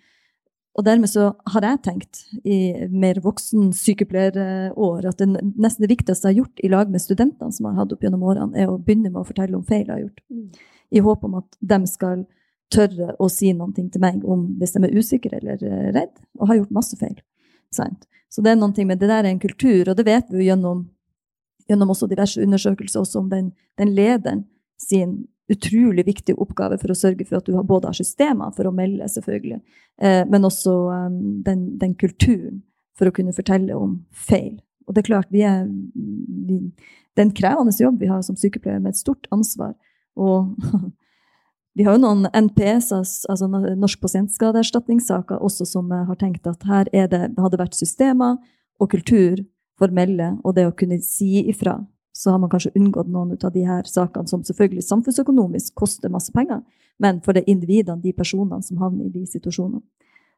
Og 0.79 0.87
dermed 0.87 1.11
så 1.11 1.33
har 1.53 1.67
jeg 1.67 1.83
tenkt 1.83 2.21
i 2.47 2.87
mer 2.93 3.19
voksen 3.25 3.73
sykepleierår 3.75 5.09
at 5.11 5.19
det 5.19 5.29
nesten 5.59 5.85
det 5.85 5.91
viktigste 5.91 6.29
jeg 6.29 6.37
har 6.37 6.45
gjort 6.45 6.63
i 6.63 6.71
lag 6.71 6.93
med 6.93 7.03
studentene 7.03 7.55
som 7.55 7.67
jeg 7.67 7.75
har 7.75 7.83
hatt 7.83 7.95
opp 7.97 8.05
gjennom 8.07 8.27
årene, 8.31 8.55
er 8.55 8.71
å 8.71 8.79
begynne 8.79 9.11
med 9.11 9.25
å 9.25 9.27
fortelle 9.27 9.59
om 9.59 9.67
feil 9.67 9.87
jeg 9.87 9.95
har 9.95 10.05
gjort. 10.05 10.23
Mm. 10.31 10.45
I 10.95 11.03
håp 11.05 11.25
om 11.27 11.41
at 11.41 11.59
de 11.73 11.81
skal 11.91 12.23
tørre 12.73 13.15
å 13.19 13.31
si 13.33 13.51
noe 13.57 13.75
til 13.75 14.03
meg 14.03 14.23
om 14.29 14.45
hvis 14.61 14.77
de 14.77 14.85
er 14.85 14.95
usikre 14.95 15.41
eller 15.41 15.59
redde, 15.59 15.91
redd, 15.97 16.15
og 16.39 16.51
har 16.51 16.61
gjort 16.61 16.79
masse 16.79 17.01
feil. 17.01 17.19
Så 17.75 18.45
det 18.45 18.53
er 18.53 18.61
noe 18.61 18.87
med 18.87 19.01
det 19.01 19.09
der 19.09 19.25
er 19.25 19.33
en 19.33 19.43
kultur, 19.43 19.89
og 19.89 19.97
det 19.99 20.07
vet 20.07 20.31
vi 20.31 20.43
jo 20.43 20.51
gjennom 20.53 20.87
gjennom 21.69 21.93
også 21.93 22.09
diverse 22.11 22.43
undersøkelser 22.43 23.03
også 23.03 23.23
om 23.23 23.33
den, 23.33 23.53
den 23.79 23.93
lederen 23.97 24.47
sin 24.81 25.27
utrolig 25.49 26.05
viktige 26.07 26.37
oppgave 26.41 26.79
for 26.81 26.93
å 26.93 26.97
sørge 26.99 27.25
for 27.29 27.39
at 27.39 27.49
du 27.49 27.57
både 27.67 27.89
har 27.89 27.97
systemer 27.97 28.53
for 28.57 28.69
å 28.69 28.75
melde, 28.75 29.09
selvfølgelig, 29.09 29.61
eh, 30.05 30.23
men 30.29 30.45
også 30.45 30.75
um, 30.93 31.19
den, 31.45 31.65
den, 31.81 31.95
kulturen 32.01 32.63
for 32.99 33.09
å 33.09 33.15
kunne 33.15 33.33
fortelle 33.33 33.77
om 33.77 33.97
feil. 34.13 34.59
Og 34.87 34.95
det 34.95 35.03
er 35.03 35.09
klart, 35.09 35.33
vi 35.33 35.45
er, 35.49 35.65
vi, 35.65 36.61
det 37.17 37.23
er 37.23 37.29
en 37.29 37.37
krevende 37.37 37.73
jobb 37.73 38.01
vi 38.01 38.11
har 38.13 38.23
som 38.27 38.37
sykepleiere, 38.37 38.83
med 38.85 38.97
et 38.97 39.01
stort 39.01 39.29
ansvar. 39.35 39.73
Og 40.21 40.53
vi 41.79 41.87
har 41.87 41.97
jo 41.97 42.05
noen 42.05 42.29
NPS, 42.29 42.93
altså 43.29 43.49
Norsk 43.49 44.03
pasientskadeerstatningssaker, 44.05 45.41
også 45.41 45.69
som 45.69 45.93
har 45.93 46.21
tenkt 46.21 46.49
at 46.51 46.65
her 46.69 46.93
det, 46.93 47.25
hadde 47.39 47.61
vært 47.61 47.79
systemer 47.79 48.37
og 48.79 48.93
kultur 48.93 49.41
formelle 49.79 50.33
og 50.45 50.57
det 50.57 50.67
å 50.69 50.75
kunne 50.77 50.99
si 51.05 51.45
ifra, 51.51 51.79
så 52.19 52.35
har 52.35 52.41
man 52.43 52.51
kanskje 52.51 52.75
unngått 52.75 53.11
noen 53.13 53.37
av 53.37 53.53
de 53.55 53.63
her 53.67 53.87
sakene 53.87 54.27
som 54.31 54.43
selvfølgelig 54.47 54.87
samfunnsøkonomisk 54.89 55.75
koster 55.79 56.11
masse 56.11 56.35
penger, 56.35 56.65
men 56.99 57.21
for 57.23 57.37
det 57.37 57.47
individene, 57.47 58.01
de 58.03 58.13
personene 58.17 58.65
som 58.67 58.81
havner 58.83 59.07
i 59.07 59.15
de 59.15 59.27
situasjonene. 59.29 59.85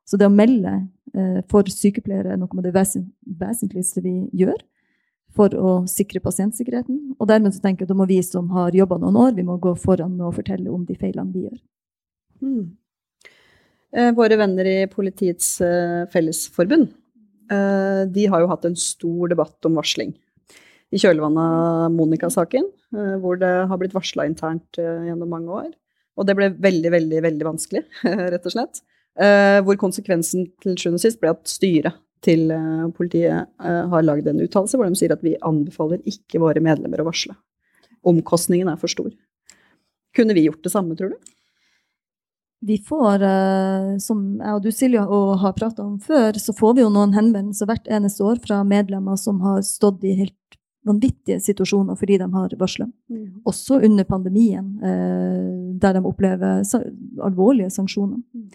Så 0.04 0.18
det 0.20 0.26
å 0.28 0.34
melde 0.34 0.74
eh, 1.14 1.40
for 1.48 1.68
sykepleiere 1.70 2.34
er 2.34 2.40
noe 2.40 2.50
av 2.50 2.66
det 2.66 2.74
vesentligste 2.74 4.02
vi 4.04 4.14
gjør 4.42 4.58
for 5.36 5.54
å 5.54 5.74
sikre 5.88 6.20
pasientsikkerheten. 6.24 7.14
Og 7.16 7.28
dermed 7.30 7.54
så 7.54 7.62
tenker 7.62 7.84
jeg 7.84 7.88
at 7.88 7.94
da 7.94 7.98
må 8.00 8.08
vi 8.10 8.18
som 8.26 8.50
har 8.52 8.74
jobba 8.74 8.98
noen 8.98 9.18
år, 9.20 9.36
vi 9.36 9.46
må 9.46 9.56
gå 9.62 9.76
foran 9.78 10.16
med 10.16 10.26
å 10.26 10.34
fortelle 10.34 10.72
om 10.72 10.82
de 10.88 10.98
feilene 10.98 11.32
vi 11.32 11.46
gjør. 11.46 11.58
Mm. 12.40 12.64
Våre 14.16 14.36
venner 14.38 14.66
i 14.70 14.78
Politiets 14.90 15.56
eh, 15.66 16.02
Fellesforbund 16.12 16.90
de 17.50 18.24
har 18.30 18.42
jo 18.42 18.48
hatt 18.50 18.66
en 18.68 18.76
stor 18.78 19.30
debatt 19.32 19.66
om 19.66 19.78
varsling 19.78 20.12
i 20.90 20.98
kjølvannet 20.98 21.40
av 21.40 21.94
Monica-saken, 21.94 22.66
eh, 22.96 23.16
hvor 23.22 23.38
det 23.40 23.50
har 23.70 23.80
blitt 23.80 23.94
varsla 23.94 24.26
internt 24.26 24.78
eh, 24.82 25.06
gjennom 25.08 25.30
mange 25.30 25.58
år. 25.62 25.70
Og 26.18 26.26
det 26.26 26.36
ble 26.36 26.50
veldig, 26.58 26.90
veldig, 26.96 27.20
veldig 27.28 27.46
vanskelig, 27.46 27.84
rett 28.34 28.46
og 28.46 28.56
slett. 28.56 28.82
Hvor 29.20 29.76
konsekvensen 29.76 30.46
til 30.62 30.76
sjuende 30.78 30.96
og 30.96 31.02
sist 31.02 31.18
ble 31.20 31.32
at 31.32 31.42
styret 31.50 31.96
til 32.24 32.52
politiet 32.96 33.50
har 33.58 34.04
lagd 34.06 34.28
en 34.30 34.38
uttalelse 34.40 34.78
hvor 34.78 34.86
de 34.86 34.96
sier 34.96 35.12
at 35.12 35.24
vi 35.24 35.34
anbefaler 35.44 36.00
ikke 36.08 36.40
våre 36.40 36.62
medlemmer 36.62 37.02
å 37.02 37.08
varsle. 37.08 37.34
Omkostningen 38.06 38.70
er 38.70 38.78
for 38.80 38.92
stor. 38.92 39.10
Kunne 40.16 40.36
vi 40.36 40.46
gjort 40.46 40.62
det 40.64 40.72
samme, 40.72 40.96
tror 40.96 41.12
du? 41.12 41.34
Vi 42.60 42.78
får, 42.78 43.22
eh, 43.24 43.96
som 43.98 44.24
jeg 44.40 44.54
og 44.54 44.62
du 44.62 44.70
Silja 44.72 45.06
har 45.42 45.52
prata 45.56 45.82
om 45.82 45.98
før, 46.00 46.36
så 46.36 46.52
får 46.56 46.76
vi 46.76 46.84
jo 46.84 46.92
noen 46.92 47.14
henvendelser 47.16 47.68
hvert 47.70 47.88
eneste 47.88 48.24
år 48.26 48.40
fra 48.44 48.60
medlemmer 48.68 49.16
som 49.16 49.40
har 49.40 49.62
stått 49.64 50.04
i 50.04 50.16
helt 50.18 50.36
vanvittige 50.86 51.40
situasjoner 51.40 51.96
fordi 51.96 52.18
de 52.20 52.28
har 52.32 52.56
varsla. 52.60 52.86
Mm. 53.12 53.42
Også 53.48 53.80
under 53.84 54.04
pandemien, 54.04 54.74
eh, 54.84 55.78
der 55.80 55.96
de 55.96 56.04
opplever 56.04 56.64
alvorlige 57.24 57.70
sanksjoner. 57.72 58.20
Mm. 58.34 58.50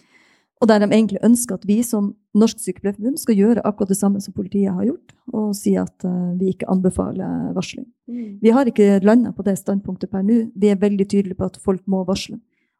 Og 0.62 0.68
der 0.70 0.80
de 0.80 0.88
egentlig 0.88 1.20
ønsker 1.26 1.58
at 1.58 1.66
vi 1.68 1.82
som 1.84 2.14
Norsk 2.36 2.62
Sykepleierforbund 2.62 3.18
skal 3.20 3.36
gjøre 3.36 3.64
akkurat 3.68 3.90
det 3.92 3.98
samme 3.98 4.22
som 4.24 4.32
politiet 4.32 4.72
har 4.72 4.86
gjort, 4.86 5.12
og 5.34 5.50
si 5.56 5.74
at 5.76 6.06
uh, 6.08 6.32
vi 6.38 6.54
ikke 6.54 6.68
anbefaler 6.72 7.50
varsling. 7.56 7.84
Mm. 8.08 8.38
Vi 8.40 8.54
har 8.56 8.68
ikke 8.70 9.02
landa 9.04 9.34
på 9.36 9.44
det 9.44 9.58
standpunktet 9.60 10.08
per 10.12 10.24
nå. 10.24 10.46
Vi 10.56 10.70
er 10.72 10.80
veldig 10.80 11.08
tydelige 11.12 11.36
på 11.36 11.50
at 11.50 11.60
folk 11.60 11.82
må 11.84 12.06
varsle. 12.08 12.38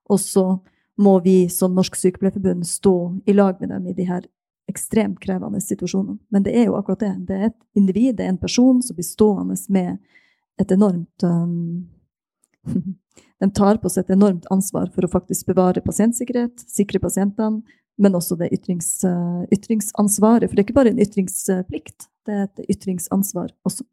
Og 0.08 0.22
så 0.22 0.46
må 0.96 1.18
vi 1.20 1.48
som 1.52 1.74
Norsk 1.76 1.96
Sykepleierforbund 1.96 2.66
stå 2.66 2.96
i 3.28 3.34
lag 3.36 3.60
med 3.60 3.68
dem 3.74 3.86
i 3.86 3.94
de 3.96 4.06
her 4.08 4.24
ekstremt 4.70 5.20
krevende 5.22 5.60
situasjonene. 5.62 6.18
Men 6.32 6.44
det 6.46 6.54
er 6.56 6.68
jo 6.68 6.76
akkurat 6.78 7.04
det. 7.04 7.14
Det 7.28 7.36
er 7.36 7.50
et 7.50 7.58
individ, 7.78 8.16
det 8.18 8.26
er 8.26 8.34
en 8.34 8.40
person 8.40 8.80
som 8.82 8.96
blir 8.96 9.06
stående 9.06 9.56
med 9.72 9.98
et 10.60 10.72
enormt 10.72 11.26
um, 11.26 11.86
De 13.40 13.48
tar 13.52 13.76
på 13.80 13.90
seg 13.92 14.06
et 14.06 14.14
enormt 14.14 14.46
ansvar 14.52 14.88
for 14.94 15.04
å 15.04 15.10
faktisk 15.12 15.50
bevare 15.50 15.82
pasientsikkerhet, 15.84 16.62
sikre 16.72 17.00
pasientene, 17.00 17.60
men 18.00 18.16
også 18.16 18.36
det 18.40 18.48
ytrings, 18.52 18.88
uh, 19.04 19.44
ytringsansvaret. 19.52 20.48
For 20.48 20.56
det 20.56 20.62
er 20.62 20.66
ikke 20.66 20.78
bare 20.78 20.92
en 20.94 21.00
ytringsplikt, 21.04 22.08
det 22.28 22.34
er 22.34 22.46
et 22.48 22.72
ytringsansvar 22.76 23.52
også. 23.68 23.84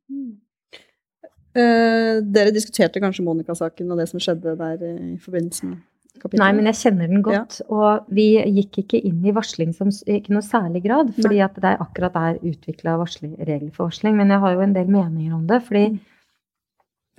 Uh, 1.54 2.24
dere 2.24 2.56
diskuterte 2.56 3.04
kanskje 3.04 3.26
Monica-saken 3.28 3.92
og 3.92 4.00
det 4.00 4.08
som 4.10 4.24
skjedde 4.24 4.56
der 4.60 4.88
i 4.88 5.18
forbindelse 5.22 5.68
med 5.70 5.84
kapittel? 6.22 6.42
Nei, 6.42 6.52
men 6.58 6.70
jeg 6.70 6.80
kjenner 6.80 7.12
den 7.12 7.24
godt. 7.26 7.60
Ja. 7.62 7.68
Og 7.74 8.16
vi 8.16 8.28
gikk 8.60 8.82
ikke 8.84 9.02
inn 9.10 9.22
i 9.26 9.36
varsling 9.36 9.74
som 9.76 9.92
ikke 9.92 10.36
noe 10.36 10.46
særlig 10.46 10.84
grad, 10.86 11.14
fordi 11.18 11.40
Nei. 11.40 11.46
at 11.46 11.60
det 11.64 11.76
akkurat 11.84 12.18
er 12.22 12.42
utvikla 12.42 12.98
regler 13.02 13.72
for 13.76 13.90
varsling. 13.90 14.18
Men 14.20 14.34
jeg 14.34 14.44
har 14.44 14.56
jo 14.56 14.66
en 14.66 14.76
del 14.76 14.92
meninger 14.92 15.38
om 15.38 15.48
det. 15.50 15.62
fordi 15.68 15.86
mm. 15.94 16.00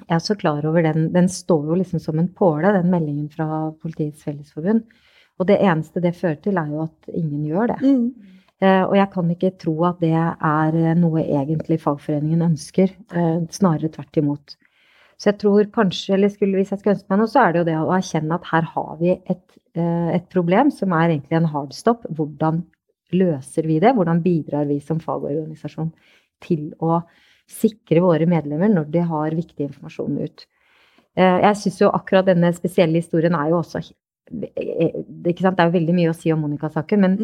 jeg 0.05 0.17
er 0.19 0.25
så 0.27 0.39
klar 0.41 0.67
over 0.71 0.87
den. 0.87 1.09
Den 1.15 1.29
står 1.29 1.67
jo 1.71 1.81
liksom 1.81 2.03
som 2.03 2.19
en 2.19 2.29
påle, 2.29 2.73
den 2.77 2.93
meldingen 2.93 3.29
fra 3.33 3.71
Politiets 3.83 4.25
Fellesforbund. 4.25 4.85
Og 5.39 5.49
det 5.49 5.59
eneste 5.59 6.01
det 6.01 6.15
fører 6.15 6.39
til, 6.43 6.59
er 6.59 6.71
jo 6.71 6.85
at 6.87 7.11
ingen 7.11 7.45
gjør 7.49 7.75
det. 7.75 7.81
Mm. 7.83 8.33
Uh, 8.63 8.85
og 8.87 8.95
jeg 8.97 9.09
kan 9.11 9.31
ikke 9.35 9.57
tro 9.59 9.73
at 9.89 9.99
det 10.01 10.15
er 10.15 10.77
noe 10.95 11.25
egentlig 11.25 11.81
fagforeningen 11.83 12.45
ønsker. 12.53 12.93
Uh, 13.11 13.43
snarere 13.51 13.91
tvert 13.91 14.23
imot. 14.23 14.55
Så 15.25 15.31
jeg 15.31 15.41
tror 15.41 15.69
kanskje, 15.73 16.19
eller 16.19 16.29
skulle, 16.29 16.59
hvis 16.61 16.69
jeg 16.75 16.83
skal 16.83 16.93
ønske 16.93 17.09
meg 17.09 17.21
noe, 17.23 17.31
så 17.33 17.41
er 17.41 17.55
det 17.55 17.61
jo 17.63 17.67
det 17.71 17.77
å 17.81 17.93
erkjenne 17.97 18.37
at 18.37 18.49
her 18.51 18.67
har 18.75 18.97
vi 18.99 19.15
et, 19.17 19.45
eh, 19.73 20.09
et 20.19 20.27
problem 20.29 20.69
som 20.69 20.93
er 20.93 21.15
egentlig 21.15 21.39
en 21.39 21.49
hardstop. 21.49 22.05
Hvordan 22.13 22.59
løser 23.17 23.65
vi 23.65 23.79
det? 23.81 23.95
Hvordan 23.97 24.21
bidrar 24.21 24.69
vi 24.69 24.77
som 24.85 25.01
fagorganisasjon 25.01 25.95
til 26.45 26.67
å 26.77 26.99
sikre 27.49 28.03
våre 28.05 28.29
medlemmer 28.29 28.69
når 28.69 28.91
de 28.93 29.07
har 29.15 29.39
viktig 29.39 29.71
informasjon 29.71 30.21
ut? 30.27 30.45
Eh, 31.17 31.41
jeg 31.47 31.61
syns 31.63 31.81
jo 31.81 31.89
akkurat 31.97 32.29
denne 32.29 32.53
spesielle 32.53 33.01
historien 33.01 33.39
er 33.39 33.55
jo 33.55 33.63
også 33.63 33.81
ikke 33.81 35.41
sant? 35.41 35.57
Det 35.57 35.65
er 35.65 35.71
jo 35.71 35.79
veldig 35.79 35.97
mye 35.97 36.13
å 36.13 36.19
si 36.21 36.33
om 36.37 36.45
Monica-saken, 36.45 37.01
men 37.01 37.17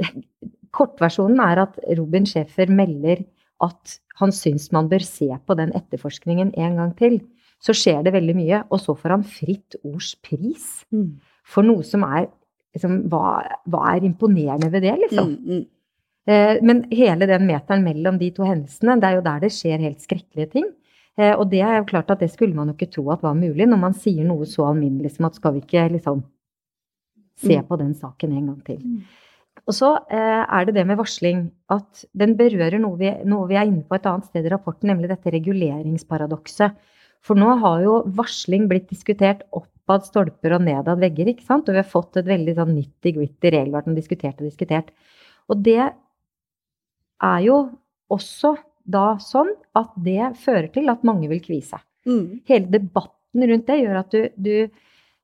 kortversjonen 0.76 1.44
er 1.44 1.66
at 1.66 1.76
Robin 2.00 2.24
Schäfer 2.24 2.72
melder 2.72 3.26
at 3.60 3.98
han 4.20 4.32
syns 4.32 4.70
man 4.72 4.88
bør 4.88 5.04
se 5.04 5.28
på 5.46 5.56
den 5.60 5.72
etterforskningen 5.76 6.56
en 6.56 6.80
gang 6.80 6.96
til. 6.96 7.20
Så 7.62 7.74
skjer 7.78 8.00
det 8.02 8.14
veldig 8.14 8.34
mye, 8.34 8.62
og 8.74 8.80
så 8.82 8.94
får 8.98 9.16
han 9.16 9.26
Fritt 9.26 9.76
Ords 9.86 10.14
pris 10.24 10.82
mm. 10.90 11.10
for 11.46 11.66
noe 11.66 11.84
som 11.86 12.02
er 12.08 12.26
liksom, 12.74 13.04
hva, 13.12 13.36
hva, 13.70 13.84
er 13.92 14.08
imponerende 14.08 14.70
ved 14.72 14.82
det, 14.86 14.96
liksom? 15.04 15.36
Mm, 15.36 15.60
mm. 15.60 15.68
Eh, 16.32 16.58
men 16.62 16.84
hele 16.94 17.26
den 17.30 17.46
meteren 17.48 17.82
mellom 17.86 18.18
de 18.18 18.30
to 18.34 18.46
hendelsene, 18.46 18.98
det 19.02 19.08
er 19.08 19.18
jo 19.18 19.26
der 19.26 19.42
det 19.44 19.52
skjer 19.54 19.82
helt 19.82 20.02
skrekkelige 20.02 20.52
ting. 20.56 20.68
Eh, 21.18 21.34
og 21.36 21.48
det 21.52 21.62
er 21.62 21.80
jo 21.80 21.88
klart 21.90 22.12
at 22.14 22.22
det 22.22 22.30
skulle 22.32 22.56
man 22.56 22.70
jo 22.70 22.76
ikke 22.76 22.92
tro 22.94 23.08
at 23.14 23.24
var 23.24 23.34
mulig, 23.38 23.66
når 23.68 23.80
man 23.80 23.96
sier 23.96 24.24
noe 24.26 24.46
så 24.48 24.70
alminnelig 24.70 25.16
som 25.16 25.28
at 25.28 25.38
skal 25.38 25.56
vi 25.56 25.64
ikke 25.64 25.90
liksom 25.96 26.22
se 27.42 27.58
mm. 27.58 27.66
på 27.68 27.78
den 27.80 27.92
saken 27.98 28.38
en 28.38 28.48
gang 28.52 28.62
til. 28.66 28.80
Mm. 28.80 29.02
Og 29.68 29.76
så 29.76 29.90
eh, 30.10 30.42
er 30.42 30.66
det 30.66 30.74
det 30.78 30.86
med 30.88 30.98
varsling, 30.98 31.44
at 31.70 32.06
den 32.18 32.34
berører 32.38 32.80
noe 32.82 32.96
vi, 32.98 33.12
noe 33.28 33.46
vi 33.50 33.58
er 33.58 33.68
inne 33.68 33.84
på 33.86 33.98
et 33.98 34.08
annet 34.08 34.30
sted 34.30 34.46
i 34.46 34.52
rapporten, 34.52 34.88
nemlig 34.90 35.10
dette 35.12 35.34
reguleringsparadokset. 35.34 36.78
For 37.22 37.38
nå 37.38 37.54
har 37.62 37.82
jo 37.84 38.00
varsling 38.18 38.66
blitt 38.70 38.88
diskutert 38.90 39.44
oppad 39.54 40.06
stolper 40.08 40.56
og 40.56 40.64
nedad 40.66 40.98
vegger, 41.02 41.30
ikke 41.30 41.46
sant? 41.46 41.68
Og 41.68 41.76
vi 41.76 41.82
har 41.82 41.88
fått 41.88 42.18
et 42.18 42.28
veldig 42.28 42.56
sånn 42.58 42.74
nitty-gritty 42.74 43.52
regelverk 43.54 43.86
som 43.86 43.98
diskutert 43.98 44.42
og 44.42 44.48
diskutert. 44.48 44.90
Og 45.50 45.62
det 45.62 45.80
er 47.22 47.40
jo 47.46 47.62
også 48.12 48.56
da 48.82 49.16
sånn 49.22 49.52
at 49.78 49.94
det 50.02 50.32
fører 50.42 50.68
til 50.74 50.90
at 50.90 51.06
mange 51.06 51.30
vil 51.30 51.42
kvie 51.44 51.64
seg. 51.64 51.82
Mm. 52.08 52.42
Hele 52.48 52.70
debatten 52.72 53.46
rundt 53.48 53.68
det 53.70 53.78
gjør 53.78 53.98
at 54.02 54.14
du, 54.14 54.22
du, 54.34 54.54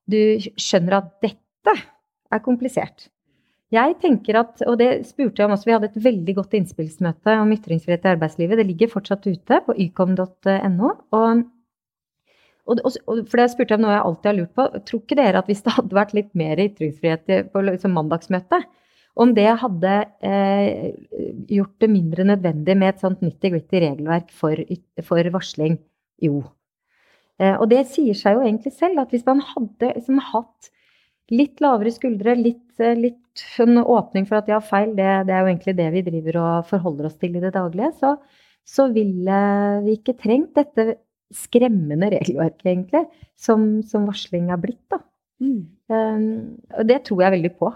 du 0.07 0.21
skjønner 0.55 1.01
at 1.01 1.15
dette 1.25 1.75
er 2.29 2.43
komplisert. 2.45 3.09
Jeg 3.73 3.99
tenker 4.01 4.39
at, 4.39 4.63
og 4.65 4.79
det 4.81 4.89
spurte 5.05 5.43
jeg 5.43 5.49
om 5.49 5.53
også, 5.53 5.67
Vi 5.67 5.73
hadde 5.75 5.91
et 5.91 6.03
veldig 6.07 6.33
godt 6.39 6.55
innspillsmøte 6.57 7.35
om 7.43 7.51
ytringsfrihet 7.53 8.07
i 8.07 8.13
arbeidslivet. 8.15 8.57
Det 8.57 8.65
ligger 8.65 8.93
fortsatt 8.95 9.27
ute 9.29 9.59
på 9.67 9.75
ykom.no. 9.85 10.93
Og, 11.13 11.43
og, 12.67 12.81
og, 12.85 13.23
for 13.29 13.41
det 13.41 13.47
spurte 13.53 13.73
jeg 13.73 13.79
om 13.79 13.85
noe 13.87 13.95
jeg 13.95 14.05
alltid 14.05 14.29
har 14.29 14.37
lurt 14.37 14.51
på. 14.57 14.65
Tror 14.89 15.01
ikke 15.01 15.17
dere 15.19 15.41
at 15.41 15.49
hvis 15.49 15.63
det 15.65 15.75
hadde 15.77 15.97
vært 15.97 16.15
litt 16.17 16.29
mer 16.37 16.61
ytringsfrihet 16.61 17.51
på 17.53 17.63
liksom 17.65 17.95
mandagsmøtet, 17.97 18.67
om 19.19 19.33
det 19.35 19.49
hadde 19.61 19.93
eh, 20.23 20.91
gjort 21.51 21.75
det 21.83 21.89
mindre 21.91 22.25
nødvendig 22.29 22.75
med 22.77 22.93
et 22.93 23.01
sånt 23.03 23.23
nitty-gritty 23.25 23.81
regelverk 23.83 24.29
for, 24.35 24.61
for, 25.03 25.31
varsling? 25.33 25.79
Jo. 26.23 26.43
Eh, 27.39 27.55
og 27.55 27.67
det 27.71 27.85
sier 27.91 28.15
seg 28.17 28.37
jo 28.37 28.45
egentlig 28.45 28.75
selv 28.77 29.01
at 29.03 29.15
hvis 29.15 29.25
man 29.27 29.41
hadde 29.43 29.93
liksom, 29.95 30.21
hatt 30.29 30.69
litt 31.33 31.59
lavere 31.63 31.91
skuldre, 31.93 32.37
litt, 32.37 32.71
eh, 32.79 32.95
litt 32.97 33.43
en 33.63 33.81
åpning 33.81 34.27
for 34.29 34.39
at 34.39 34.49
ja, 34.51 34.61
feil, 34.63 34.93
det, 34.97 35.09
det, 35.27 35.35
er 35.35 35.43
jo 35.43 35.51
egentlig 35.51 35.75
det 35.77 35.89
vi 35.95 36.05
driver 36.05 36.39
og 36.43 36.69
forholder 36.71 37.09
oss 37.09 37.19
til 37.19 37.35
i 37.35 37.43
det 37.43 37.53
daglige, 37.57 37.91
så, 37.99 38.15
så 38.67 38.87
ville 38.93 39.43
vi 39.85 39.99
ikke 39.99 40.17
trengt 40.19 40.55
dette 40.59 40.99
skremmende 41.35 42.09
regelverket, 42.13 42.65
egentlig, 42.65 43.03
som, 43.37 43.67
som 43.87 44.07
varsling 44.09 44.49
er 44.53 44.61
blitt, 44.61 44.81
da. 44.91 45.01
Mm. 45.39 45.59
Um, 45.89 46.23
og 46.75 46.89
det 46.89 47.03
tror 47.07 47.23
jeg 47.25 47.35
veldig 47.37 47.53
på. 47.59 47.69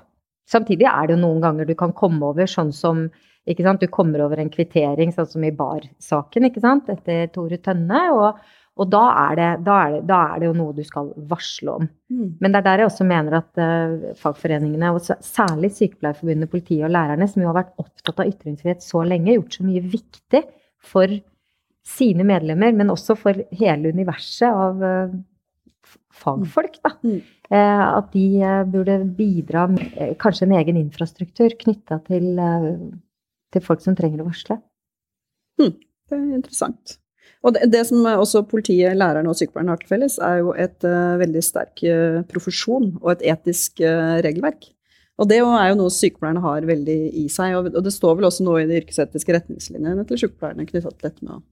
Samtidig 0.50 0.88
er 0.89 1.08
det 1.08 1.16
jo 1.16 1.22
noen 1.22 1.44
ganger 1.44 1.70
du 1.70 1.76
kan 1.80 1.94
komme 1.96 2.34
over 2.34 2.50
sånn 2.50 2.74
som 2.76 3.08
ikke 3.44 3.66
sant, 3.66 3.82
Du 3.84 3.92
kommer 3.92 4.22
over 4.24 4.39
en 4.39 4.52
kvittering, 4.52 5.10
sånn 5.12 5.28
som 5.28 5.44
i 5.44 5.50
Bar-saken, 5.52 6.46
ikke 6.48 6.62
sant, 6.63 6.88
etter 6.88 7.26
Tore 7.34 7.58
Tønne. 7.60 8.06
og 8.16 8.38
og 8.82 8.89
da 8.89 9.02
er, 9.28 9.36
det, 9.38 9.48
da, 9.68 9.74
er 9.86 9.92
det, 9.94 10.00
da 10.10 10.20
er, 10.32 10.39
det, 10.42 10.48
jo 10.48 10.54
noe 10.58 10.74
du 10.74 10.82
skal 10.86 11.12
varsle 11.30 11.76
om. 11.78 11.89
Mm. 12.10 12.30
Men 12.42 12.54
det 12.54 12.60
er 12.60 12.66
der 12.66 12.82
jeg 12.82 12.89
også 12.89 13.06
mener 13.06 13.36
at 13.38 13.62
uh, 13.62 14.08
fagforeningene, 14.18 14.89
og 14.96 15.04
særlig 15.06 15.70
Sykepleierforbundet, 15.78 16.50
politiet 16.50 16.88
og 16.88 16.94
lærerne, 16.96 17.28
som 17.30 17.44
jo 17.44 17.52
har 17.52 17.60
vært 17.60 17.84
opptatt 17.84 18.24
av 18.24 18.32
ytringsfrihet 18.32 18.82
så 18.86 19.04
lenge, 19.06 19.36
gjort 19.36 19.60
så 19.60 19.68
mye 19.68 19.84
viktig 19.94 20.42
for 20.94 21.13
sine 21.88 22.26
medlemmer, 22.28 22.74
men 22.76 22.91
også 22.93 23.15
for 23.19 23.43
hele 23.60 23.91
universet 23.93 24.48
av 24.48 24.84
uh, 24.84 25.15
fagfolk, 26.24 26.80
da. 26.84 26.93
Mm. 27.04 27.22
Uh, 27.54 27.86
at 28.00 28.12
de 28.15 28.26
burde 28.72 28.98
bidra 29.17 29.67
med 29.69 30.15
kanskje 30.22 30.48
en 30.48 30.58
egen 30.62 30.80
infrastruktur 30.80 31.54
knytta 31.60 32.00
til, 32.08 32.30
til, 33.54 33.65
folk 33.65 33.84
som 33.84 33.98
trenger 34.00 34.24
å 34.24 34.30
varsle. 34.30 34.60
Mm. 35.62 35.74
Det 35.74 36.17
er 36.17 36.38
interessant. 36.39 36.98
Og 37.43 37.56
det, 37.56 37.67
det, 37.74 37.84
som 37.89 38.06
også 38.08 38.46
politiet, 38.48 38.96
lærerne 38.98 39.32
og 39.32 39.38
sykepleierne 39.38 39.74
har 39.74 39.82
til 39.82 39.91
felles, 39.91 40.15
er 40.24 40.39
jo 40.39 40.54
et 40.56 40.88
uh, 40.88 41.19
veldig 41.19 41.43
sterk 41.43 41.84
uh, 41.84 42.22
profesjon 42.32 42.93
og 43.02 43.10
et 43.17 43.26
etisk 43.34 43.84
uh, 43.84 44.19
regelverk. 44.24 44.69
Og 45.21 45.30
det 45.30 45.38
er 45.43 45.69
jo 45.69 45.78
noe 45.78 45.93
sykepleierne 45.93 46.41
har 46.41 46.65
veldig 46.65 46.97
i 47.21 47.28
seg. 47.32 47.54
Og, 47.60 47.69
det 47.86 47.93
står 47.93 48.17
vel 48.17 48.30
også 48.30 48.45
noe 48.47 48.63
i 48.63 48.69
de 48.69 48.80
yrkesetiske 48.82 49.36
retningslinjene 49.36 50.08
til 50.10 50.23
sykepleierne 50.23 50.65
knytta 50.69 50.89
til 50.89 51.06
dette 51.06 51.28
med 51.28 51.36
å, 51.38 51.43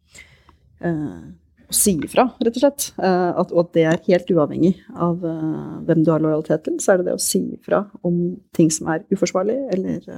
å 1.69 1.76
si 1.76 1.93
ifra, 2.02 2.26
rett 2.41 2.58
og 2.58 2.63
slett. 2.63 2.88
At, 2.97 3.54
og 3.54 3.62
at 3.67 3.71
det 3.78 3.86
er 3.91 4.02
helt 4.10 4.34
uavhengig 4.34 4.74
av 4.97 5.21
hvem 5.21 6.02
du 6.02 6.12
har 6.13 6.26
lojalitet 6.26 6.65
til. 6.65 6.82
Så 6.82 6.95
er 6.95 7.02
det 7.02 7.12
det 7.12 7.17
å 7.19 7.21
si 7.21 7.43
ifra 7.60 7.86
om 8.08 8.19
ting 8.58 8.74
som 8.74 8.89
er 8.95 9.06
uforsvarlig, 9.13 9.60
eller 9.78 10.10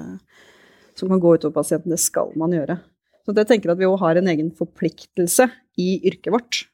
som 0.95 1.11
kan 1.11 1.21
gå 1.21 1.35
utover 1.35 1.59
pasienten. 1.59 1.91
Det 1.91 2.01
skal 2.01 2.31
man 2.39 2.55
gjøre. 2.55 2.79
Så 3.23 3.35
jeg 3.35 3.49
tenker 3.49 3.71
at 3.71 3.79
vi 3.79 3.87
òg 3.87 3.99
har 4.01 4.19
en 4.19 4.29
egen 4.31 4.51
forpliktelse 4.55 5.47
i 5.79 5.95
yrket 6.07 6.31
vårt 6.33 6.65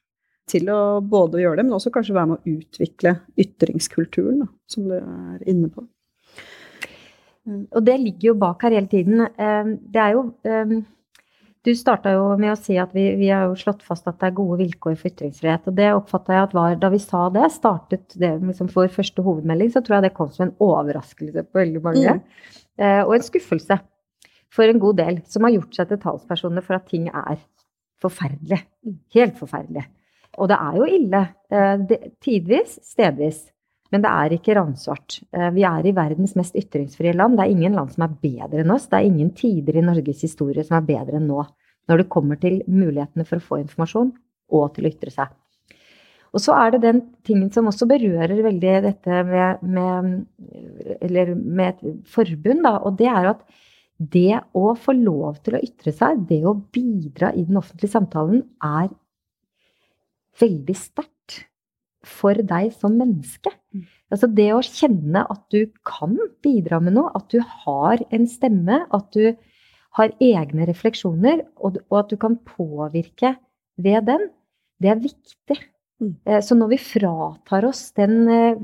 til 0.50 0.70
å 0.72 0.98
både 1.02 1.42
gjøre 1.42 1.60
det, 1.60 1.66
men 1.68 1.76
også 1.76 1.92
kanskje 1.94 2.16
være 2.16 2.32
med 2.32 2.40
å 2.40 2.54
utvikle 2.56 3.14
ytringskulturen, 3.38 4.42
da, 4.42 4.48
som 4.70 4.88
du 4.90 4.96
er 4.98 5.44
inne 5.50 5.70
på. 5.70 5.84
Mm, 7.50 7.66
og 7.74 7.84
det 7.86 7.98
ligger 7.98 8.30
jo 8.30 8.38
bak 8.38 8.62
her 8.64 8.76
hele 8.78 8.90
tiden. 8.90 9.26
Eh, 9.26 9.76
det 9.90 10.02
er 10.02 10.16
jo 10.16 10.24
eh, 10.46 10.80
Du 11.60 11.74
starta 11.76 12.14
jo 12.14 12.24
med 12.40 12.54
å 12.54 12.56
si 12.56 12.78
at 12.80 12.94
vi, 12.96 13.02
vi, 13.20 13.26
har 13.28 13.50
jo 13.50 13.56
slått 13.58 13.82
fast 13.84 14.06
at 14.08 14.16
det 14.22 14.30
er 14.30 14.36
gode 14.38 14.56
vilkår 14.62 14.94
for 14.96 15.10
ytringsfrihet. 15.10 15.66
Og 15.68 15.76
det 15.76 15.90
oppfatta 15.92 16.32
jeg 16.32 16.46
at 16.46 16.56
var 16.56 16.78
da 16.80 16.88
vi 16.88 17.00
sa 17.02 17.26
det, 17.34 17.50
startet 17.52 18.16
det 18.22 18.30
liksom 18.38 18.70
for 18.72 18.88
første 18.88 19.24
hovedmelding, 19.26 19.72
så 19.74 19.82
tror 19.84 19.98
jeg 19.98 20.06
det 20.06 20.14
kom 20.16 20.30
som 20.32 20.46
en 20.46 20.54
overraskelse 20.64 21.44
på 21.44 21.60
veldig 21.60 21.82
mange. 21.84 22.16
Mm. 22.16 22.56
Eh, 22.80 23.02
og 23.02 23.12
en 23.16 23.26
skuffelse 23.26 23.76
for 24.50 24.72
en 24.72 24.80
god 24.82 25.02
del 25.02 25.20
som 25.30 25.44
har 25.44 25.52
gjort 25.58 25.76
seg 25.76 25.90
til 25.90 26.00
talspersoner 26.00 26.64
for 26.64 26.78
at 26.78 26.88
ting 26.88 27.10
er 27.12 27.36
forferdelig. 28.00 28.62
Helt 29.12 29.36
forferdelig. 29.36 29.84
Og 30.40 30.48
det 30.48 30.56
er 30.56 30.78
jo 30.78 30.88
ille. 30.88 31.22
Tidvis, 32.24 32.78
stedvis. 32.86 33.44
Men 33.90 34.04
det 34.04 34.10
er 34.10 34.34
ikke 34.36 34.54
ransvart. 34.58 35.18
Eh, 35.34 35.50
vi 35.56 35.64
er 35.66 35.86
i 35.86 35.94
verdens 35.96 36.36
mest 36.38 36.56
ytringsfrie 36.58 37.14
land. 37.16 37.38
Det 37.38 37.46
er 37.46 37.54
ingen 37.56 37.76
land 37.78 37.90
som 37.94 38.06
er 38.06 38.16
bedre 38.22 38.62
enn 38.62 38.74
oss. 38.74 38.86
Det 38.90 39.00
er 39.00 39.08
ingen 39.08 39.32
tider 39.36 39.80
i 39.80 39.84
Norges 39.84 40.22
historie 40.26 40.64
som 40.66 40.78
er 40.78 40.88
bedre 40.92 41.18
enn 41.18 41.28
nå. 41.30 41.42
Når 41.90 42.02
det 42.02 42.12
kommer 42.12 42.38
til 42.38 42.60
mulighetene 42.70 43.26
for 43.26 43.40
å 43.40 43.46
få 43.48 43.60
informasjon 43.64 44.12
og 44.54 44.74
til 44.76 44.86
å 44.86 44.92
ytre 44.92 45.14
seg. 45.14 45.34
Og 46.30 46.42
så 46.42 46.54
er 46.54 46.74
det 46.74 46.84
den 46.84 47.00
tingen 47.26 47.50
som 47.50 47.66
også 47.66 47.88
berører 47.90 48.38
veldig 48.46 48.74
dette 48.84 49.22
med, 49.26 49.64
med, 49.66 51.32
med 51.34 51.64
et 51.66 51.80
forbund, 52.06 52.62
da, 52.62 52.76
og 52.86 52.94
det 53.00 53.08
er 53.10 53.32
at 53.32 53.42
det 54.00 54.38
å 54.56 54.70
få 54.78 54.94
lov 54.96 55.42
til 55.44 55.58
å 55.58 55.62
ytre 55.64 55.92
seg, 55.92 56.22
det 56.30 56.44
å 56.46 56.54
bidra 56.72 57.34
i 57.34 57.42
den 57.48 57.58
offentlige 57.58 57.96
samtalen, 57.96 58.44
er 58.62 58.92
veldig 60.40 60.76
sterkt 60.78 61.42
for 62.06 62.34
deg 62.34 62.72
som 62.72 62.96
menneske. 62.96 63.52
Mm. 63.74 63.84
Altså 64.10 64.28
det 64.32 64.48
å 64.54 64.62
kjenne 64.64 65.24
at 65.30 65.42
du 65.52 65.66
kan 65.86 66.16
bidra 66.44 66.80
med 66.82 66.96
noe, 66.96 67.12
at 67.16 67.28
du 67.32 67.40
har 67.64 68.02
en 68.10 68.26
stemme, 68.30 68.82
at 68.90 69.10
du 69.16 69.34
har 69.98 70.14
egne 70.22 70.68
refleksjoner, 70.70 71.44
og, 71.60 71.80
at 71.98 72.12
du 72.12 72.16
kan 72.20 72.38
påvirke 72.46 73.34
ved 73.80 74.06
den, 74.08 74.28
det 74.80 74.94
er 74.94 75.02
viktig. 75.02 75.58
Mm. 76.00 76.14
Eh, 76.24 76.40
så 76.44 76.56
når 76.56 76.74
vi 76.74 76.80
fratar 76.82 77.66
oss 77.68 77.90
den, 77.98 78.22
eh, 78.30 78.60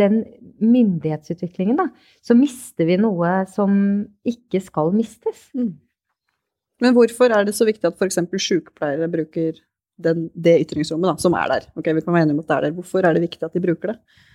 den 0.00 0.24
myndighetsutviklingen, 0.60 1.78
da, 1.78 1.88
så 2.24 2.36
mister 2.36 2.88
vi 2.88 2.98
noe 3.00 3.44
som 3.50 3.72
ikke 4.26 4.62
skal 4.64 4.92
mistes. 4.96 5.48
Mm. 5.54 5.76
Men 6.80 6.96
hvorfor 6.96 7.32
er 7.36 7.44
det 7.44 7.54
så 7.56 7.66
viktig 7.68 7.86
at 7.86 8.00
f.eks. 8.00 8.18
sykepleiere 8.40 9.08
bruker 9.12 9.60
den, 10.02 10.26
det 10.34 10.58
ytringsrommet 10.64 11.12
da, 11.12 11.14
som 11.22 11.36
er 11.38 11.54
der? 11.54 11.70
Ok, 11.76 11.92
vi 11.92 12.02
kan 12.02 12.14
være 12.14 12.26
enige 12.26 12.38
om 12.38 12.42
at 12.42 12.50
det 12.50 12.56
er 12.56 12.66
der. 12.66 12.76
Hvorfor 12.78 13.06
er 13.06 13.16
det 13.16 13.24
viktig 13.26 13.46
at 13.46 13.56
de 13.56 13.64
bruker 13.64 13.94
det? 13.94 14.26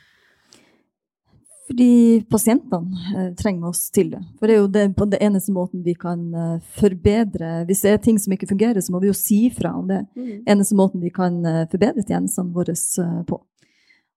Fordi 1.66 2.22
pasientene 2.30 3.06
eh, 3.18 3.30
trenger 3.38 3.72
oss 3.72 3.88
til 3.94 4.12
det. 4.14 4.22
For 4.38 4.48
det 4.48 4.56
er 4.56 4.60
jo 4.60 4.70
det, 4.70 4.84
på 4.98 5.08
den 5.10 5.24
eneste 5.28 5.54
måten 5.54 5.82
vi 5.86 5.96
kan 5.98 6.28
eh, 6.30 6.60
forbedre 6.78 7.64
Hvis 7.66 7.82
det 7.82 7.94
er 7.94 8.04
ting 8.04 8.20
som 8.22 8.36
ikke 8.36 8.50
fungerer, 8.52 8.82
så 8.82 8.94
må 8.94 9.02
vi 9.02 9.10
jo 9.10 9.18
si 9.18 9.48
fra 9.54 9.74
om 9.80 9.88
det. 9.90 10.04
Mm. 10.14 10.44
Eneste 10.54 10.78
måten 10.78 11.02
vi 11.02 11.10
kan 11.14 11.40
eh, 11.46 11.66
forbedre 11.72 12.06
tjenestene 12.06 12.54
våre 12.54 12.78
på. 13.26 13.42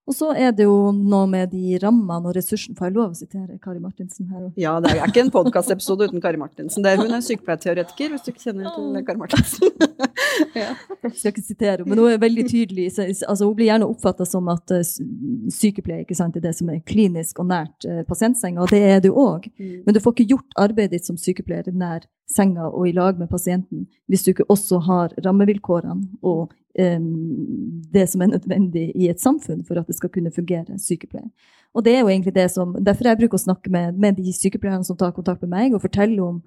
Og 0.09 0.15
så 0.17 0.31
er 0.33 0.53
det 0.57 0.65
jo 0.65 0.89
noe 0.95 1.27
med 1.29 1.51
de 1.53 1.77
rammene 1.83 2.31
og 2.31 2.33
ressursene. 2.33 2.73
Får 2.77 2.89
jeg 2.89 2.95
lov 2.95 3.11
å 3.11 3.17
sitere 3.17 3.59
Kari 3.61 3.77
Martinsen 3.83 4.29
her? 4.33 4.47
Ja, 4.57 4.73
det 4.81 4.95
er 4.95 5.03
ikke 5.05 5.21
en 5.21 5.29
podkastepisode 5.33 6.09
uten 6.09 6.23
Kari 6.23 6.39
Martinsen. 6.41 6.81
Det 6.85 6.95
er 6.95 7.01
hun 7.01 7.13
er 7.13 7.21
sykepleierteoretiker, 7.25 8.15
hvis 8.15 8.25
du 8.25 8.31
ikke 8.33 8.47
kjenner 8.47 8.71
til 8.73 9.03
Kari 9.05 9.21
Martinsen. 9.21 9.69
ja. 10.63 10.71
Jeg 11.05 11.13
skal 11.13 11.33
ikke 11.33 11.45
sitere 11.45 11.85
men 11.85 12.01
hun 12.01 12.09
er 12.09 12.21
veldig 12.21 12.47
tydelig. 12.49 12.87
Altså, 12.97 13.45
hun 13.45 13.53
blir 13.57 13.69
gjerne 13.69 13.89
oppfatta 13.89 14.25
som 14.25 14.49
at 14.49 14.73
sykepleier 14.73 15.69
sykepleie 15.69 16.05
ikke 16.05 16.17
sant, 16.17 16.37
er 16.37 16.43
det 16.43 16.55
som 16.57 16.69
er 16.71 16.81
klinisk 16.85 17.39
og 17.41 17.49
nært 17.49 17.87
uh, 17.87 18.01
pasientsenga, 18.07 18.63
og 18.63 18.73
det 18.73 18.81
er 18.81 19.03
det 19.03 19.11
òg. 19.11 19.49
Mm. 19.59 19.83
Men 19.85 19.95
du 19.95 20.01
får 20.03 20.15
ikke 20.15 20.31
gjort 20.33 20.57
arbeidet 20.57 20.97
ditt 20.97 21.09
som 21.09 21.19
sykepleier 21.19 21.69
nær 21.73 22.07
senga 22.29 22.69
og 22.69 22.87
i 22.87 22.93
lag 22.93 23.17
med 23.17 23.29
pasienten 23.29 23.87
hvis 24.09 24.23
du 24.25 24.31
ikke 24.33 24.45
også 24.53 24.77
har 24.85 25.15
rammevilkårene 25.25 26.19
og 26.21 26.53
det 26.79 28.05
som 28.11 28.21
er 28.21 28.31
nødvendig 28.31 28.85
i 28.95 29.09
et 29.11 29.19
samfunn 29.19 29.65
for 29.67 29.79
at 29.79 29.87
det 29.89 29.97
skal 29.97 30.11
kunne 30.13 30.31
fungere 30.31 30.77
sykepleie. 30.79 31.27
Og 31.75 31.85
det 31.85 31.95
er 31.95 31.99
jo 32.01 32.09
egentlig 32.09 32.33
det 32.35 32.47
som, 32.51 32.71
Derfor 32.79 33.09
jeg 33.09 33.19
bruker 33.19 33.37
å 33.37 33.47
snakke 33.47 33.71
med, 33.73 33.97
med 33.99 34.17
de 34.17 34.33
sykepleierne 34.33 34.85
som 34.87 34.97
tar 34.97 35.11
kontakt 35.13 35.43
med 35.45 35.51
meg, 35.53 35.75
og 35.75 35.83
fortelle 35.83 36.21
om 36.23 36.39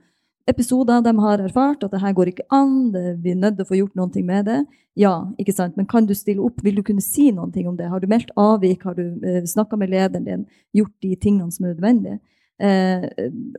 episoder 0.51 1.03
de 1.05 1.13
har 1.23 1.43
erfart, 1.45 1.85
at 1.85 1.93
det 1.93 2.01
her 2.03 2.15
går 2.17 2.33
ikke 2.33 2.49
an, 2.51 2.91
det, 2.95 3.05
vi 3.23 3.31
er 3.31 3.39
nødt 3.39 3.59
til 3.59 3.67
å 3.67 3.71
få 3.71 3.79
gjort 3.79 3.99
noe 3.99 4.25
med 4.27 4.49
det. 4.49 4.61
Ja, 4.99 5.15
ikke 5.41 5.55
sant, 5.55 5.77
men 5.79 5.87
kan 5.89 6.07
du 6.09 6.15
stille 6.15 6.43
opp? 6.45 6.59
Vil 6.65 6.77
du 6.77 6.83
kunne 6.85 7.05
si 7.05 7.31
noe 7.33 7.49
om 7.49 7.77
det? 7.79 7.89
Har 7.89 8.03
du 8.03 8.09
meldt 8.11 8.33
avvik? 8.37 8.83
Har 8.85 8.99
du 8.99 9.23
eh, 9.25 9.45
snakka 9.49 9.79
med 9.81 9.93
lederen 9.93 10.27
din? 10.27 10.45
Gjort 10.77 10.95
de 11.01 11.15
tingene 11.17 11.53
som 11.55 11.65
er 11.67 11.77
nødvendige? 11.77 12.19
Eh, 12.63 13.07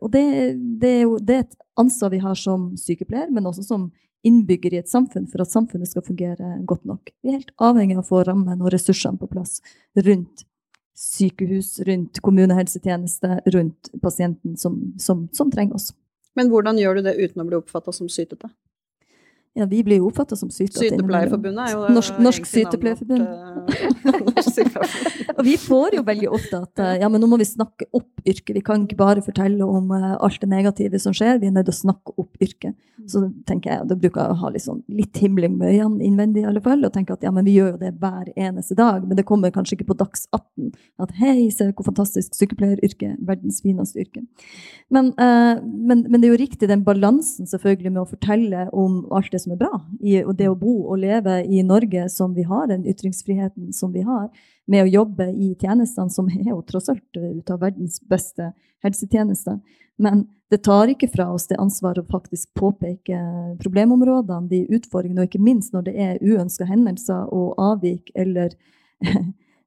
og 0.01 0.11
det, 0.13 0.25
det, 0.81 0.91
er 0.91 1.01
jo 1.07 1.17
det 1.17 1.35
er 1.35 1.45
et 1.47 1.57
ansvar 1.79 2.13
vi 2.13 2.21
har 2.21 2.37
som 2.37 2.73
sykepleier, 2.77 3.31
men 3.33 3.47
også 3.49 3.65
som 3.65 3.87
innbygger 4.23 4.73
i 4.73 4.79
et 4.81 4.89
samfunn 4.89 5.27
for 5.31 5.43
at 5.43 5.51
samfunnet 5.51 5.91
skal 5.91 6.05
fungere 6.05 6.55
godt 6.67 6.85
nok. 6.87 7.11
Vi 7.21 7.31
er 7.31 7.41
helt 7.41 7.53
avhengig 7.61 7.97
av 7.97 8.05
å 8.05 8.07
få 8.07 8.23
rammene 8.27 8.63
og 8.63 8.71
ressursene 8.73 9.19
på 9.19 9.29
plass 9.31 9.59
rundt 9.99 10.45
sykehus, 10.97 11.79
rundt 11.87 12.21
kommunehelsetjeneste, 12.23 13.41
rundt 13.55 13.89
pasienten 14.01 14.57
som, 14.57 14.79
som, 15.01 15.27
som 15.33 15.51
trenger 15.51 15.79
oss. 15.79 15.91
Men 16.37 16.49
hvordan 16.49 16.79
gjør 16.79 16.99
du 16.99 17.07
det 17.09 17.17
uten 17.19 17.43
å 17.43 17.47
bli 17.49 17.59
oppfatta 17.59 17.93
som 17.93 18.09
sytete? 18.09 18.49
Ja, 19.53 19.67
vi 19.69 19.83
blir 19.85 19.99
jo 20.01 20.07
oppfatta 20.09 20.33
som 20.35 20.49
sytete. 20.49 20.87
Sykepleierforbundet 20.87 21.67
er 21.67 21.73
jo 21.75 21.89
Norsk, 21.93 22.17
norsk 22.27 22.47
Sykepleierforbund. 22.49 23.27
og 25.37 25.43
vi 25.45 25.53
får 25.61 25.99
jo 25.99 26.03
veldig 26.07 26.29
ofte 26.33 26.61
at 26.63 26.81
eh, 26.81 26.95
ja, 27.03 27.09
men 27.13 27.21
nå 27.21 27.29
må 27.29 27.37
vi 27.37 27.45
snakke 27.45 27.85
opp 27.93 28.09
yrket. 28.25 28.55
Vi 28.57 28.63
kan 28.65 28.87
ikke 28.87 28.97
bare 28.97 29.21
fortelle 29.21 29.67
om 29.67 29.91
alt 29.93 30.41
det 30.41 30.49
negative 30.49 30.97
som 31.01 31.13
skjer, 31.13 31.37
vi 31.41 31.51
er 31.51 31.53
nødt 31.53 31.69
til 31.69 31.75
å 31.75 31.83
snakke 31.83 32.15
opp 32.17 32.41
yrket. 32.41 32.73
Så 33.09 33.19
tenker 33.47 33.71
jeg, 33.71 33.87
da 33.89 33.97
bruker 33.99 34.21
jeg 34.21 34.33
å 34.33 34.39
ha 34.39 34.49
litt, 34.53 34.63
sånn, 34.63 34.81
litt 34.95 35.17
himling 35.19 35.57
med 35.59 35.73
øynene 35.73 36.05
innvendig 36.07 36.43
i 36.43 36.47
alle 36.47 36.61
fall, 36.63 36.83
og 36.85 36.93
tenke 36.95 37.15
at 37.15 37.25
ja, 37.25 37.31
men 37.35 37.45
vi 37.47 37.55
gjør 37.57 37.73
jo 37.73 37.81
det 37.81 37.91
hver 37.99 38.29
eneste 38.33 38.77
dag. 38.79 39.03
Men 39.07 39.19
det 39.19 39.25
kommer 39.27 39.53
kanskje 39.53 39.77
ikke 39.77 39.89
på 39.91 39.97
Dags 39.99 40.25
18 40.31 40.71
at 41.03 41.13
hei, 41.19 41.49
se 41.53 41.67
hvor 41.71 41.87
fantastisk 41.89 42.37
sykepleieryrke, 42.37 43.13
verdens 43.27 43.59
fineste 43.65 44.03
yrke. 44.05 44.23
Men, 44.93 45.11
uh, 45.19 45.59
men, 45.61 46.05
men, 46.07 46.19
det 46.21 46.29
er 46.29 46.35
jo 46.35 46.41
riktig 46.43 46.69
den 46.71 46.85
balansen 46.87 47.49
selvfølgelig 47.49 47.91
med 47.91 48.03
å 48.05 48.09
fortelle 48.13 48.67
om 48.71 49.01
alt 49.13 49.31
det 49.33 49.42
som 49.43 49.53
er 49.55 49.59
bra. 49.61 49.71
I 49.99 50.21
det 50.37 50.49
å 50.49 50.57
bo 50.57 50.73
og 50.87 51.01
leve 51.03 51.41
i 51.43 51.63
Norge 51.67 52.07
som 52.11 52.33
vi 52.35 52.45
har, 52.47 52.67
den 52.71 52.85
ytringsfriheten 52.89 53.73
som 53.75 53.93
vi 53.93 54.05
har, 54.07 54.29
med 54.65 54.85
å 54.85 54.91
jobbe 54.91 55.27
i 55.31 55.53
tjenestene, 55.59 56.11
som 56.13 56.29
er 56.31 56.53
jo 56.53 56.61
tross 56.67 56.89
alt 56.93 57.19
eh, 57.19 57.37
ut 57.39 57.51
av 57.51 57.61
verdens 57.65 57.99
beste 58.09 58.53
helsetjenester. 58.83 59.59
Men 60.01 60.25
det 60.51 60.63
tar 60.65 60.89
ikke 60.91 61.09
fra 61.11 61.29
oss 61.33 61.47
det 61.49 61.59
ansvaret 61.61 62.03
å 62.03 62.11
faktisk 62.11 62.51
påpeke 62.57 63.19
problemområdene, 63.61 64.49
de 64.49 64.63
utfordringene, 64.77 65.23
og 65.23 65.31
ikke 65.31 65.43
minst 65.43 65.73
når 65.73 65.87
det 65.87 65.93
er 65.97 66.21
uønska 66.23 66.67
hendelser 66.69 67.31
og 67.33 67.55
avvik 67.61 68.11
eller 68.15 68.55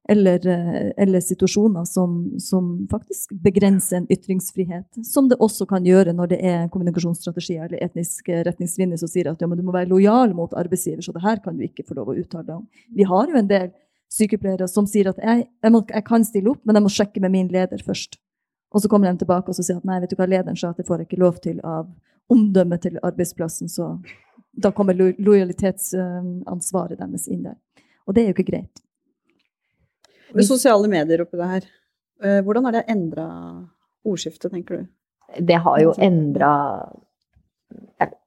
eller, 0.07 0.47
eh, 0.47 0.91
eller 0.97 1.19
situasjoner 1.19 1.85
som, 1.85 2.39
som, 2.39 2.87
faktisk 2.91 3.31
begrenser 3.43 3.97
en 3.97 4.11
ytringsfrihet. 4.11 5.05
Som 5.05 5.29
det 5.29 5.39
også 5.43 5.67
kan 5.67 5.85
gjøre 5.85 6.13
når 6.15 6.31
det 6.31 6.39
er 6.45 6.69
kommunikasjonsstrategier 6.71 7.67
eller 7.67 7.83
etniske 7.83 8.43
retningslinjer 8.47 9.01
som 9.01 9.11
sier 9.11 9.31
at 9.31 9.41
ja, 9.41 9.47
du 9.47 9.65
må 9.65 9.75
være 9.75 9.91
lojal 9.91 10.35
mot 10.37 10.55
arbeidsgiver, 10.57 11.03
så 11.03 11.15
det 11.15 11.25
her 11.25 11.43
kan 11.43 11.57
du 11.57 11.65
ikke 11.67 11.85
få 11.87 11.99
lov 11.99 12.13
å 12.13 12.17
uttale 12.21 12.47
deg 12.47 12.55
om. 12.61 12.67
Vi 12.95 13.09
har 13.09 13.27
jo 13.27 13.41
en 13.41 13.51
del 13.51 13.73
sykepleiere 14.13 14.69
som 14.71 14.87
sier 14.87 15.11
at 15.11 15.19
jeg, 15.19 15.49
jeg, 15.63 15.75
må, 15.75 15.83
jeg, 15.91 16.07
kan 16.07 16.25
stille 16.25 16.53
opp, 16.53 16.63
men 16.63 16.79
jeg 16.79 16.87
må 16.87 16.93
sjekke 16.93 17.23
med 17.23 17.35
min 17.35 17.51
leder 17.51 17.83
først. 17.83 18.19
Og 18.71 18.83
så 18.83 18.91
kommer 18.91 19.11
de 19.11 19.23
tilbake 19.23 19.51
og 19.51 19.59
sier 19.59 19.79
at 19.79 19.87
nei, 19.87 19.99
vet 20.03 20.11
du 20.11 20.17
hva, 20.19 20.29
lederen 20.29 20.59
sa 20.59 20.71
at 20.71 20.79
det 20.79 20.87
får 20.87 21.03
jeg 21.03 21.11
ikke 21.11 21.23
lov 21.23 21.43
til 21.43 21.59
av 21.67 21.91
omdømmet 22.31 22.83
til 22.83 22.97
arbeidsplassen, 23.07 23.71
så 23.71 23.95
da 24.57 24.71
kommer 24.75 24.97
lojalitetsansvaret 24.97 26.99
deres 26.99 27.27
inn 27.31 27.45
der. 27.45 27.55
Og 28.07 28.15
det 28.15 28.23
er 28.23 28.31
jo 28.31 28.35
ikke 28.35 28.51
greit. 28.51 28.75
Med 30.35 30.47
sosiale 30.47 30.89
medier 30.91 31.23
oppi 31.23 31.39
det 31.39 31.49
her, 31.51 31.67
eh, 32.23 32.39
hvordan 32.43 32.67
har 32.67 32.77
det 32.77 32.85
endra 32.91 33.27
ordskiftet, 34.07 34.51
tenker 34.51 34.81
du? 34.81 34.87
Det 35.43 35.59
har 35.63 35.83
jo 35.83 35.93
endra 35.99 36.53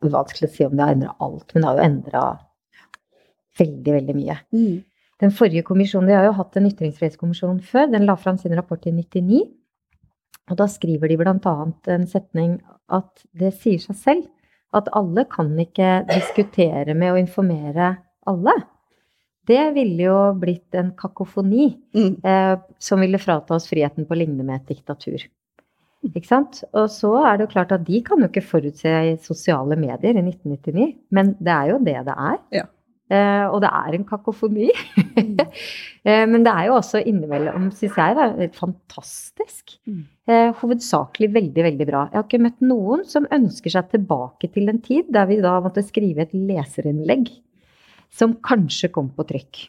Vanskelig 0.04 0.50
å 0.50 0.52
si 0.52 0.64
om 0.66 0.74
det 0.76 0.84
har 0.84 0.92
endra 0.92 1.14
alt, 1.24 1.52
men 1.54 1.62
det 1.62 1.68
har 1.68 1.78
jo 1.78 1.84
endra 1.86 2.22
veldig, 3.60 3.92
veldig 3.94 4.16
mye. 4.18 4.34
Mm. 4.52 4.82
Den 5.20 5.32
forrige 5.36 5.64
kommisjonen, 5.64 6.08
De 6.08 6.16
har 6.16 6.26
jo 6.26 6.34
hatt 6.36 6.56
en 6.56 6.66
ytringsfrihetskommisjon 6.68 7.62
før. 7.64 7.86
Den 7.92 8.04
la 8.08 8.16
fram 8.20 8.36
sin 8.36 8.52
rapport 8.56 8.84
i 8.86 8.92
99. 8.92 9.40
Og 10.50 10.58
da 10.58 10.66
skriver 10.68 11.08
de 11.08 11.16
bl.a. 11.20 11.54
en 11.94 12.06
setning 12.10 12.58
at 12.90 13.24
det 13.32 13.54
sier 13.60 13.80
seg 13.80 13.96
selv 13.96 14.28
at 14.76 14.90
alle 14.96 15.24
kan 15.30 15.50
ikke 15.58 16.04
diskutere 16.10 16.94
med 16.94 17.14
å 17.14 17.20
informere 17.20 17.94
alle 18.30 18.54
det 19.48 19.62
ville 19.76 20.05
jo 20.05 20.18
blitt 20.40 20.76
en 20.79 20.92
kakofoni 20.98 21.70
mm. 21.96 22.11
eh, 22.26 22.57
som 22.83 23.00
ville 23.03 23.20
frata 23.20 23.57
oss 23.57 23.68
friheten 23.70 24.09
på 24.09 24.18
lignende 24.18 24.46
med 24.46 24.61
et 24.61 24.74
diktatur. 24.76 25.24
Ikke 26.09 26.29
sant? 26.29 26.62
Og 26.72 26.88
så 26.92 27.12
er 27.29 27.37
det 27.37 27.46
jo 27.46 27.55
klart 27.55 27.72
at 27.76 27.85
de 27.85 28.00
kan 28.05 28.22
jo 28.22 28.29
ikke 28.31 28.46
forutse 28.46 28.92
sosiale 29.24 29.76
medier 29.81 30.16
i 30.16 30.22
1999, 30.24 30.92
men 31.16 31.35
det 31.40 31.57
er 31.57 31.72
jo 31.72 31.81
det 31.85 31.98
det 32.09 32.14
er. 32.16 32.38
Ja. 32.61 32.68
Eh, 33.11 33.44
og 33.50 33.59
det 33.64 33.72
er 33.74 33.96
en 33.96 34.07
kakofoni. 34.07 34.68
Mm. 35.18 35.35
eh, 36.09 36.24
men 36.31 36.46
det 36.46 36.55
er 36.55 36.68
jo 36.68 36.76
også 36.79 37.03
innimellom, 37.03 37.68
syns 37.74 37.98
jeg, 37.98 38.16
da, 38.16 38.48
fantastisk. 38.55 39.76
Mm. 39.90 40.05
Eh, 40.31 40.55
hovedsakelig 40.62 41.33
veldig, 41.35 41.66
veldig 41.66 41.88
bra. 41.88 42.07
Jeg 42.09 42.20
har 42.20 42.29
ikke 42.29 42.42
møtt 42.46 42.64
noen 42.64 43.05
som 43.09 43.29
ønsker 43.35 43.74
seg 43.74 43.90
tilbake 43.92 44.53
til 44.55 44.70
en 44.72 44.81
tid 44.85 45.11
der 45.12 45.26
vi 45.29 45.40
da 45.42 45.59
måtte 45.64 45.85
skrive 45.85 46.24
et 46.24 46.37
leserinnlegg 46.37 47.33
som 48.14 48.35
kanskje 48.42 48.90
kom 48.92 49.11
på 49.14 49.27
trykk. 49.29 49.62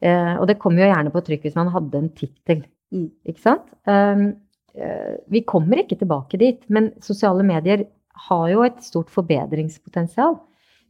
Eh, 0.00 0.34
og 0.40 0.46
det 0.48 0.58
kom 0.60 0.78
jo 0.78 0.86
gjerne 0.88 1.12
på 1.12 1.22
trykk 1.24 1.46
hvis 1.46 1.56
man 1.58 1.72
hadde 1.74 2.00
en 2.00 2.12
tittel. 2.16 2.62
Mm. 2.92 3.08
Ikke 3.28 3.42
sant? 3.42 3.66
Um, 3.86 4.30
uh, 4.74 5.16
vi 5.30 5.44
kommer 5.46 5.82
ikke 5.82 5.98
tilbake 6.00 6.40
dit, 6.40 6.62
men 6.72 6.90
sosiale 7.04 7.44
medier 7.46 7.84
har 8.28 8.46
jo 8.50 8.64
et 8.66 8.80
stort 8.84 9.12
forbedringspotensial. 9.12 10.38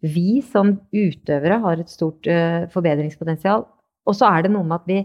Vi 0.00 0.40
som 0.46 0.78
utøvere 0.96 1.58
har 1.60 1.82
et 1.82 1.90
stort 1.92 2.26
eh, 2.30 2.64
forbedringspotensial. 2.72 3.66
Og 4.08 4.16
så 4.16 4.30
er 4.32 4.46
det 4.46 4.52
noe 4.54 4.64
med 4.64 4.80
at 4.80 4.88
vi 4.88 5.02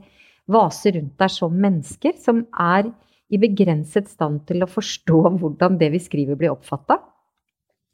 vaser 0.55 0.95
rundt 0.95 1.19
der 1.19 1.33
som 1.33 1.57
mennesker, 1.65 2.15
som 2.15 2.45
er 2.55 2.87
i 3.27 3.41
begrenset 3.41 4.07
stand 4.07 4.45
til 4.47 4.63
å 4.63 4.71
forstå 4.71 5.19
hvordan 5.41 5.75
det 5.81 5.91
vi 5.93 6.01
skriver, 6.01 6.39
blir 6.39 6.55
oppfatta. 6.55 7.01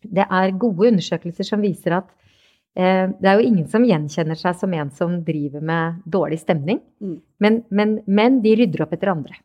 Det 0.06 0.28
er 0.30 0.56
gode 0.62 0.94
undersøkelser 0.94 1.50
som 1.50 1.66
viser 1.66 1.98
at 1.98 2.14
Eh, 2.14 2.31
det 2.72 3.28
er 3.28 3.36
jo 3.36 3.44
ingen 3.44 3.66
som 3.68 3.84
gjenkjenner 3.84 4.38
seg 4.40 4.56
som 4.56 4.74
en 4.78 4.92
som 4.96 5.18
driver 5.28 5.64
med 5.66 5.98
dårlig 6.08 6.40
stemning. 6.40 6.80
Mm. 7.04 7.18
Men, 7.44 7.58
men, 7.70 7.98
men, 8.08 8.38
de 8.46 8.54
rydder 8.62 8.86
opp 8.86 8.94
etter 8.96 9.12
andre. 9.12 9.36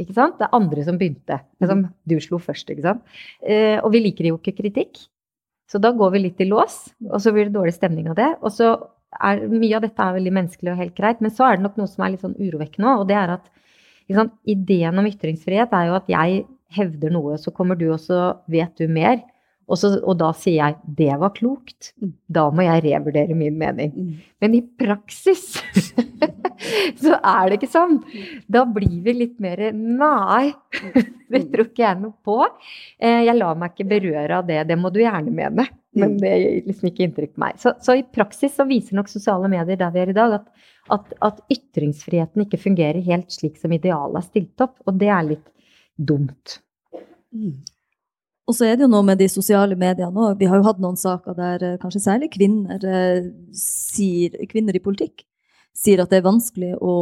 Ikke 0.00 0.16
sant? 0.16 0.36
Det 0.38 0.46
er 0.46 0.56
andre 0.56 0.84
som 0.84 0.98
begynte. 1.00 1.40
Det 1.60 1.68
som 1.70 1.86
du 2.08 2.16
slo 2.20 2.40
først. 2.40 2.68
ikke 2.72 2.84
sant? 2.84 3.16
Eh, 3.40 3.78
og 3.80 3.92
vi 3.94 4.02
liker 4.04 4.28
jo 4.28 4.38
ikke 4.40 4.58
kritikk. 4.60 5.00
Så 5.70 5.78
da 5.78 5.92
går 5.94 6.16
vi 6.16 6.24
litt 6.24 6.40
i 6.42 6.48
lås, 6.50 6.88
og 7.06 7.20
så 7.22 7.30
blir 7.32 7.46
det 7.46 7.54
dårlig 7.54 7.76
stemning 7.76 8.08
av 8.10 8.16
det. 8.18 8.30
Og 8.42 8.52
så 8.54 8.74
er 9.10 9.42
Mye 9.50 9.74
av 9.74 9.82
dette 9.82 10.04
er 10.04 10.14
veldig 10.14 10.32
menneskelig 10.36 10.70
og 10.70 10.78
helt 10.78 10.94
greit, 10.94 11.20
men 11.24 11.32
så 11.34 11.48
er 11.48 11.56
det 11.58 11.64
nok 11.64 11.80
noe 11.80 11.90
som 11.90 12.04
er 12.04 12.12
litt 12.12 12.22
sånn 12.22 12.38
urovekkende 12.38 12.92
òg. 12.92 13.02
Og 13.02 13.08
det 13.10 13.16
er 13.18 13.34
at 13.34 13.48
sant, 14.14 14.34
ideen 14.46 14.98
om 15.00 15.08
ytringsfrihet 15.08 15.74
er 15.74 15.88
jo 15.88 15.96
at 15.98 16.10
jeg 16.10 16.44
hevder 16.76 17.14
noe, 17.14 17.38
så 17.38 17.50
kommer 17.54 17.78
du 17.78 17.88
og 17.90 17.98
så 18.02 18.20
vet 18.50 18.76
du 18.78 18.86
mer. 18.90 19.18
Og, 19.70 19.78
så, 19.78 19.92
og, 20.02 20.16
da 20.18 20.32
sier 20.34 20.58
jeg 20.58 20.76
'det 20.98 21.16
var 21.20 21.30
klokt'. 21.36 21.92
Mm. 22.02 22.12
Da 22.28 22.48
må 22.50 22.66
jeg 22.66 22.82
revurdere 22.88 23.36
min 23.38 23.58
mening. 23.58 23.92
Mm. 23.94 24.14
Men 24.42 24.54
i 24.58 24.62
praksis 24.62 25.44
så 27.02 27.18
er 27.22 27.48
det 27.48 27.60
ikke 27.60 27.70
sånn. 27.70 28.00
Da 28.50 28.64
blir 28.66 28.98
vi 29.06 29.14
litt 29.14 29.38
mer 29.38 29.70
'nei'. 29.70 30.52
det 31.30 31.44
tror 31.52 31.68
ikke 31.68 31.86
jeg 31.86 32.00
noe 32.02 32.16
på. 32.26 32.40
Eh, 32.98 33.22
jeg 33.28 33.38
lar 33.38 33.58
meg 33.58 33.76
ikke 33.76 33.92
berøre 33.94 34.40
av 34.42 34.50
det. 34.50 34.64
Det 34.66 34.78
må 34.78 34.90
du 34.90 35.00
gjerne 35.04 35.30
mene. 35.30 35.68
Men 35.92 36.18
det 36.22 36.34
gir 36.38 36.66
liksom 36.68 36.90
ikke 36.90 37.06
inntrykk 37.06 37.32
på 37.34 37.42
meg. 37.42 37.56
Så, 37.58 37.72
så, 37.82 37.96
i 37.98 38.06
praksis 38.06 38.54
så 38.58 38.66
viser 38.68 38.98
nok 38.98 39.10
sosiale 39.10 39.50
medier 39.50 39.78
der 39.78 39.90
vi 39.94 40.02
er 40.04 40.12
i 40.12 40.14
dag, 40.14 40.36
at, 40.38 40.68
at, 40.94 41.14
at 41.26 41.40
ytringsfriheten 41.50 42.44
ikke 42.44 42.60
fungerer 42.62 43.02
helt 43.06 43.34
slik 43.34 43.58
som 43.58 43.74
idealet 43.74 44.22
er 44.22 44.28
stilt 44.28 44.66
opp. 44.66 44.76
Og 44.86 44.98
det 45.00 45.10
er 45.10 45.26
litt 45.32 45.48
dumt. 45.98 46.60
Mm. 47.34 47.58
Og 48.50 48.56
så 48.58 48.66
er 48.66 48.76
det 48.76 48.88
jo 48.88 48.90
noe 48.90 49.06
med 49.06 49.20
de 49.22 49.30
sosiale 49.30 49.78
mediene 49.78 50.10
òg. 50.10 50.38
Vi 50.40 50.48
har 50.50 50.58
jo 50.58 50.66
hatt 50.66 50.80
noen 50.82 50.98
saker 50.98 51.36
der 51.38 51.66
eh, 51.66 51.80
kanskje 51.82 52.02
særlig 52.02 52.32
kvinner, 52.34 52.82
eh, 52.82 53.28
sier, 53.54 54.34
kvinner 54.50 54.74
i 54.74 54.82
politikk 54.82 55.22
sier 55.76 56.02
at 56.02 56.12
det 56.12 56.20
er 56.20 56.26
vanskelig 56.26 56.74
å, 56.82 56.96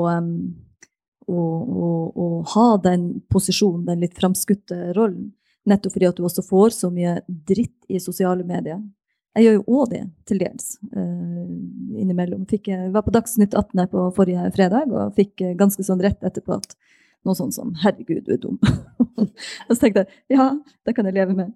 å, 1.28 1.38
å, 1.38 1.88
å 2.08 2.28
ha 2.54 2.68
den 2.84 3.08
posisjonen, 3.32 3.86
den 3.88 4.04
litt 4.04 4.16
framskutte 4.18 4.92
rollen. 4.96 5.32
Nettopp 5.68 5.96
fordi 5.96 6.08
at 6.08 6.18
du 6.18 6.24
også 6.24 6.44
får 6.46 6.76
så 6.76 6.92
mye 6.92 7.18
dritt 7.26 7.76
i 7.92 8.00
sosiale 8.00 8.46
medier. 8.46 8.80
Jeg 9.36 9.44
gjør 9.44 9.58
jo 9.58 9.78
òg 9.78 9.90
det, 9.92 10.02
til 10.26 10.40
dels, 10.40 10.70
uh, 10.96 11.48
innimellom. 12.00 12.46
Fikk, 12.50 12.70
jeg 12.72 12.88
var 12.94 13.04
på 13.06 13.12
Dagsnytt 13.14 13.54
18 13.54 13.84
på 13.92 14.06
forrige 14.16 14.48
fredag 14.56 14.90
og 14.90 15.12
fikk 15.18 15.44
ganske 15.58 15.84
sånn 15.86 16.00
rett 16.02 16.24
etterpå 16.26 16.56
at 16.56 16.74
noe 17.26 17.36
sånt 17.38 17.54
som 17.56 17.74
'herregud, 17.74 18.24
du 18.26 18.32
er 18.34 18.40
dum'. 18.42 18.58
og 19.68 19.72
så 19.74 19.80
tenkte 19.82 20.06
jeg 20.06 20.38
ja, 20.38 20.50
det 20.86 20.94
kan 20.96 21.08
jeg 21.08 21.18
leve 21.18 21.36
med. 21.36 21.52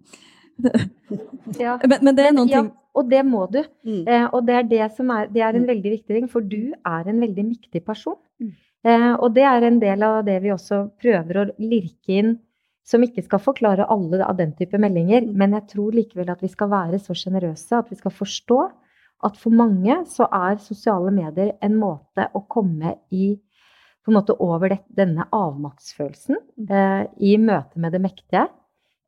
ja. 1.64 1.78
men, 1.80 1.98
men, 2.02 2.14
det 2.16 2.26
er 2.28 2.34
noen 2.36 2.50
ting 2.50 2.66
Og 2.92 3.08
det 3.08 3.22
må 3.24 3.46
du. 3.48 3.62
Mm. 3.88 4.02
Eh, 4.04 4.26
og 4.36 4.44
det 4.46 4.54
er, 4.58 4.66
det, 4.68 4.82
som 4.96 5.10
er, 5.14 5.30
det 5.32 5.40
er 5.40 5.56
en 5.56 5.64
mm. 5.64 5.70
veldig 5.70 5.92
viktig 5.94 6.12
ting, 6.12 6.28
for 6.28 6.44
du 6.44 6.74
er 6.76 7.08
en 7.08 7.22
veldig 7.24 7.44
viktig 7.54 7.80
person. 7.86 8.18
Mm. 8.42 8.52
Eh, 8.84 9.12
og 9.14 9.32
det 9.32 9.46
er 9.48 9.64
en 9.64 9.78
del 9.80 10.02
av 10.04 10.18
det 10.26 10.40
vi 10.44 10.52
også 10.52 10.82
prøver 11.00 11.40
å 11.40 11.46
lirke 11.62 12.18
inn 12.20 12.34
som 12.84 13.02
ikke 13.06 13.22
skal 13.24 13.40
forklare 13.40 13.86
alle 13.94 14.20
av 14.26 14.36
den 14.36 14.52
type 14.58 14.78
meldinger, 14.80 15.22
mm. 15.24 15.34
men 15.38 15.54
jeg 15.56 15.68
tror 15.72 15.96
likevel 15.96 16.32
at 16.34 16.42
vi 16.42 16.50
skal 16.50 16.70
være 16.72 16.98
så 17.00 17.14
sjenerøse 17.16 17.78
at 17.78 17.92
vi 17.92 17.98
skal 18.00 18.14
forstå 18.14 18.60
at 19.22 19.38
for 19.38 19.54
mange 19.54 20.00
så 20.10 20.26
er 20.34 20.58
sosiale 20.62 21.12
medier 21.14 21.52
en 21.62 21.76
måte 21.78 22.26
å 22.34 22.42
komme 22.50 22.96
i 23.14 23.36
på 24.02 24.10
en 24.10 24.18
måte 24.18 24.34
over 24.42 24.74
det, 24.74 24.80
denne 24.98 25.28
avmaktsfølelsen 25.34 26.38
mm. 26.38 26.66
eh, 26.66 27.04
i 27.22 27.36
møte 27.38 27.82
med 27.82 27.94
det 27.94 28.02
mektige. 28.02 28.48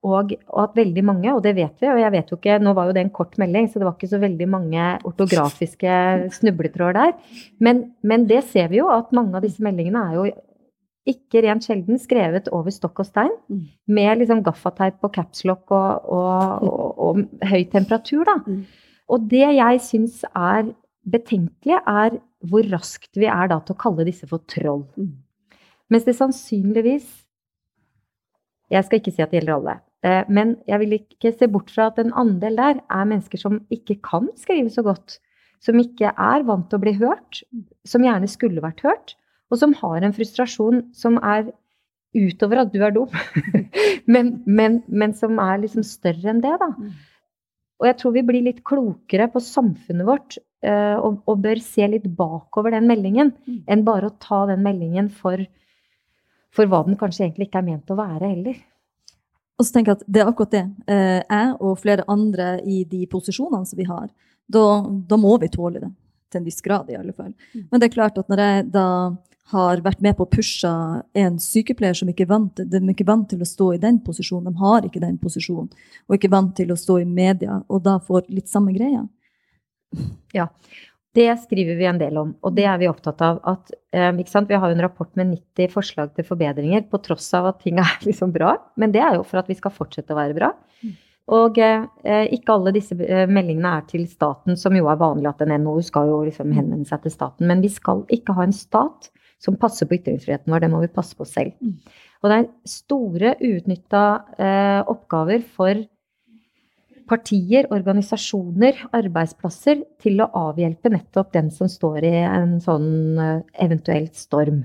Og, 0.05 0.35
og, 0.51 0.59
at 0.61 0.75
veldig 0.77 1.05
mange, 1.07 1.31
og 1.33 1.41
det 1.47 1.55
vet 1.57 1.81
vi, 1.81 1.89
og 1.89 1.99
jeg 2.03 2.13
vet 2.13 2.29
jo 2.29 2.37
ikke 2.37 2.59
Nå 2.61 2.75
var 2.77 2.91
jo 2.91 2.95
det 2.97 3.07
en 3.07 3.13
kort 3.15 3.39
melding, 3.41 3.71
så 3.71 3.81
det 3.81 3.87
var 3.89 3.95
ikke 3.97 4.11
så 4.11 4.21
veldig 4.21 4.49
mange 4.53 4.89
ortografiske 5.09 5.95
snubletråder 6.37 6.99
der. 6.99 7.15
Men, 7.65 7.87
men 8.05 8.27
det 8.29 8.43
ser 8.51 8.69
vi 8.73 8.83
jo, 8.83 8.91
at 8.93 9.15
mange 9.17 9.39
av 9.39 9.47
disse 9.47 9.65
meldingene 9.65 10.05
er 10.05 10.19
jo 10.19 10.27
ikke 11.09 11.43
rent 11.45 11.65
sjelden 11.67 11.99
skrevet 12.01 12.49
over 12.53 12.73
stokk 12.73 13.03
og 13.03 13.09
stein, 13.09 13.33
mm. 13.49 13.65
med 13.97 14.23
liksom 14.23 14.45
gaffateip 14.45 15.05
og 15.05 15.13
capslock 15.17 15.73
og, 15.73 16.07
og, 16.17 16.69
og, 16.69 17.03
og, 17.09 17.25
høy 17.51 17.65
temperatur, 17.73 18.25
da. 18.29 18.39
Mm. 18.45 18.63
Og 19.13 19.27
det 19.29 19.45
jeg 19.45 19.83
syns 19.85 20.23
er 20.31 20.71
betenkelig, 21.05 21.81
er 21.81 22.19
hvor 22.45 22.67
raskt 22.73 23.19
vi 23.19 23.29
er 23.31 23.51
da 23.53 23.61
til 23.61 23.77
å 23.77 23.81
kalle 23.81 24.07
disse 24.09 24.29
for 24.31 24.45
troll. 24.51 24.85
Mens 25.93 26.09
det 26.09 26.17
sannsynligvis 26.19 27.21
Jeg 28.73 28.87
skal 28.87 28.99
ikke 28.99 29.13
si 29.13 29.21
at 29.21 29.31
det 29.31 29.37
gjelder 29.37 29.55
alle. 29.59 29.73
Eh, 30.03 30.31
men 30.33 30.55
jeg 30.67 30.81
vil 30.81 30.95
ikke 30.97 31.31
se 31.37 31.47
bort 31.53 31.69
fra 31.71 31.91
at 31.91 31.99
en 32.01 32.15
andel 32.17 32.57
der 32.57 32.79
er 32.81 33.05
mennesker 33.07 33.39
som 33.39 33.59
ikke 33.71 33.99
kan 34.03 34.31
skrive 34.41 34.73
så 34.73 34.83
godt. 34.83 35.19
Som 35.63 35.79
ikke 35.79 36.11
er 36.11 36.47
vant 36.49 36.65
til 36.73 36.81
å 36.81 36.83
bli 36.83 36.95
hørt. 36.97 37.43
Som 37.87 38.07
gjerne 38.09 38.31
skulle 38.33 38.65
vært 38.65 38.81
hørt 38.83 39.15
og 39.55 39.61
som 39.61 39.75
har 39.79 40.03
en 40.05 40.15
frustrasjon 40.15 40.83
som 40.97 41.19
er 41.23 41.53
utover 42.15 42.63
at 42.63 42.71
du 42.75 42.81
er 42.85 42.95
dum, 42.95 43.11
men, 44.13 44.37
men, 44.47 44.81
men, 44.87 45.15
som 45.19 45.41
er 45.43 45.65
liksom 45.65 45.85
større 45.87 46.31
enn 46.31 46.43
det, 46.45 46.55
da. 46.61 46.71
Mm. 46.79 46.93
Og 47.83 47.89
jeg 47.89 47.99
tror 48.01 48.15
vi 48.15 48.23
blir 48.27 48.45
litt 48.47 48.63
klokere 48.67 49.27
på 49.33 49.43
samfunnet 49.43 50.07
vårt 50.07 50.39
og, 50.65 51.21
og, 51.27 51.41
bør 51.45 51.61
se 51.63 51.87
litt 51.91 52.07
bakover 52.17 52.75
den 52.77 52.87
meldingen, 52.89 53.33
mm. 53.47 53.65
enn 53.69 53.85
bare 53.87 54.09
å 54.09 54.17
ta 54.21 54.45
den 54.51 54.63
meldingen 54.65 55.11
for, 55.13 55.43
for 56.55 56.71
hva 56.71 56.85
den 56.87 56.99
kanskje 57.01 57.27
egentlig 57.27 57.51
ikke 57.51 57.61
er 57.61 57.69
ment 57.69 57.93
å 57.93 57.99
være 57.99 58.31
heller. 58.31 58.63
Og 59.59 59.67
så 59.67 59.77
tenker 59.77 59.93
jeg 59.93 60.01
at 60.01 60.07
Det 60.07 60.23
er 60.23 60.31
akkurat 60.31 60.55
det. 60.55 60.65
Uh, 60.91 61.21
jeg 61.23 61.53
og 61.61 61.77
flere 61.83 62.07
andre 62.11 62.49
i 62.67 62.83
de 62.91 63.05
posisjonene 63.11 63.69
som 63.69 63.79
vi 63.79 63.87
har, 63.89 64.09
da, 64.51 64.65
da 65.09 65.19
må 65.21 65.37
vi 65.43 65.51
tåle 65.53 65.83
det. 65.83 65.93
Til 66.33 66.43
en 66.43 66.49
viss 66.49 66.65
grad, 66.65 66.91
i 66.91 66.99
alle 66.99 67.15
fall. 67.15 67.33
Mm. 67.55 67.69
Men 67.71 67.81
det 67.81 67.89
er 67.89 67.95
klart 67.95 68.19
at 68.19 68.31
når 68.31 68.43
jeg 68.43 68.67
da 68.75 68.89
har 69.53 69.83
vært 69.85 70.01
med 70.01 70.17
på 70.17 70.25
å 70.25 70.31
pushe 70.31 70.71
en 71.21 71.35
sykepleier 71.43 71.97
som 71.99 72.09
ikke 72.09 72.25
er 72.25 72.31
vant, 72.31 72.63
de 72.65 72.79
er 72.79 72.93
ikke 72.95 73.07
vant 73.07 73.27
til 73.29 73.43
å 73.45 73.49
stå 73.49 73.75
i 73.75 73.81
den 73.83 73.99
posisjonen. 74.05 74.49
De 74.49 74.63
har 74.63 74.87
ikke 74.89 75.03
den 75.03 75.19
posisjonen, 75.21 75.69
og 76.09 76.17
ikke 76.17 76.33
vant 76.33 76.55
til 76.57 76.73
å 76.73 76.79
stå 76.81 76.97
i 77.03 77.09
media, 77.09 77.61
og 77.69 77.83
da 77.85 77.99
får 78.03 78.31
litt 78.33 78.49
samme 78.49 78.73
greia. 78.77 79.05
Ja, 80.35 80.49
det 81.15 81.29
skriver 81.45 81.79
vi 81.79 81.87
en 81.87 81.99
del 82.01 82.17
om, 82.19 82.33
og 82.43 82.57
det 82.57 82.65
er 82.67 82.79
vi 82.81 82.91
opptatt 82.91 83.21
av. 83.23 83.39
At, 83.47 83.71
eh, 83.95 84.11
vi 84.11 84.59
har 84.59 84.69
jo 84.69 84.75
en 84.75 84.83
rapport 84.83 85.11
med 85.15 85.31
90 85.31 85.71
forslag 85.71 86.15
til 86.15 86.27
forbedringer, 86.27 86.89
på 86.91 86.99
tross 87.05 87.29
av 87.35 87.47
at 87.53 87.61
ting 87.63 87.79
er 87.85 87.99
liksom 88.03 88.33
bra. 88.35 88.57
Men 88.77 88.93
det 88.93 89.03
er 89.05 89.21
jo 89.21 89.23
for 89.23 89.39
at 89.39 89.49
vi 89.49 89.55
skal 89.55 89.75
fortsette 89.75 90.15
å 90.15 90.19
være 90.19 90.35
bra. 90.35 90.53
Og 91.33 91.57
eh, 91.63 91.87
ikke 92.37 92.53
alle 92.53 92.75
disse 92.75 92.97
eh, 93.01 93.25
meldingene 93.31 93.79
er 93.79 93.85
til 93.89 94.05
staten, 94.11 94.59
som 94.61 94.75
jo 94.77 94.91
er 94.93 95.01
vanlig 95.01 95.31
at 95.31 95.41
en 95.45 95.55
NOU 95.63 95.81
skal 95.87 96.11
jo 96.11 96.19
liksom 96.27 96.53
henvende 96.53 96.89
seg 96.89 97.05
til 97.05 97.15
staten. 97.15 97.49
Men 97.49 97.63
vi 97.65 97.71
skal 97.73 98.03
ikke 98.13 98.35
ha 98.37 98.45
en 98.45 98.57
stat 98.57 99.09
som 99.41 99.57
passer 99.61 99.89
på 99.89 99.97
ytringsfriheten 99.97 100.53
vår. 100.53 100.65
Det 100.65 100.73
må 100.73 100.83
vi 100.83 100.93
passe 100.93 101.17
på 101.17 101.25
selv. 101.29 101.55
Mm. 101.65 101.79
Og 102.25 102.31
det 102.31 102.37
er 102.37 102.51
store 102.69 103.35
uutnytta 103.41 104.05
eh, 104.41 104.81
oppgaver 104.91 105.45
for 105.57 105.81
partier, 107.09 107.69
organisasjoner, 107.75 108.87
arbeidsplasser 108.97 109.83
til 110.03 110.23
å 110.23 110.31
avhjelpe 110.51 110.93
nettopp 110.93 111.33
den 111.35 111.51
som 111.55 111.71
står 111.71 112.07
i 112.09 112.15
en 112.25 112.59
sånn 112.65 113.19
eh, 113.21 113.41
eventuelt 113.65 114.17
storm. 114.19 114.63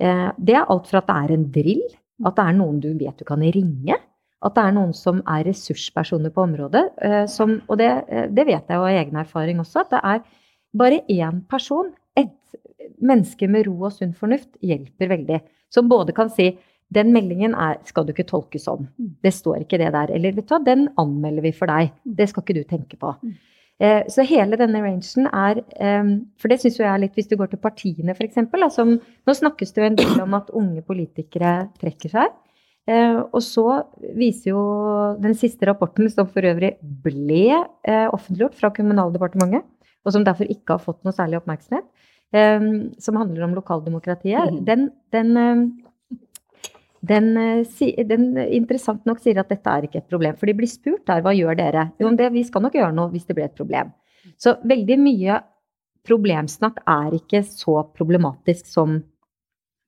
Eh, 0.00 0.28
det 0.38 0.56
er 0.56 0.66
alt 0.66 0.90
fra 0.90 1.02
at 1.02 1.10
det 1.10 1.18
er 1.18 1.34
en 1.36 1.48
drill, 1.56 1.84
at 2.26 2.36
det 2.36 2.46
er 2.46 2.58
noen 2.58 2.80
du 2.82 2.90
vet 3.00 3.20
du 3.20 3.26
kan 3.28 3.44
ringe. 3.44 3.98
At 4.40 4.56
det 4.56 4.64
er 4.64 4.76
noen 4.76 4.92
som 4.96 5.20
er 5.28 5.44
ressurspersoner 5.50 6.32
på 6.32 6.46
området. 6.46 6.84
Eh, 7.04 7.24
som, 7.28 7.58
og 7.68 7.80
det, 7.80 7.90
det, 8.32 8.46
vet 8.48 8.64
jeg 8.64 8.76
jo 8.76 8.86
av 8.86 8.92
egen 8.96 9.20
erfaring 9.20 9.60
også, 9.60 9.84
at 9.84 9.96
det 9.96 10.04
er 10.14 10.22
bare 10.80 11.02
én 11.10 11.42
person 11.50 11.90
mennesker 13.00 13.50
med 13.50 13.66
ro 13.68 13.76
og 13.86 13.94
sunn 13.94 14.12
fornuft 14.16 14.58
hjelper 14.64 15.10
veldig. 15.14 15.40
Som 15.72 15.88
både 15.90 16.14
kan 16.16 16.30
si 16.32 16.50
den 16.94 17.12
meldingen 17.14 17.54
er, 17.54 17.78
skal 17.86 18.06
du 18.06 18.10
ikke 18.14 18.26
tolke 18.28 18.58
sånn. 18.58 18.88
Mm. 18.98 19.12
Det 19.22 19.32
står 19.34 19.62
ikke 19.64 19.78
det 19.78 19.92
der. 19.94 20.10
Eller 20.16 20.34
vet 20.34 20.48
du 20.48 20.54
hva, 20.56 20.62
den 20.66 20.88
anmelder 20.98 21.46
vi 21.46 21.54
for 21.54 21.70
deg. 21.70 21.92
Mm. 22.02 22.16
Det 22.18 22.26
skal 22.30 22.44
ikke 22.44 22.58
du 22.58 22.64
tenke 22.66 22.98
på. 23.00 23.12
Mm. 23.22 23.38
Eh, 23.80 24.02
så 24.12 24.24
hele 24.28 24.58
denne 24.60 24.82
rangen 24.84 25.28
er 25.32 25.62
eh, 25.80 26.08
For 26.36 26.52
det 26.52 26.58
syns 26.60 26.76
jeg 26.76 26.84
er 26.84 27.00
litt 27.00 27.14
Hvis 27.16 27.30
du 27.30 27.38
går 27.40 27.48
til 27.48 27.62
partiene, 27.62 28.12
f.eks. 28.12 28.36
Altså, 28.52 28.84
nå 28.84 29.36
snakkes 29.38 29.72
det 29.72 29.80
jo 29.80 29.88
en 29.88 29.98
del 30.02 30.20
om 30.26 30.36
at 30.36 30.52
unge 30.52 30.84
politikere 30.84 31.54
trekker 31.80 32.12
seg. 32.12 32.34
Eh, 32.90 33.16
og 33.22 33.40
så 33.44 33.66
viser 34.18 34.52
jo 34.52 34.64
den 35.22 35.36
siste 35.38 35.68
rapporten, 35.70 36.10
som 36.12 36.28
for 36.28 36.44
øvrig 36.44 36.74
ble 36.80 37.62
offentliggjort 38.10 38.58
fra 38.58 38.72
Kommunaldepartementet, 38.74 39.64
og 40.04 40.16
som 40.16 40.24
derfor 40.26 40.48
ikke 40.50 40.76
har 40.76 40.82
fått 40.82 41.00
noe 41.06 41.14
særlig 41.14 41.38
oppmerksomhet, 41.40 41.86
som 43.02 43.18
handler 43.18 43.44
om 43.44 43.56
lokaldemokratiet, 43.56 44.54
mm. 44.54 44.60
den, 44.64 44.84
den, 45.12 45.30
den, 47.00 47.36
eh, 47.36 48.04
den, 48.08 48.26
interessant 48.38 49.06
nok 49.08 49.22
sier 49.22 49.40
at 49.40 49.48
dette 49.52 49.72
er 49.72 49.86
ikke 49.86 50.02
et 50.02 50.10
problem. 50.10 50.36
For 50.36 50.50
de 50.50 50.56
blir 50.56 50.70
spurt 50.70 51.06
der 51.08 51.22
hva 51.24 51.32
gjør 51.36 51.56
dere? 51.58 51.88
Jo, 52.00 52.12
det, 52.16 52.32
vi 52.34 52.44
skal 52.46 52.64
nok 52.66 52.76
gjøre 52.76 52.92
noe 52.96 53.12
hvis 53.12 53.28
det 53.28 53.36
blir 53.38 53.48
et 53.48 53.56
problem. 53.56 53.92
Så 54.40 54.56
veldig 54.68 54.98
mye 55.00 55.40
problemsnakk 56.06 56.82
er 56.88 57.16
ikke 57.16 57.42
så 57.46 57.80
problematisk 57.96 58.68
som 58.68 59.00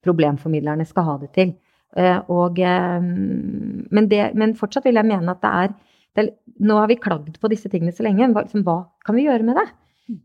problemformidlerne 0.05 0.85
skal 0.89 1.07
ha 1.07 1.19
det 1.21 1.31
til. 1.37 1.55
Uh, 1.93 2.25
og, 2.33 2.57
uh, 2.57 3.05
men, 3.05 4.07
det, 4.09 4.31
men, 4.41 4.55
fortsatt 4.57 4.87
vil 4.89 4.97
jeg 4.97 5.09
mene 5.09 5.35
at 5.35 5.43
det 5.45 5.51
er, 5.53 5.75
det 6.17 6.25
Nå 6.65 6.79
har 6.79 6.89
vi 6.89 6.97
klagd 7.01 7.37
på 7.41 7.49
disse 7.53 7.69
tingene 7.73 7.93
så 7.93 8.05
lenge. 8.05 8.29
Hva, 8.33 8.45
liksom, 8.47 8.65
hva 8.65 8.79
kan 9.05 9.17
vi 9.17 9.27
gjøre 9.27 9.45
med 9.47 9.57
det? 9.61 9.67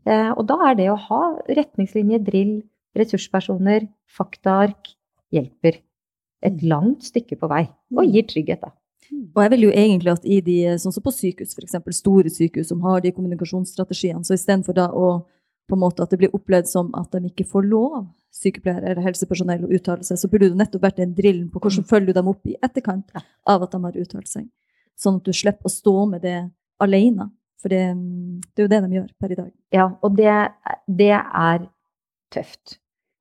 Eh, 0.08 0.30
og 0.34 0.44
da 0.48 0.58
er 0.68 0.78
det 0.78 0.88
å 0.92 0.98
ha 1.00 1.20
retningslinjer, 1.48 2.22
drill, 2.26 2.54
ressurspersoner, 2.98 3.86
faktaark 4.10 4.92
hjelper 5.34 5.80
et 6.44 6.60
mm. 6.60 6.68
langt 6.70 7.08
stykke 7.08 7.38
på 7.40 7.50
vei. 7.50 7.64
Og 7.94 8.02
mm. 8.04 8.12
gir 8.14 8.28
trygghet, 8.28 8.62
da. 8.66 8.74
Og 9.08 9.40
jeg 9.40 9.52
vil 9.54 9.64
jo 9.64 9.72
egentlig 9.72 10.12
at 10.12 10.26
i 10.28 10.38
de, 10.44 10.58
sånn 10.80 10.92
som 10.92 11.04
på 11.04 11.12
sykehus, 11.14 11.54
f.eks. 11.56 11.78
store 11.96 12.30
sykehus 12.32 12.68
som 12.68 12.82
har 12.84 13.00
de 13.04 13.12
kommunikasjonsstrategiene, 13.16 14.24
så 14.26 14.36
istedenfor 14.36 14.76
da 14.76 14.90
å 14.92 15.08
på 15.68 15.76
en 15.76 15.82
måte 15.82 16.00
at 16.00 16.12
det 16.12 16.20
blir 16.22 16.32
opplevd 16.36 16.68
som 16.70 16.88
at 16.96 17.12
de 17.12 17.28
ikke 17.28 17.44
får 17.48 17.66
lov, 17.68 18.06
sykepleiere 18.32 18.88
eller 18.88 19.04
helsepersonell, 19.04 19.66
å 19.66 19.72
uttale 19.76 20.06
seg, 20.06 20.20
så 20.20 20.30
burde 20.32 20.48
det 20.48 20.60
nettopp 20.60 20.86
vært 20.86 21.02
en 21.04 21.12
drill 21.16 21.42
på 21.52 21.60
hvordan 21.60 21.84
mm. 21.84 21.88
følger 21.90 22.08
du 22.08 22.16
dem 22.16 22.30
opp 22.32 22.48
i 22.48 22.56
etterkant 22.64 23.12
av 23.52 23.66
at 23.66 23.74
de 23.74 23.80
har 23.84 23.98
uttalt 24.00 24.30
seg. 24.30 24.46
Sånn 24.98 25.20
at 25.20 25.28
du 25.28 25.36
slipper 25.36 25.68
å 25.68 25.72
stå 25.72 25.94
med 26.14 26.24
det 26.24 26.38
alene. 26.82 27.28
For 27.60 27.72
det, 27.72 27.82
det, 28.54 28.62
er 28.62 28.64
jo 28.64 28.72
det 28.72 28.82
de 28.84 28.96
gjør 28.96 29.08
per 29.20 29.34
i 29.34 29.38
dag. 29.38 29.50
Ja, 29.74 29.88
og 30.06 30.18
det, 30.18 30.36
det 31.00 31.14
er 31.18 31.64
tøft. 32.34 32.78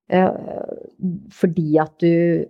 Uh, 0.08 0.88
fordi 1.36 1.74
at 1.84 1.98
du 2.00 2.46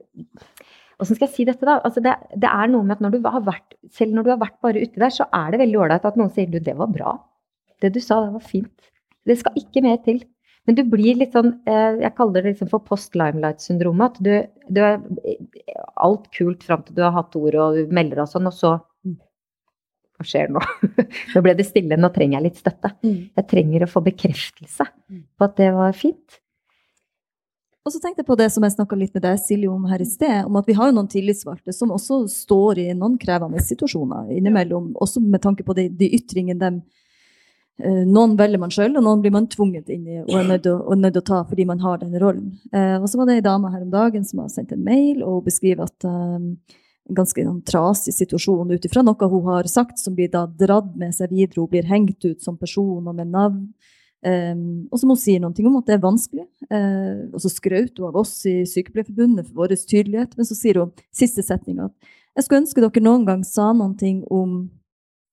Åssen 0.97 1.17
skal 1.17 1.27
jeg 1.27 1.36
si 1.36 1.45
dette, 1.45 1.65
da? 1.67 1.77
Altså 1.86 2.01
det, 2.01 2.15
det, 2.33 2.49
er 2.49 2.71
noe 2.73 2.86
med 2.86 2.97
at 2.97 3.03
når 3.05 3.17
du 3.17 3.27
har 3.29 3.43
vært, 3.45 3.75
selv 3.93 4.15
når 4.17 4.25
du 4.25 4.31
har 4.33 4.39
vært 4.41 4.57
bare 4.65 4.81
uti 4.81 4.97
der, 5.03 5.13
så 5.13 5.27
er 5.36 5.53
det 5.53 5.62
veldig 5.62 5.81
ålreit 5.83 6.07
at 6.10 6.17
noen 6.17 6.31
sier 6.33 6.49
du, 6.49 6.57
det 6.63 6.73
var 6.79 6.89
bra. 6.93 7.13
Det 7.83 7.91
du 7.93 7.99
sa, 8.01 8.23
det 8.25 8.33
var 8.33 8.45
fint. 8.45 8.89
Det 9.27 9.38
skal 9.38 9.60
ikke 9.62 9.83
mer 9.86 9.99
til. 10.05 10.23
Men 10.67 10.75
du 10.75 10.81
blir 10.89 11.15
litt 11.15 11.32
sånn 11.32 11.53
uh, 11.69 11.95
Jeg 12.01 12.11
kaller 12.17 12.43
det 12.43 12.51
liksom 12.51 12.67
for 12.72 12.84
post-limelight-syndromet. 12.84 14.17
At 14.17 14.26
du, 14.26 14.74
du, 14.74 14.82
er 14.84 14.97
alt 16.01 16.28
kult 16.36 16.65
fram 16.65 16.84
til 16.84 16.97
du 16.97 17.05
har 17.05 17.15
hatt 17.15 17.38
ord 17.39 17.55
og 17.61 17.78
du 17.78 17.93
melder 17.93 18.26
og 18.26 18.32
sånn, 18.34 18.49
og 18.49 18.57
så 18.57 18.76
hva 20.17 20.26
skjer 20.26 20.49
nå? 20.49 20.61
nå 21.36 21.41
ble 21.45 21.53
det 21.59 21.67
stille, 21.67 21.97
nå 21.99 22.09
trenger 22.13 22.39
jeg 22.39 22.47
litt 22.47 22.59
støtte. 22.63 22.89
Mm. 23.05 23.17
Jeg 23.38 23.47
trenger 23.51 23.86
å 23.86 23.91
få 23.91 24.01
bekreftelse 24.07 24.88
mm. 24.89 25.24
på 25.38 25.45
at 25.45 25.57
det 25.61 25.69
var 25.76 25.93
fint. 25.97 26.39
Og 27.88 27.93
så 27.93 28.01
tenkte 28.03 28.19
jeg 28.19 28.27
på 28.27 28.35
det 28.35 28.49
som 28.51 28.65
jeg 28.65 28.73
snakka 28.73 28.97
litt 28.99 29.13
med 29.15 29.23
deg, 29.23 29.38
Silje, 29.39 29.69
om 29.71 29.85
her 29.88 30.01
i 30.03 30.05
sted, 30.05 30.41
om 30.43 30.57
at 30.59 30.67
vi 30.67 30.75
har 30.75 30.89
jo 30.89 30.95
noen 30.97 31.07
tillitsvalgte 31.07 31.71
som 31.71 31.93
også 31.95 32.25
står 32.27 32.81
i 32.83 32.88
noen 32.91 33.15
krevende 33.21 33.61
situasjoner 33.63 34.33
innimellom, 34.35 34.89
også 34.99 35.23
med 35.23 35.39
tanke 35.45 35.63
på 35.63 35.75
de, 35.77 35.85
de 35.95 36.09
ytringene 36.17 36.59
dem 36.59 36.81
eh, 37.79 38.01
Noen 38.03 38.35
velger 38.35 38.59
man 38.59 38.73
sjøl, 38.75 38.91
og 38.99 39.05
noen 39.05 39.23
blir 39.23 39.31
man 39.31 39.47
tvunget 39.47 39.88
inn 39.95 40.03
i 40.03 40.19
og 40.25 40.35
er 40.35 40.49
nødt 40.51 40.67
til 40.67 41.21
å 41.21 41.27
ta 41.31 41.39
fordi 41.47 41.63
man 41.69 41.79
har 41.85 42.01
denne 42.03 42.19
rollen. 42.19 42.57
Eh, 42.75 42.97
og 42.97 43.07
så 43.07 43.21
var 43.21 43.29
det 43.29 43.38
ei 43.39 43.47
dame 43.47 43.71
her 43.71 43.85
om 43.85 43.93
dagen 43.95 44.27
som 44.27 44.43
har 44.43 44.51
sendt 44.51 44.75
en 44.75 44.83
mail 44.83 45.23
og 45.23 45.45
beskriver 45.47 45.88
at 45.88 46.11
um, 46.11 46.57
en 47.07 47.21
ganske 47.21 47.39
en 47.39 47.53
sånn 47.53 47.65
trasig 47.71 48.17
situasjon 48.17 48.73
ut 48.73 48.89
ifra 48.89 49.05
noe 49.05 49.31
hun 49.31 49.47
har 49.47 49.71
sagt, 49.71 49.95
som 50.03 50.17
blir 50.17 50.33
da 50.33 50.43
dratt 50.47 50.91
med 50.99 51.15
seg 51.15 51.31
videre. 51.31 51.63
Hun 51.63 51.71
blir 51.71 51.88
hengt 51.88 52.19
ut 52.27 52.43
som 52.43 52.59
person 52.59 53.07
og 53.07 53.15
med 53.15 53.31
navn. 53.31 53.69
Um, 54.26 54.88
og 54.89 54.97
som 54.97 55.11
hun 55.13 55.20
sier 55.22 55.41
noe 55.43 55.53
om 55.53 55.76
at 55.78 55.89
det 55.89 55.97
er 55.97 56.03
vanskelig. 56.03 56.47
Uh, 56.72 57.30
og 57.32 57.41
så 57.43 57.51
skrøt 57.53 57.99
hun 57.99 58.09
av 58.09 58.18
oss 58.24 58.39
i 58.49 58.59
Sykepleierforbundet 58.70 59.49
for 59.49 59.63
vår 59.63 59.76
tydelighet. 59.84 60.34
Men 60.38 60.49
så 60.49 60.57
sier 60.57 60.82
hun 60.82 60.95
siste 61.15 61.45
setninga 61.45 61.89
at 61.91 62.15
jeg 62.38 62.45
skulle 62.45 62.63
ønske 62.63 62.84
dere 62.84 63.01
noen 63.01 63.26
gang 63.26 63.45
sa 63.47 63.72
noe 63.74 64.11
om 64.34 64.57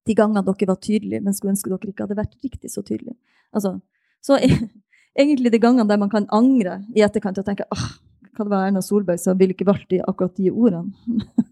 de 0.04 0.14
gangene 0.16 0.44
dere 0.44 0.68
var 0.68 0.80
tydelige, 0.80 1.20
men 1.24 1.36
skulle 1.36 1.52
ønske 1.54 1.72
dere 1.72 1.92
ikke 1.92 2.06
hadde 2.06 2.16
vært 2.16 2.38
riktig 2.44 2.70
så 2.72 2.84
tydelige. 2.84 3.16
Altså, 3.52 3.76
så 4.24 4.38
egentlig 5.20 5.52
de 5.52 5.60
gangene 5.60 5.88
der 5.88 6.00
man 6.00 6.12
kan 6.12 6.28
angre 6.32 6.80
i 6.96 7.04
etterkant 7.04 7.40
og 7.40 7.46
tenke 7.46 7.68
ah, 7.72 7.90
hva 8.34 8.46
det 8.46 8.52
var 8.52 8.68
Erna 8.68 8.82
Solberg 8.82 9.20
som 9.20 9.38
ville 9.38 9.54
ikke 9.54 9.68
valgt 9.68 9.90
de, 9.92 10.00
akkurat 10.04 10.36
de 10.36 10.50
ordene. 10.50 10.92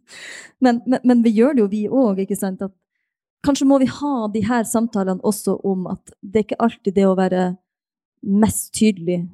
men, 0.65 0.81
men, 0.87 1.01
men, 1.05 1.25
vi 1.25 1.35
gjør 1.37 1.57
det 1.57 1.65
jo, 1.65 1.69
vi 1.73 1.83
òg. 1.89 2.23
At 2.25 2.75
Kanskje 3.43 3.67
må 3.67 3.79
vi 3.83 3.91
ha 3.91 4.29
de 4.31 4.45
her 4.47 4.67
samtalene 4.69 5.23
også 5.27 5.57
om 5.67 5.89
at 5.91 6.13
det 6.21 6.39
er 6.39 6.47
ikke 6.47 6.63
alltid 6.63 6.95
det 6.99 7.07
å 7.09 7.17
være 7.19 7.47
mest 8.23 8.71
tydelig 8.79 9.25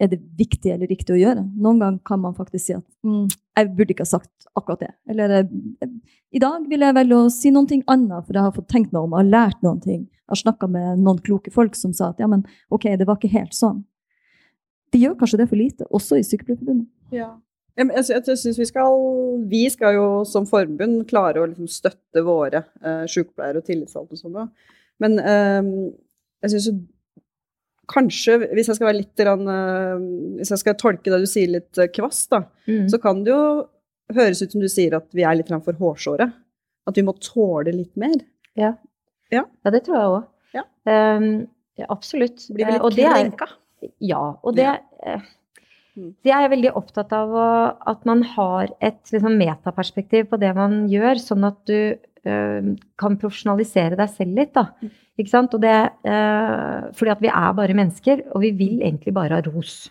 er 0.00 0.08
det 0.08 0.20
viktig 0.38 0.72
eller 0.72 0.88
riktig 0.88 1.12
å 1.14 1.20
gjøre. 1.20 1.42
Noen 1.60 1.80
ganger 1.80 2.00
kan 2.08 2.20
man 2.22 2.36
faktisk 2.36 2.64
si 2.64 2.76
at 2.76 2.84
mm, 3.04 3.26
jeg 3.58 3.68
burde 3.76 3.94
ikke 3.94 4.06
ha 4.06 4.12
sagt 4.14 4.48
akkurat 4.56 4.84
det. 4.86 4.92
Eller 5.12 5.34
eh, 5.40 5.90
i 6.32 6.40
dag 6.40 6.64
vil 6.70 6.84
jeg 6.86 6.96
velge 6.96 7.18
å 7.18 7.28
si 7.32 7.52
noe 7.52 7.80
annet, 7.92 8.24
for 8.24 8.36
jeg 8.36 8.46
har 8.46 8.56
fått 8.56 8.70
tenkt 8.72 8.94
meg 8.94 9.02
om 9.02 9.12
jeg 9.12 9.26
har 9.26 9.30
lært 9.34 9.66
noen 9.66 9.82
ting. 9.84 10.06
Jeg 10.08 10.32
har 10.32 10.40
snakka 10.40 10.70
med 10.72 11.04
noen 11.04 11.20
kloke 11.26 11.52
folk 11.52 11.76
som 11.76 11.92
sa 11.96 12.14
at 12.14 12.22
ja, 12.22 12.28
men 12.30 12.46
ok, 12.72 12.88
det 12.96 13.08
var 13.08 13.20
ikke 13.20 13.32
helt 13.34 13.56
sånn. 13.56 13.84
Vi 14.90 15.04
gjør 15.04 15.18
kanskje 15.20 15.42
det 15.42 15.50
for 15.50 15.60
lite, 15.60 15.86
også 15.94 16.18
i 16.18 16.24
Sykepleierforbundet. 16.26 16.88
Ja. 17.14 17.34
Jeg, 17.78 17.90
jeg 17.94 18.38
synes 18.38 18.58
vi 18.58 18.66
skal 18.68 18.96
Vi 19.50 19.62
skal 19.72 19.94
jo 19.96 20.06
som 20.28 20.46
forbund 20.48 21.04
klare 21.10 21.42
å 21.42 21.48
liksom 21.48 21.68
støtte 21.70 22.24
våre 22.26 22.64
eh, 22.82 23.04
sykepleiere 23.08 23.62
og 23.62 23.68
tillitsvalgte 23.68 24.18
og 24.18 24.22
sånn. 24.22 24.50
Men 25.00 25.18
eh, 25.22 25.70
jeg 26.44 26.54
syns 26.54 26.70
kanskje, 27.90 28.38
hvis 28.54 28.70
jeg 28.70 28.78
skal 28.78 28.90
være 28.90 29.00
litt 29.00 29.22
uh, 29.26 29.98
Hvis 30.38 30.52
jeg 30.54 30.62
skal 30.62 30.76
tolke 30.78 31.10
det 31.10 31.20
du 31.22 31.28
sier 31.28 31.50
litt 31.56 31.80
kvast, 31.94 32.30
da, 32.32 32.44
mm. 32.70 32.86
så 32.92 33.00
kan 33.02 33.24
det 33.26 33.34
jo 33.34 33.40
høres 34.14 34.42
ut 34.42 34.54
som 34.54 34.62
du 34.62 34.68
sier 34.70 34.94
at 34.98 35.08
vi 35.16 35.24
er 35.26 35.38
litt 35.38 35.50
for 35.64 35.78
hårsåre. 35.78 36.28
At 36.88 36.98
vi 36.98 37.04
må 37.06 37.14
tåle 37.22 37.74
litt 37.74 37.92
mer. 38.00 38.18
Ja, 38.58 38.74
ja. 39.30 39.44
ja 39.46 39.72
det 39.74 39.84
tror 39.86 39.98
jeg 39.98 40.14
òg. 40.14 40.28
Ja. 40.56 40.64
Um, 40.90 41.28
absolutt. 41.90 42.46
Blir 42.54 42.70
vi 42.70 42.78
litt 42.78 42.98
krenka? 42.98 43.50
Ja. 44.02 44.22
Og 44.42 44.56
det, 44.58 44.66
ja. 44.66 45.18
Mm. 45.96 46.12
jeg 46.24 46.46
er 46.46 46.52
veldig 46.52 46.70
opptatt 46.78 47.12
av 47.16 47.32
at 47.90 48.04
man 48.08 48.22
har 48.36 48.70
et 48.78 49.00
liksom, 49.10 49.34
metaperspektiv 49.40 50.28
på 50.30 50.38
det 50.40 50.52
man 50.56 50.84
gjør, 50.90 51.18
sånn 51.22 51.46
at 51.48 51.58
du 51.66 51.96
øh, 51.96 52.68
kan 53.00 53.16
profesjonalisere 53.20 53.98
deg 53.98 54.12
selv 54.12 54.38
litt. 54.38 54.52
da. 54.56 54.68
Mm. 54.80 54.92
Ikke 55.20 55.32
sant? 55.32 55.56
Og 55.56 55.64
det, 55.64 55.78
øh, 56.06 56.90
fordi 56.96 57.14
at 57.14 57.24
vi 57.24 57.32
er 57.32 57.56
bare 57.58 57.76
mennesker, 57.76 58.22
og 58.30 58.44
vi 58.46 58.52
vil 58.56 58.84
egentlig 58.84 59.16
bare 59.16 59.40
ha 59.40 59.42
ros. 59.48 59.90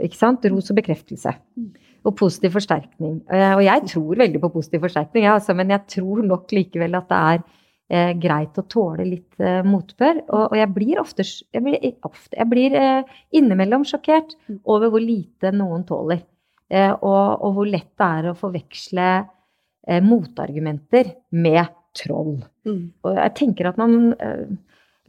Ikke 0.00 0.20
sant? 0.20 0.46
Ros 0.48 0.70
og 0.72 0.78
bekreftelse. 0.78 1.34
Mm. 1.58 1.74
Og 2.04 2.16
positiv 2.16 2.52
forsterkning. 2.52 3.22
Og 3.32 3.62
jeg 3.64 3.82
tror 3.88 4.18
veldig 4.20 4.40
på 4.42 4.50
positiv 4.52 4.82
forsterkning, 4.84 5.24
ja, 5.24 5.38
altså, 5.38 5.54
men 5.56 5.70
jeg 5.72 5.86
tror 5.88 6.20
nok 6.24 6.52
likevel 6.52 6.98
at 6.98 7.08
det 7.08 7.20
er 7.20 7.44
eh, 7.92 8.12
greit 8.20 8.58
å 8.58 8.66
tåle 8.70 9.06
litt 9.08 9.40
eh, 9.40 9.62
motbør. 9.66 10.22
Og, 10.28 10.42
og, 10.48 10.56
jeg 10.58 10.72
blir 10.76 11.00
ofte, 11.02 11.26
jeg 11.26 11.64
blir, 11.64 11.78
ofte, 12.06 12.36
jeg 12.38 12.50
blir 12.50 12.78
eh, 12.78 13.16
innimellom 13.36 13.86
sjokkert 13.88 14.36
mm. 14.48 14.60
over 14.64 14.92
hvor 14.94 15.04
lite 15.04 15.52
noen 15.54 15.86
tåler. 15.88 16.24
Eh, 16.72 16.92
og, 16.92 17.24
og, 17.44 17.50
hvor 17.58 17.70
lett 17.70 17.92
det 18.00 18.10
er 18.18 18.30
å 18.30 18.36
forveksle 18.38 19.08
eh, 19.20 20.04
motargumenter 20.04 21.12
med 21.36 21.64
troll. 21.94 22.38
Mm. 22.66 22.84
Og 23.04 23.18
jeg 23.20 23.34
tenker 23.40 23.70
at 23.70 23.80
man 23.80 24.14
eh, 24.18 24.46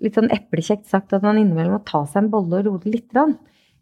Litt 0.04 0.18
sånn 0.18 0.28
eplekjekt 0.36 0.90
sagt 0.92 1.14
at 1.16 1.24
man 1.24 1.38
innimellom 1.40 1.78
må 1.78 1.84
ta 1.88 2.02
seg 2.04 2.26
en 2.26 2.32
bolle 2.34 2.58
og 2.58 2.66
roe 2.68 2.80
det 2.84 2.92
litt. 2.92 3.14
Og, 3.16 3.30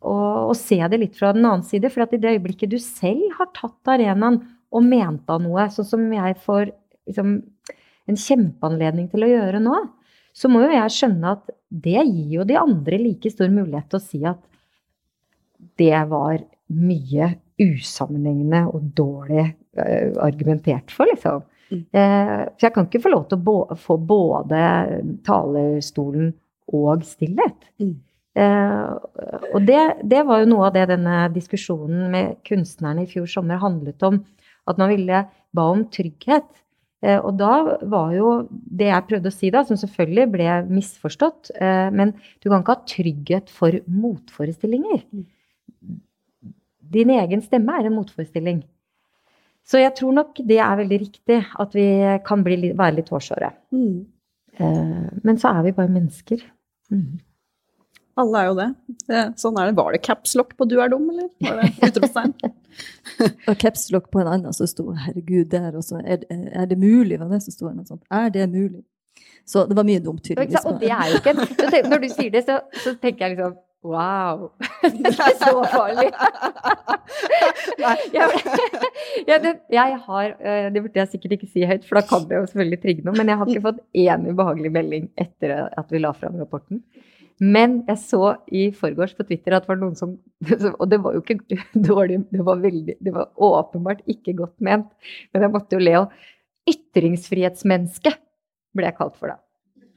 og, 0.04 0.52
se 0.54 0.78
det 0.78 1.00
litt 1.02 1.16
fra 1.18 1.32
den 1.34 1.42
annen 1.42 1.64
side. 1.66 1.90
For 1.90 2.06
at 2.06 2.14
i 2.14 2.20
det 2.22 2.36
øyeblikket 2.36 2.70
du 2.70 2.78
selv 2.78 3.24
har 3.40 3.50
tatt 3.58 3.90
arenaen 3.96 4.38
og 4.70 4.86
ment 4.86 5.26
av 5.34 5.42
noe, 5.42 5.66
sånn 5.74 5.88
som 5.90 6.04
jeg 6.14 6.38
får 6.44 6.70
liksom, 7.10 7.32
en 8.10 8.20
kjempeanledning 8.20 9.10
til 9.12 9.26
å 9.26 9.32
gjøre 9.32 9.62
nå, 9.64 9.78
så 10.34 10.50
må 10.50 10.64
jo 10.64 10.74
jeg 10.74 10.96
skjønne 10.96 11.36
at 11.38 11.54
det 11.70 12.02
gir 12.02 12.40
jo 12.40 12.48
de 12.48 12.58
andre 12.58 13.00
like 13.02 13.32
stor 13.32 13.52
mulighet 13.54 13.90
til 13.92 14.00
å 14.00 14.04
si 14.04 14.22
at 14.28 14.42
det 15.80 15.96
var 16.10 16.42
mye 16.74 17.34
usammenhengende 17.62 18.64
og 18.74 18.88
dårlig 18.98 19.46
uh, 19.78 20.14
argumentert 20.26 20.94
for, 20.94 21.08
liksom. 21.10 21.44
Mm. 21.70 21.84
Uh, 21.96 22.40
for 22.58 22.68
jeg 22.68 22.76
kan 22.76 22.88
ikke 22.90 23.04
få 23.04 23.14
lov 23.14 23.28
til 23.30 23.40
å 23.40 23.46
bo 23.46 23.58
få 23.80 23.98
både 24.02 24.64
talerstolen 25.26 26.34
og 26.74 27.06
stillhet. 27.08 27.70
Mm. 27.82 27.96
Uh, 28.34 28.98
og 29.54 29.62
det, 29.68 29.82
det, 30.10 30.24
var 30.26 30.42
jo 30.42 30.50
noe 30.50 30.68
av 30.68 30.76
det 30.76 30.88
denne 30.90 31.28
diskusjonen 31.36 32.10
med 32.14 32.40
kunstnerne 32.48 33.06
i 33.06 33.10
fjor 33.10 33.30
sommer 33.30 33.62
handlet 33.62 34.02
om. 34.06 34.24
At 34.70 34.80
man 34.82 34.90
ville 34.94 35.26
ba 35.54 35.70
om 35.70 35.86
trygghet. 35.94 36.48
Eh, 37.04 37.20
og 37.20 37.36
da 37.36 37.78
var 37.92 38.14
jo 38.16 38.30
det 38.50 38.88
jeg 38.88 39.08
prøvde 39.10 39.32
å 39.32 39.36
si 39.36 39.50
da, 39.52 39.64
som 39.68 39.80
selvfølgelig 39.80 40.28
ble 40.32 40.50
misforstått, 40.72 41.52
eh, 41.60 41.90
men 41.92 42.14
du 42.40 42.48
kan 42.48 42.64
ikke 42.64 42.78
ha 42.78 42.86
trygghet 42.88 43.52
for 43.52 43.76
motforestillinger. 43.92 45.04
Din 46.94 47.12
egen 47.18 47.44
stemme 47.44 47.76
er 47.76 47.90
en 47.90 47.98
motforestilling. 47.98 48.64
Så 49.68 49.80
jeg 49.80 49.96
tror 50.00 50.16
nok 50.16 50.40
det 50.48 50.60
er 50.60 50.80
veldig 50.80 51.00
riktig 51.02 51.42
at 51.60 51.76
vi 51.76 51.88
kan 52.28 52.44
bli, 52.44 52.72
være 52.72 52.98
litt 53.00 53.12
hårsåre. 53.12 53.52
Mm. 53.76 54.02
Eh, 54.60 55.06
men 55.24 55.40
så 55.40 55.54
er 55.58 55.68
vi 55.68 55.76
bare 55.76 55.92
mennesker. 55.92 56.44
Mm. 56.92 57.22
Alle 58.24 58.40
er 58.40 58.52
jo 58.52 58.58
det. 58.60 58.70
Sånn 59.42 59.56
er 59.58 59.72
det. 59.72 59.78
Var 59.80 59.96
det 59.96 60.04
capslock 60.06 60.52
på 60.56 60.68
'du 60.70 60.78
er 60.80 60.92
dum', 60.92 61.08
eller? 61.10 61.32
Var 61.42 61.64
det 61.64 61.72
utropstegn? 61.90 62.36
og 63.50 63.60
capslock 63.60 64.10
på 64.12 64.24
en 64.24 64.32
annen 64.32 64.56
som 64.56 64.70
sto 64.70 64.90
'herregud, 64.92 65.52
der 65.52 65.78
også'. 65.80 66.02
Er, 66.06 66.26
er 66.30 66.66
det 66.66 66.78
mulig? 66.80 67.20
Var 67.20 67.30
det 67.32 67.44
som 67.44 67.56
sto 67.56 67.70
noe 67.70 67.86
sånt? 67.88 68.04
Er 68.12 68.30
det 68.30 68.50
mulig? 68.50 68.84
Så 69.46 69.66
det 69.68 69.76
var 69.76 69.84
mye 69.84 70.00
dumt, 70.00 70.24
tydeligvis. 70.24 70.66
Og 70.66 70.80
det 70.80 70.90
er 70.90 71.12
jo 71.12 71.20
ikke 71.20 71.84
Når 71.90 72.00
du 72.00 72.10
sier 72.10 72.32
det, 72.32 72.46
så, 72.48 72.62
så 72.84 72.96
tenker 73.02 73.26
jeg 73.26 73.36
liksom 73.36 73.60
Wow! 73.84 74.54
Det 75.04 75.12
er 75.12 75.34
så 75.42 75.52
farlig. 75.68 76.08
jeg, 77.84 79.56
jeg 79.76 79.98
har 80.06 80.30
eh, 80.40 80.70
Det 80.72 80.84
burde 80.86 81.02
jeg 81.02 81.10
sikkert 81.12 81.36
ikke 81.36 81.50
si 81.52 81.66
høyt, 81.68 81.84
for 81.90 82.00
da 82.00 82.04
kan 82.08 82.24
det 82.30 82.38
jo 82.38 82.46
selvfølgelig 82.48 82.80
trigge 82.86 83.04
noe. 83.04 83.18
Men 83.18 83.28
jeg 83.28 83.42
har 83.42 83.52
ikke 83.52 83.66
fått 83.66 83.82
én 83.92 84.30
ubehagelig 84.30 84.72
melding 84.72 85.10
etter 85.20 85.68
at 85.68 85.92
vi 85.92 86.00
la 86.00 86.14
fram 86.16 86.40
rapporten. 86.40 86.80
Men 87.44 87.80
jeg 87.90 88.00
så 88.00 88.36
i 88.54 88.68
forgårs 88.78 89.16
på 89.18 89.26
Twitter 89.28 89.56
at 89.58 89.66
det 89.66 89.72
var 89.74 89.80
noen 89.82 89.96
som 90.00 90.16
Og 90.80 90.86
det 90.92 91.00
var 91.04 91.16
jo 91.16 91.24
ikke 91.24 91.60
dårlig, 91.92 92.22
det 92.32 92.46
var, 92.46 92.62
veldig, 92.64 92.98
det 93.04 93.16
var 93.16 93.32
åpenbart 93.36 94.04
ikke 94.10 94.36
godt 94.38 94.56
ment. 94.64 94.92
Men 95.34 95.48
jeg 95.48 95.54
måtte 95.56 95.78
jo 95.78 95.84
le. 95.84 95.96
Og 96.04 96.70
ytringsfrihetsmenneske 96.74 98.14
ble 98.74 98.88
jeg 98.88 98.98
kalt 98.98 99.18
for 99.20 99.34
da. 99.34 99.40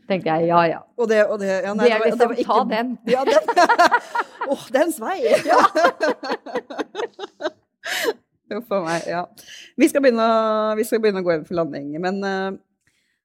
Tenker 0.06 0.36
jeg, 0.36 0.48
ja 0.52 0.60
ja. 0.70 0.80
Og 0.98 1.08
det, 1.10 1.20
og 1.26 1.40
det, 1.42 1.50
ja, 1.64 1.72
nei, 1.74 1.88
det 1.88 1.94
er 1.96 2.04
liksom, 2.04 2.32
det 2.32 2.44
ikke, 2.44 2.52
ta 2.52 2.64
den. 2.70 2.92
Ja, 3.14 3.24
den. 3.26 3.42
Åh, 4.46 4.52
oh, 4.54 4.66
den 4.74 4.92
vei! 5.02 5.16
Ja. 5.46 5.62
Huff 8.54 8.70
a 8.70 8.78
meg. 8.84 9.08
Ja. 9.10 9.24
Vi 9.74 9.88
skal, 9.90 10.04
begynne, 10.04 10.28
vi 10.78 10.86
skal, 10.86 11.02
begynne, 11.02 11.24
å 11.24 11.26
gå 11.26 11.34
inn 11.34 11.46
for 11.48 11.58
landing. 11.58 11.90
Men 12.02 12.22
uh, 12.22 12.54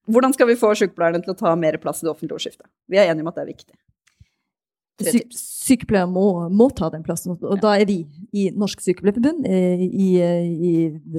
hvordan 0.09 0.33
skal 0.33 0.49
vi 0.49 0.57
få 0.57 0.73
sykepleierne 0.79 1.21
til 1.21 1.35
å 1.35 1.37
ta 1.37 1.53
mer 1.59 1.77
plass 1.81 2.01
i 2.01 2.07
det 2.07 2.13
offentlige 2.15 2.39
ordskiftet? 2.39 2.65
Vi 2.89 2.97
er 2.97 3.11
enige 3.11 3.27
om 3.27 3.29
at 3.29 3.37
det 3.37 3.45
er 3.45 3.51
viktig. 3.53 3.77
Sy 5.01 5.21
sykepleiere 5.33 6.09
må, 6.09 6.25
må, 6.53 6.67
ta 6.75 6.89
den 6.93 7.03
plassen. 7.05 7.35
Og 7.37 7.55
ja. 7.55 7.61
da 7.63 7.71
er 7.79 7.87
vi 7.89 7.99
i 8.37 8.47
Norsk 8.57 8.81
Sykepleierforbund 8.83 9.47
i, 9.47 9.87
i, 9.87 10.09
i, 10.71 10.73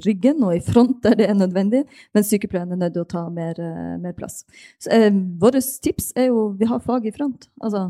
ryggen 0.05 0.43
og 0.45 0.57
i 0.57 0.63
front 0.63 1.01
der 1.05 1.17
det 1.19 1.29
er 1.31 1.39
nødvendig, 1.39 1.85
men 2.15 2.27
sykepleierne 2.27 2.77
er 2.77 2.83
nødt 2.85 2.97
til 2.99 3.05
å 3.07 3.11
ta 3.11 3.25
mer, 3.33 3.59
eh, 3.59 3.97
mer 4.03 4.15
plass. 4.19 4.43
Så, 4.83 4.91
eh, 4.93 5.11
Vårt 5.43 5.59
tips 5.83 6.13
er 6.19 6.31
jo 6.31 6.51
vi 6.59 6.69
har 6.71 6.83
fag 6.85 7.07
i 7.07 7.15
front. 7.15 7.49
Altså, 7.63 7.89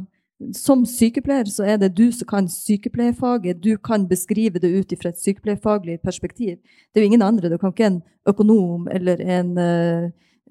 som 0.56 0.84
sykepleier 0.88 1.48
så 1.50 1.66
er 1.68 1.78
det 1.78 1.92
du 1.96 2.08
som 2.14 2.28
kan 2.28 2.48
sykepleierfaget. 2.50 3.60
Du 3.62 3.76
kan 3.78 4.06
beskrive 4.10 4.60
det 4.62 4.72
ut 4.72 4.94
fra 5.00 5.12
et 5.12 5.20
sykepleierfaglig 5.20 6.00
perspektiv. 6.02 6.58
Det 6.90 7.00
er 7.00 7.04
jo 7.04 7.10
ingen 7.12 7.22
andre. 7.22 7.50
Du 7.50 7.58
kan 7.58 7.72
ikke 7.72 7.86
en 7.90 8.02
økonom 8.28 8.88
eller 8.90 9.22
en 9.22 9.52
uh, 9.58 10.10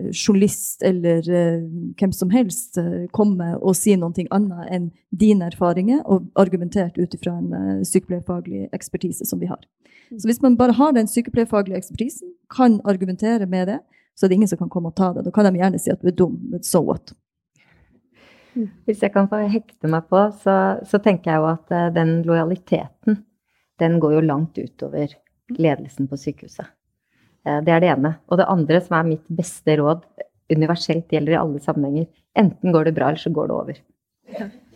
journalist 0.09 0.83
eller 0.83 1.25
uh, 1.29 1.61
hvem 1.99 2.11
som 2.15 2.31
helst 2.33 2.79
uh, 2.81 3.05
komme 3.15 3.53
og 3.59 3.75
si 3.77 3.95
noe 3.99 4.25
annet 4.33 4.71
enn 4.73 4.89
dine 5.09 5.49
erfaringer, 5.51 6.01
og 6.05 6.29
argumentert 6.39 6.97
ut 6.97 7.15
ifra 7.17 7.37
en 7.37 7.53
uh, 7.53 7.85
sykepleierfaglig 7.87 8.69
ekspertise 8.75 9.27
som 9.27 9.41
vi 9.41 9.49
har. 9.51 9.61
Mm. 10.09 10.19
Så 10.19 10.29
hvis 10.29 10.41
man 10.43 10.57
bare 10.59 10.75
har 10.77 10.95
den 10.97 11.09
sykepleierfaglige 11.11 11.79
ekspertisen, 11.81 12.33
kan 12.51 12.79
argumentere 12.85 13.47
med 13.47 13.67
det, 13.71 13.79
så 14.15 14.25
er 14.25 14.31
det 14.31 14.41
ingen 14.41 14.51
som 14.51 14.59
kan 14.59 14.71
komme 14.71 14.91
og 14.91 14.97
ta 14.99 15.13
det. 15.15 15.25
Da 15.27 15.33
kan 15.35 15.47
de 15.47 15.61
gjerne 15.61 15.79
si 15.79 15.93
at 15.93 16.01
du 16.01 16.11
er 16.11 16.17
dum, 16.17 16.37
but 16.51 16.67
so 16.67 16.83
what? 16.83 17.13
Mm. 18.55 18.67
Hvis 18.85 19.01
jeg 19.03 19.13
kan 19.13 19.29
få 19.31 19.45
hekte 19.47 19.87
meg 19.91 20.09
på, 20.11 20.25
så, 20.43 20.57
så 20.83 20.99
tenker 20.99 21.31
jeg 21.31 21.39
jo 21.39 21.49
at 21.53 21.95
den 21.95 22.19
lojaliteten, 22.27 23.23
den 23.79 23.97
går 24.03 24.19
jo 24.19 24.27
langt 24.27 24.59
utover 24.59 25.15
ledelsen 25.55 26.09
på 26.11 26.19
sykehuset. 26.19 26.67
Eh, 27.47 27.61
det 27.65 27.75
er 27.75 27.83
det 27.83 27.93
ene. 27.95 28.15
Og 28.29 28.41
det 28.41 28.49
andre, 28.51 28.81
som 28.83 28.97
er 28.99 29.13
mitt 29.13 29.25
beste 29.41 29.77
råd, 29.79 30.03
universelt 30.51 31.13
gjelder 31.13 31.37
i 31.37 31.39
alle 31.41 31.61
sammenhenger. 31.63 32.09
Enten 32.37 32.75
går 32.75 32.89
det 32.89 32.97
bra, 32.97 33.11
eller 33.11 33.21
så 33.21 33.31
går 33.33 33.49
det 33.49 33.57
over. 33.57 33.79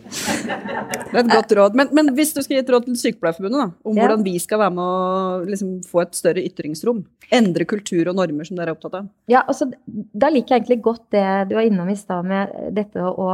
Det 0.06 1.18
er 1.18 1.22
et 1.24 1.32
godt 1.32 1.54
råd. 1.58 1.76
Men, 1.78 1.92
men 1.96 2.12
hvis 2.18 2.34
du 2.36 2.42
skal 2.44 2.58
gi 2.58 2.62
et 2.62 2.72
råd 2.72 2.88
til 2.88 2.98
Sykepleierforbundet 3.00 3.62
da, 3.62 3.68
om 3.88 3.98
ja. 3.98 4.06
hvordan 4.06 4.24
vi 4.26 4.36
skal 4.42 4.62
være 4.62 4.76
med 4.78 4.86
å 4.86 5.44
liksom, 5.50 5.76
få 5.88 6.04
et 6.04 6.18
større 6.18 6.44
ytringsrom, 6.46 7.04
endre 7.34 7.68
kultur 7.70 8.12
og 8.12 8.18
normer 8.20 8.48
som 8.48 8.60
dere 8.60 8.74
er 8.74 8.78
opptatt 8.78 9.00
av? 9.02 9.12
Ja, 9.32 9.44
altså, 9.46 9.70
Da 9.86 10.32
liker 10.34 10.56
jeg 10.56 10.64
egentlig 10.64 10.82
godt 10.86 11.06
det 11.16 11.28
du 11.50 11.56
var 11.58 11.68
innom 11.68 11.92
i 11.92 12.00
stad 12.00 12.28
med 12.30 12.54
dette 12.78 13.02
å, 13.02 13.30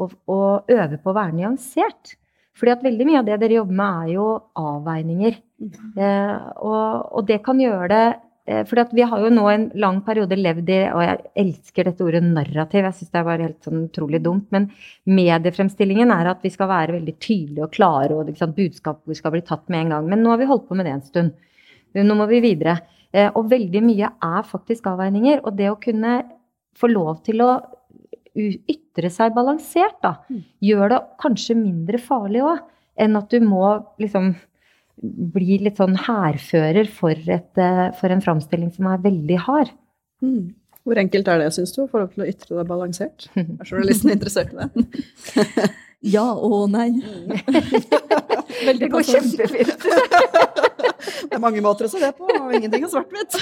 å, 0.00 0.08
å, 0.08 0.38
øve 0.62 1.00
på 1.00 1.12
å 1.12 1.16
være 1.16 1.36
nyansert. 1.40 2.16
Fordi 2.54 2.70
at 2.70 2.84
veldig 2.86 3.08
mye 3.08 3.20
av 3.20 3.26
det 3.26 3.40
dere 3.42 3.58
jobber 3.58 3.78
med, 3.80 4.02
er 4.04 4.14
jo 4.14 4.28
avveininger. 4.60 5.40
Mm. 5.64 5.72
Eh, 5.98 6.34
og, 6.62 6.84
og, 7.10 7.24
det 7.26 7.40
kan 7.44 7.58
gjøre 7.60 7.88
det 7.90 8.04
Eh, 8.46 8.64
for 8.68 8.82
vi 8.92 9.04
har 9.08 9.22
jo 9.24 9.30
nå 9.32 9.44
en 9.48 9.70
lang 9.80 10.02
periode 10.04 10.36
levd 10.36 10.68
i 10.68 10.80
Og 10.92 11.00
jeg 11.00 11.20
elsker 11.40 11.88
dette 11.88 12.04
ordet 12.04 12.20
narrativ, 12.26 12.84
jeg 12.84 12.98
syns 12.98 13.12
det 13.14 13.20
er 13.20 13.28
bare 13.28 13.46
helt 13.46 13.64
sånn 13.64 13.86
utrolig 13.86 14.20
dumt. 14.24 14.50
Men 14.52 14.68
mediefremstillingen 15.08 16.12
er 16.12 16.32
at 16.34 16.44
vi 16.44 16.52
skal 16.52 16.68
være 16.68 16.98
veldig 16.98 17.16
tydelige 17.16 17.64
og 17.64 17.72
klare, 17.72 18.18
og 18.18 18.34
sant, 18.36 18.56
budskapet 18.56 19.20
skal 19.20 19.34
bli 19.34 19.44
tatt 19.48 19.64
med 19.72 19.86
en 19.86 19.96
gang. 19.96 20.10
Men 20.12 20.24
nå 20.24 20.34
har 20.34 20.42
vi 20.42 20.50
holdt 20.50 20.68
på 20.68 20.76
med 20.76 20.88
det 20.88 20.96
en 20.98 21.06
stund. 21.06 21.32
Nå 21.94 22.18
må 22.18 22.28
vi 22.28 22.42
videre. 22.44 22.78
Eh, 23.14 23.30
og 23.32 23.48
veldig 23.50 23.84
mye 23.86 24.12
er 24.28 24.50
faktisk 24.50 24.90
avveininger. 24.92 25.44
Og 25.46 25.56
det 25.56 25.70
å 25.72 25.80
kunne 25.80 26.18
få 26.76 26.90
lov 26.90 27.22
til 27.24 27.44
å 27.44 27.52
ytre 28.34 29.10
seg 29.14 29.34
balansert, 29.34 30.00
da, 30.02 30.16
mm. 30.26 30.40
gjør 30.66 30.90
det 30.90 31.04
kanskje 31.22 31.54
mindre 31.54 32.00
farlig 32.02 32.42
òg, 32.42 32.64
enn 32.98 33.18
at 33.18 33.30
du 33.30 33.38
må 33.42 33.62
liksom 34.02 34.32
blir 35.02 35.64
litt 35.66 35.80
sånn 35.80 35.96
hærfører 35.98 36.90
for, 36.92 37.14
eh, 37.14 37.86
for, 37.98 38.10
en 38.10 38.22
framstilling 38.24 38.70
som 38.74 38.90
er 38.90 39.02
veldig 39.02 39.38
hard. 39.46 39.72
Mm. 40.22 40.54
Hvor 40.84 41.00
enkelt 41.00 41.28
er 41.28 41.40
det, 41.40 41.52
syns 41.56 41.72
du, 41.72 41.82
å 41.84 41.88
få 41.88 42.02
lov 42.02 42.12
til 42.12 42.24
å 42.24 42.28
ytre 42.28 42.58
deg 42.58 42.68
balansert? 42.68 43.26
Er 43.40 43.64
journalisten 43.64 44.12
interessert 44.12 44.52
i 44.52 44.60
det? 44.60 44.68
ja 46.14 46.26
og 46.36 46.68
nei. 46.72 46.90
det 48.82 48.90
går 48.92 49.06
kjempefint. 49.08 49.86
det 51.30 51.32
er 51.32 51.42
mange 51.42 51.64
måter 51.64 51.88
å 51.88 51.90
se 51.90 52.02
det 52.02 52.12
på, 52.18 52.28
og 52.28 52.52
ingenting 52.52 52.84
er 52.84 52.92
svart-hvitt. 52.92 53.38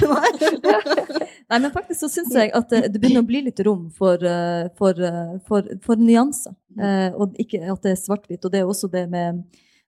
nei, 1.50 1.58
men 1.58 1.68
faktisk 1.74 2.06
så 2.06 2.12
syns 2.14 2.38
jeg 2.38 2.54
at 2.54 2.70
det 2.70 2.94
begynner 2.94 3.26
å 3.26 3.28
bli 3.28 3.42
litt 3.48 3.64
rom 3.66 3.88
for, 3.90 4.22
eh, 4.22 4.70
for, 4.78 5.02
eh, 5.10 5.34
for, 5.50 5.66
for 5.82 5.98
nyanser. 5.98 6.54
Og 7.18 7.34
ikke 7.42 7.66
at 7.66 7.82
det 7.82 7.96
er 7.96 8.00
svart-hvitt. 8.06 8.46
Og 8.46 8.54
det 8.54 8.62
er 8.62 8.70
også 8.70 8.88
det 8.92 9.08
med 9.10 9.42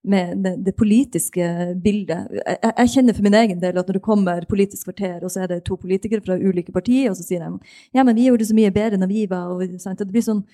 med 0.04 0.44
det, 0.44 0.54
det 0.66 0.74
politiske 0.76 1.48
bildet. 1.82 2.30
Jeg, 2.36 2.58
jeg, 2.62 2.90
kjenner 2.94 3.16
for 3.16 3.26
min 3.26 3.36
egen 3.40 3.60
del 3.62 3.78
at 3.80 3.88
når 3.88 3.98
det 3.98 4.04
kommer 4.04 4.48
Politisk 4.48 4.90
kvarter, 4.90 5.22
og 5.24 5.32
så 5.32 5.44
er 5.44 5.52
det 5.54 5.62
to 5.64 5.78
politikere 5.80 6.24
fra 6.24 6.36
ulike 6.36 6.72
partier, 6.72 7.10
og 7.10 7.16
så 7.18 7.24
sier 7.26 7.44
de 7.44 7.74
ja, 7.96 8.04
men 8.04 8.16
vi 8.16 8.28
gjorde 8.28 8.44
det 8.44 8.50
så 8.50 8.56
mye 8.58 8.74
bedre 8.74 9.00
når 9.00 9.12
vi 9.12 9.24
var 9.30 9.52
og? 9.52 9.62
Det 9.64 10.10
blir 10.10 10.24
sånn 10.24 10.44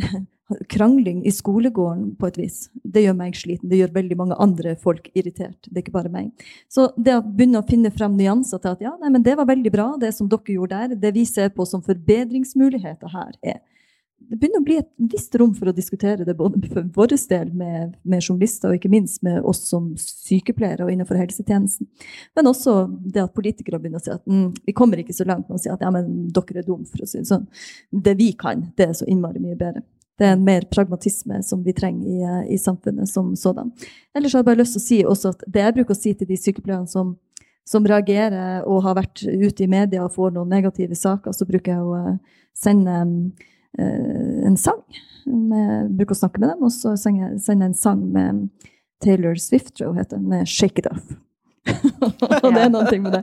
krangling 0.72 1.24
i 1.26 1.32
skolegården 1.34 2.14
på 2.18 2.30
et 2.30 2.38
vis. 2.38 2.60
Det 2.82 3.04
gjør 3.04 3.16
meg 3.18 3.38
sliten. 3.38 3.70
Det 3.70 3.80
gjør 3.80 3.94
veldig 3.94 4.18
mange 4.18 4.38
andre 4.42 4.74
folk 4.80 5.10
irritert. 5.14 5.58
Det 5.66 5.76
er 5.76 5.84
ikke 5.84 5.96
bare 5.98 6.12
meg. 6.12 6.30
Så 6.70 6.88
det 6.96 7.16
å 7.18 7.24
begynne 7.24 7.62
å 7.62 7.66
finne 7.68 7.92
frem 7.94 8.16
nyanser 8.18 8.62
til 8.62 8.74
at 8.74 8.84
ja, 8.84 8.94
nei, 9.02 9.12
men 9.14 9.26
det 9.26 9.36
var 9.38 9.48
veldig 9.50 9.74
bra, 9.74 9.90
det 10.00 10.12
som 10.16 10.30
dere 10.30 10.56
gjorde 10.56 10.78
der, 10.78 11.02
det 11.02 11.14
vi 11.16 11.26
ser 11.28 11.52
på 11.54 11.66
som 11.68 11.84
forbedringsmuligheter 11.86 13.14
her, 13.14 13.34
er 13.42 13.60
det 14.28 14.36
begynner 14.38 14.60
å 14.60 14.64
bli 14.66 14.76
et 14.78 14.88
visst 15.10 15.34
rom 15.40 15.52
for 15.56 15.70
å 15.70 15.74
diskutere 15.74 16.26
det, 16.26 16.36
både 16.38 16.60
for 16.70 16.86
vår 16.94 17.14
del 17.30 17.52
med, 17.56 17.96
med, 18.02 18.22
journalister 18.22 18.70
og 18.70 18.76
ikke 18.76 18.92
minst 18.92 19.24
med 19.26 19.40
oss 19.48 19.64
som 19.70 19.88
sykepleiere 19.98 20.84
og 20.84 20.92
innenfor 20.92 21.18
helsetjenesten. 21.18 21.88
Men 22.38 22.50
også 22.50 22.74
det 23.00 23.24
at 23.24 23.34
politikere 23.34 23.80
begynner 23.80 23.98
å 23.98 24.04
si 24.04 24.12
at 24.14 24.22
mm, 24.30 24.60
vi 24.68 24.76
kommer 24.76 25.02
ikke 25.02 25.16
så 25.16 25.26
langt 25.26 25.48
med 25.48 25.58
å 25.58 25.62
si 25.62 25.72
at 25.72 25.82
ja, 25.82 25.90
men 25.94 26.28
dere 26.36 26.62
er 26.62 26.68
dumme, 26.68 26.86
for 26.86 27.02
å 27.02 27.10
si 27.10 27.18
det 27.18 27.30
sånn. 27.30 27.48
Det 27.90 28.14
vi 28.20 28.30
kan, 28.38 28.68
det 28.78 28.90
er 28.90 28.94
så 29.00 29.08
innmari 29.10 29.42
mye 29.42 29.58
bedre. 29.58 29.82
Det 30.20 30.28
er 30.28 30.36
en 30.36 30.46
mer 30.46 30.66
pragmatisme 30.70 31.40
som 31.42 31.64
vi 31.66 31.74
trenger 31.74 32.06
i, 32.06 32.54
i 32.54 32.60
samfunnet 32.60 33.08
som 33.10 33.32
sådan. 33.40 33.72
Ellers 34.14 34.36
har 34.36 34.44
jeg 34.44 34.50
bare 34.52 34.62
lyst 34.62 34.76
til 34.76 34.84
å 34.84 34.88
si 34.88 35.02
også 35.16 35.34
at 35.34 35.46
det 35.48 35.64
jeg 35.64 35.78
bruker 35.80 35.96
å 35.96 36.02
si 36.04 36.12
til 36.14 36.28
de 36.28 36.38
sykepleierne 36.38 36.90
som, 36.92 37.16
som 37.66 37.86
reagerer 37.88 38.68
og 38.68 38.84
har 38.84 39.00
vært 39.00 39.24
ute 39.24 39.64
i 39.64 39.70
media 39.70 40.04
og 40.04 40.12
får 40.14 40.36
noen 40.36 40.52
negative 40.52 40.98
saker, 40.98 41.32
så 41.32 41.48
bruker 41.48 41.72
jeg 41.72 41.86
å 41.88 42.02
eh, 42.02 42.44
sende 42.54 43.00
Eh, 43.00 43.38
en 43.78 44.56
sang. 44.58 44.82
Med, 45.30 45.92
bruker 45.94 46.16
å 46.16 46.20
snakke 46.24 46.40
med 46.42 46.50
dem, 46.50 46.64
og 46.66 46.72
så 46.74 46.96
sender 46.98 47.36
jeg 47.38 47.58
en 47.62 47.76
sang 47.76 48.00
med 48.12 48.48
Taylor 49.04 49.36
Swift, 49.38 49.74
tror 49.76 49.86
jeg 49.86 49.92
hun 49.92 50.00
heter, 50.00 50.22
med 50.32 50.48
'Shake 50.48 50.82
It 50.82 50.88
Off'. 50.90 51.18
og 52.44 52.50
det 52.54 52.62
er 52.62 52.70
noen 52.72 52.88
ting 52.88 53.02
med 53.04 53.14
det. 53.18 53.22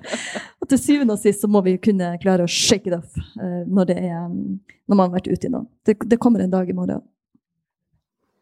Og 0.62 0.70
til 0.70 0.80
syvende 0.82 1.16
og 1.16 1.22
sist 1.22 1.44
så 1.44 1.50
må 1.52 1.62
vi 1.66 1.76
kunne 1.82 2.14
klare 2.22 2.46
å 2.46 2.52
shake 2.52 2.90
it 2.90 2.96
off 2.98 3.18
uh, 3.40 3.64
når, 3.66 3.94
er, 3.96 4.26
når, 4.30 4.94
man 4.94 5.08
har 5.08 5.16
vært 5.18 5.30
ute 5.32 5.50
i 5.50 5.54
noe. 5.54 5.68
Det, 5.88 5.98
det, 6.06 6.20
kommer 6.22 6.44
en 6.44 6.54
dag 6.54 6.70
i 6.70 6.76
morgen. 6.78 7.04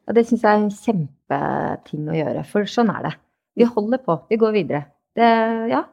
Og 0.06 0.18
det 0.18 0.26
syns 0.28 0.44
jeg 0.46 0.52
er 0.52 0.64
en 0.64 0.74
kjempeting 0.74 2.10
å 2.12 2.18
gjøre, 2.20 2.46
for 2.50 2.70
sånn 2.70 2.92
er 2.94 3.08
det. 3.08 3.14
Vi 3.56 3.68
holder 3.70 4.02
på, 4.04 4.20
vi 4.30 4.40
går 4.42 4.56
videre. 4.56 4.84
Det, 5.16 5.28
ja, 5.72 5.86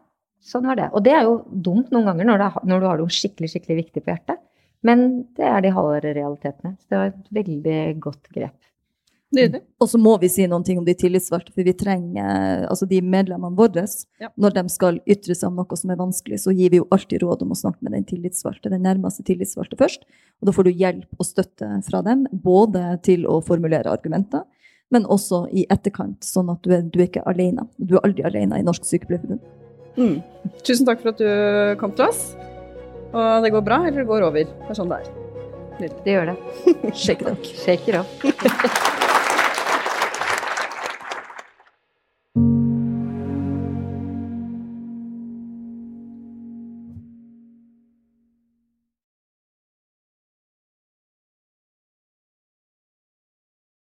sånn 0.43 0.67
var 0.69 0.81
det. 0.81 0.89
Og 0.93 1.05
det 1.07 1.15
er 1.17 1.29
jo 1.29 1.39
dumt 1.53 1.93
noen 1.95 2.11
ganger 2.11 2.29
når, 2.29 2.43
det, 2.43 2.65
når 2.69 2.83
du 2.83 2.89
har 2.91 3.01
noe 3.01 3.15
skikkelig, 3.21 3.53
skikkelig 3.55 3.79
viktig 3.85 4.03
på 4.03 4.13
hjertet. 4.13 4.43
Men 4.87 5.07
det 5.39 5.47
er 5.47 5.63
de 5.63 5.73
harde 5.75 6.15
realitetene. 6.17 6.75
Så 6.81 6.91
det 6.91 6.99
var 6.99 7.13
et 7.13 7.33
veldig 7.39 7.81
godt 8.03 8.31
grep. 8.35 8.59
Nydelig. 9.33 9.63
Og 9.81 9.89
så 9.89 9.99
må 10.01 10.13
vi 10.21 10.29
si 10.29 10.45
noen 10.49 10.65
ting 10.67 10.77
om 10.77 10.85
de 10.85 10.93
tillitsvalgte, 10.99 11.55
for 11.55 11.65
vi 11.65 11.73
trenger 11.79 12.67
altså 12.69 12.85
de 12.89 12.99
medlemmene 13.01 13.57
våre. 13.57 13.87
Ja. 14.21 14.29
Når 14.37 14.57
de 14.59 14.65
skal 14.75 14.99
ytre 15.09 15.37
seg 15.39 15.49
om 15.49 15.57
noe 15.63 15.79
som 15.79 15.93
er 15.93 16.01
vanskelig, 16.01 16.43
så 16.43 16.53
gir 16.53 16.75
vi 16.75 16.83
jo 16.83 16.89
alltid 16.93 17.25
råd 17.25 17.47
om 17.47 17.55
å 17.55 17.59
snakke 17.63 17.81
med 17.87 17.97
den 17.97 18.05
tillitsvalgte, 18.11 18.73
den 18.75 18.85
nærmeste 18.85 19.25
tillitsvalgte 19.29 19.81
først. 19.81 20.05
Og 20.43 20.51
da 20.51 20.57
får 20.57 20.69
du 20.69 20.83
hjelp 20.85 21.17
og 21.17 21.29
støtte 21.31 21.71
fra 21.89 22.03
dem, 22.05 22.27
både 22.45 22.85
til 23.09 23.25
å 23.31 23.41
formulere 23.47 23.95
argumenter, 23.95 24.45
men 24.93 25.09
også 25.09 25.47
i 25.49 25.65
etterkant, 25.73 26.21
sånn 26.29 26.53
at 26.53 26.61
du 26.67 26.75
er, 26.77 26.85
du 26.85 27.01
er 27.01 27.09
ikke 27.09 27.25
alene. 27.25 27.65
Du 27.81 27.97
er 27.97 28.05
aldri 28.05 28.29
alene 28.29 28.61
i 28.61 28.67
Norsk 28.67 28.85
Sykepleierforbund. 28.85 29.41
Mm. 29.97 30.19
Tusen 30.61 30.89
takk 30.89 31.01
for 31.01 31.15
at 31.15 31.21
du 31.25 31.79
kom 31.81 31.97
til 31.97 32.11
oss. 32.13 32.27
Og 33.13 33.45
det 33.45 33.53
går 33.53 33.65
bra, 33.67 33.83
eller 33.87 34.03
det 34.03 34.09
går 34.09 34.29
over. 34.29 34.45
Det 34.45 34.73
er 34.73 34.79
sånn 34.79 34.93
det 34.93 35.03
er. 35.03 35.11
Det 35.83 36.15
gjør 36.15 36.33
det. 36.33 36.37
Shake 37.05 37.25
it 37.25 37.33
up. 37.33 37.49
Shake 37.65 37.93
it 37.93 37.99
up. 38.01 39.09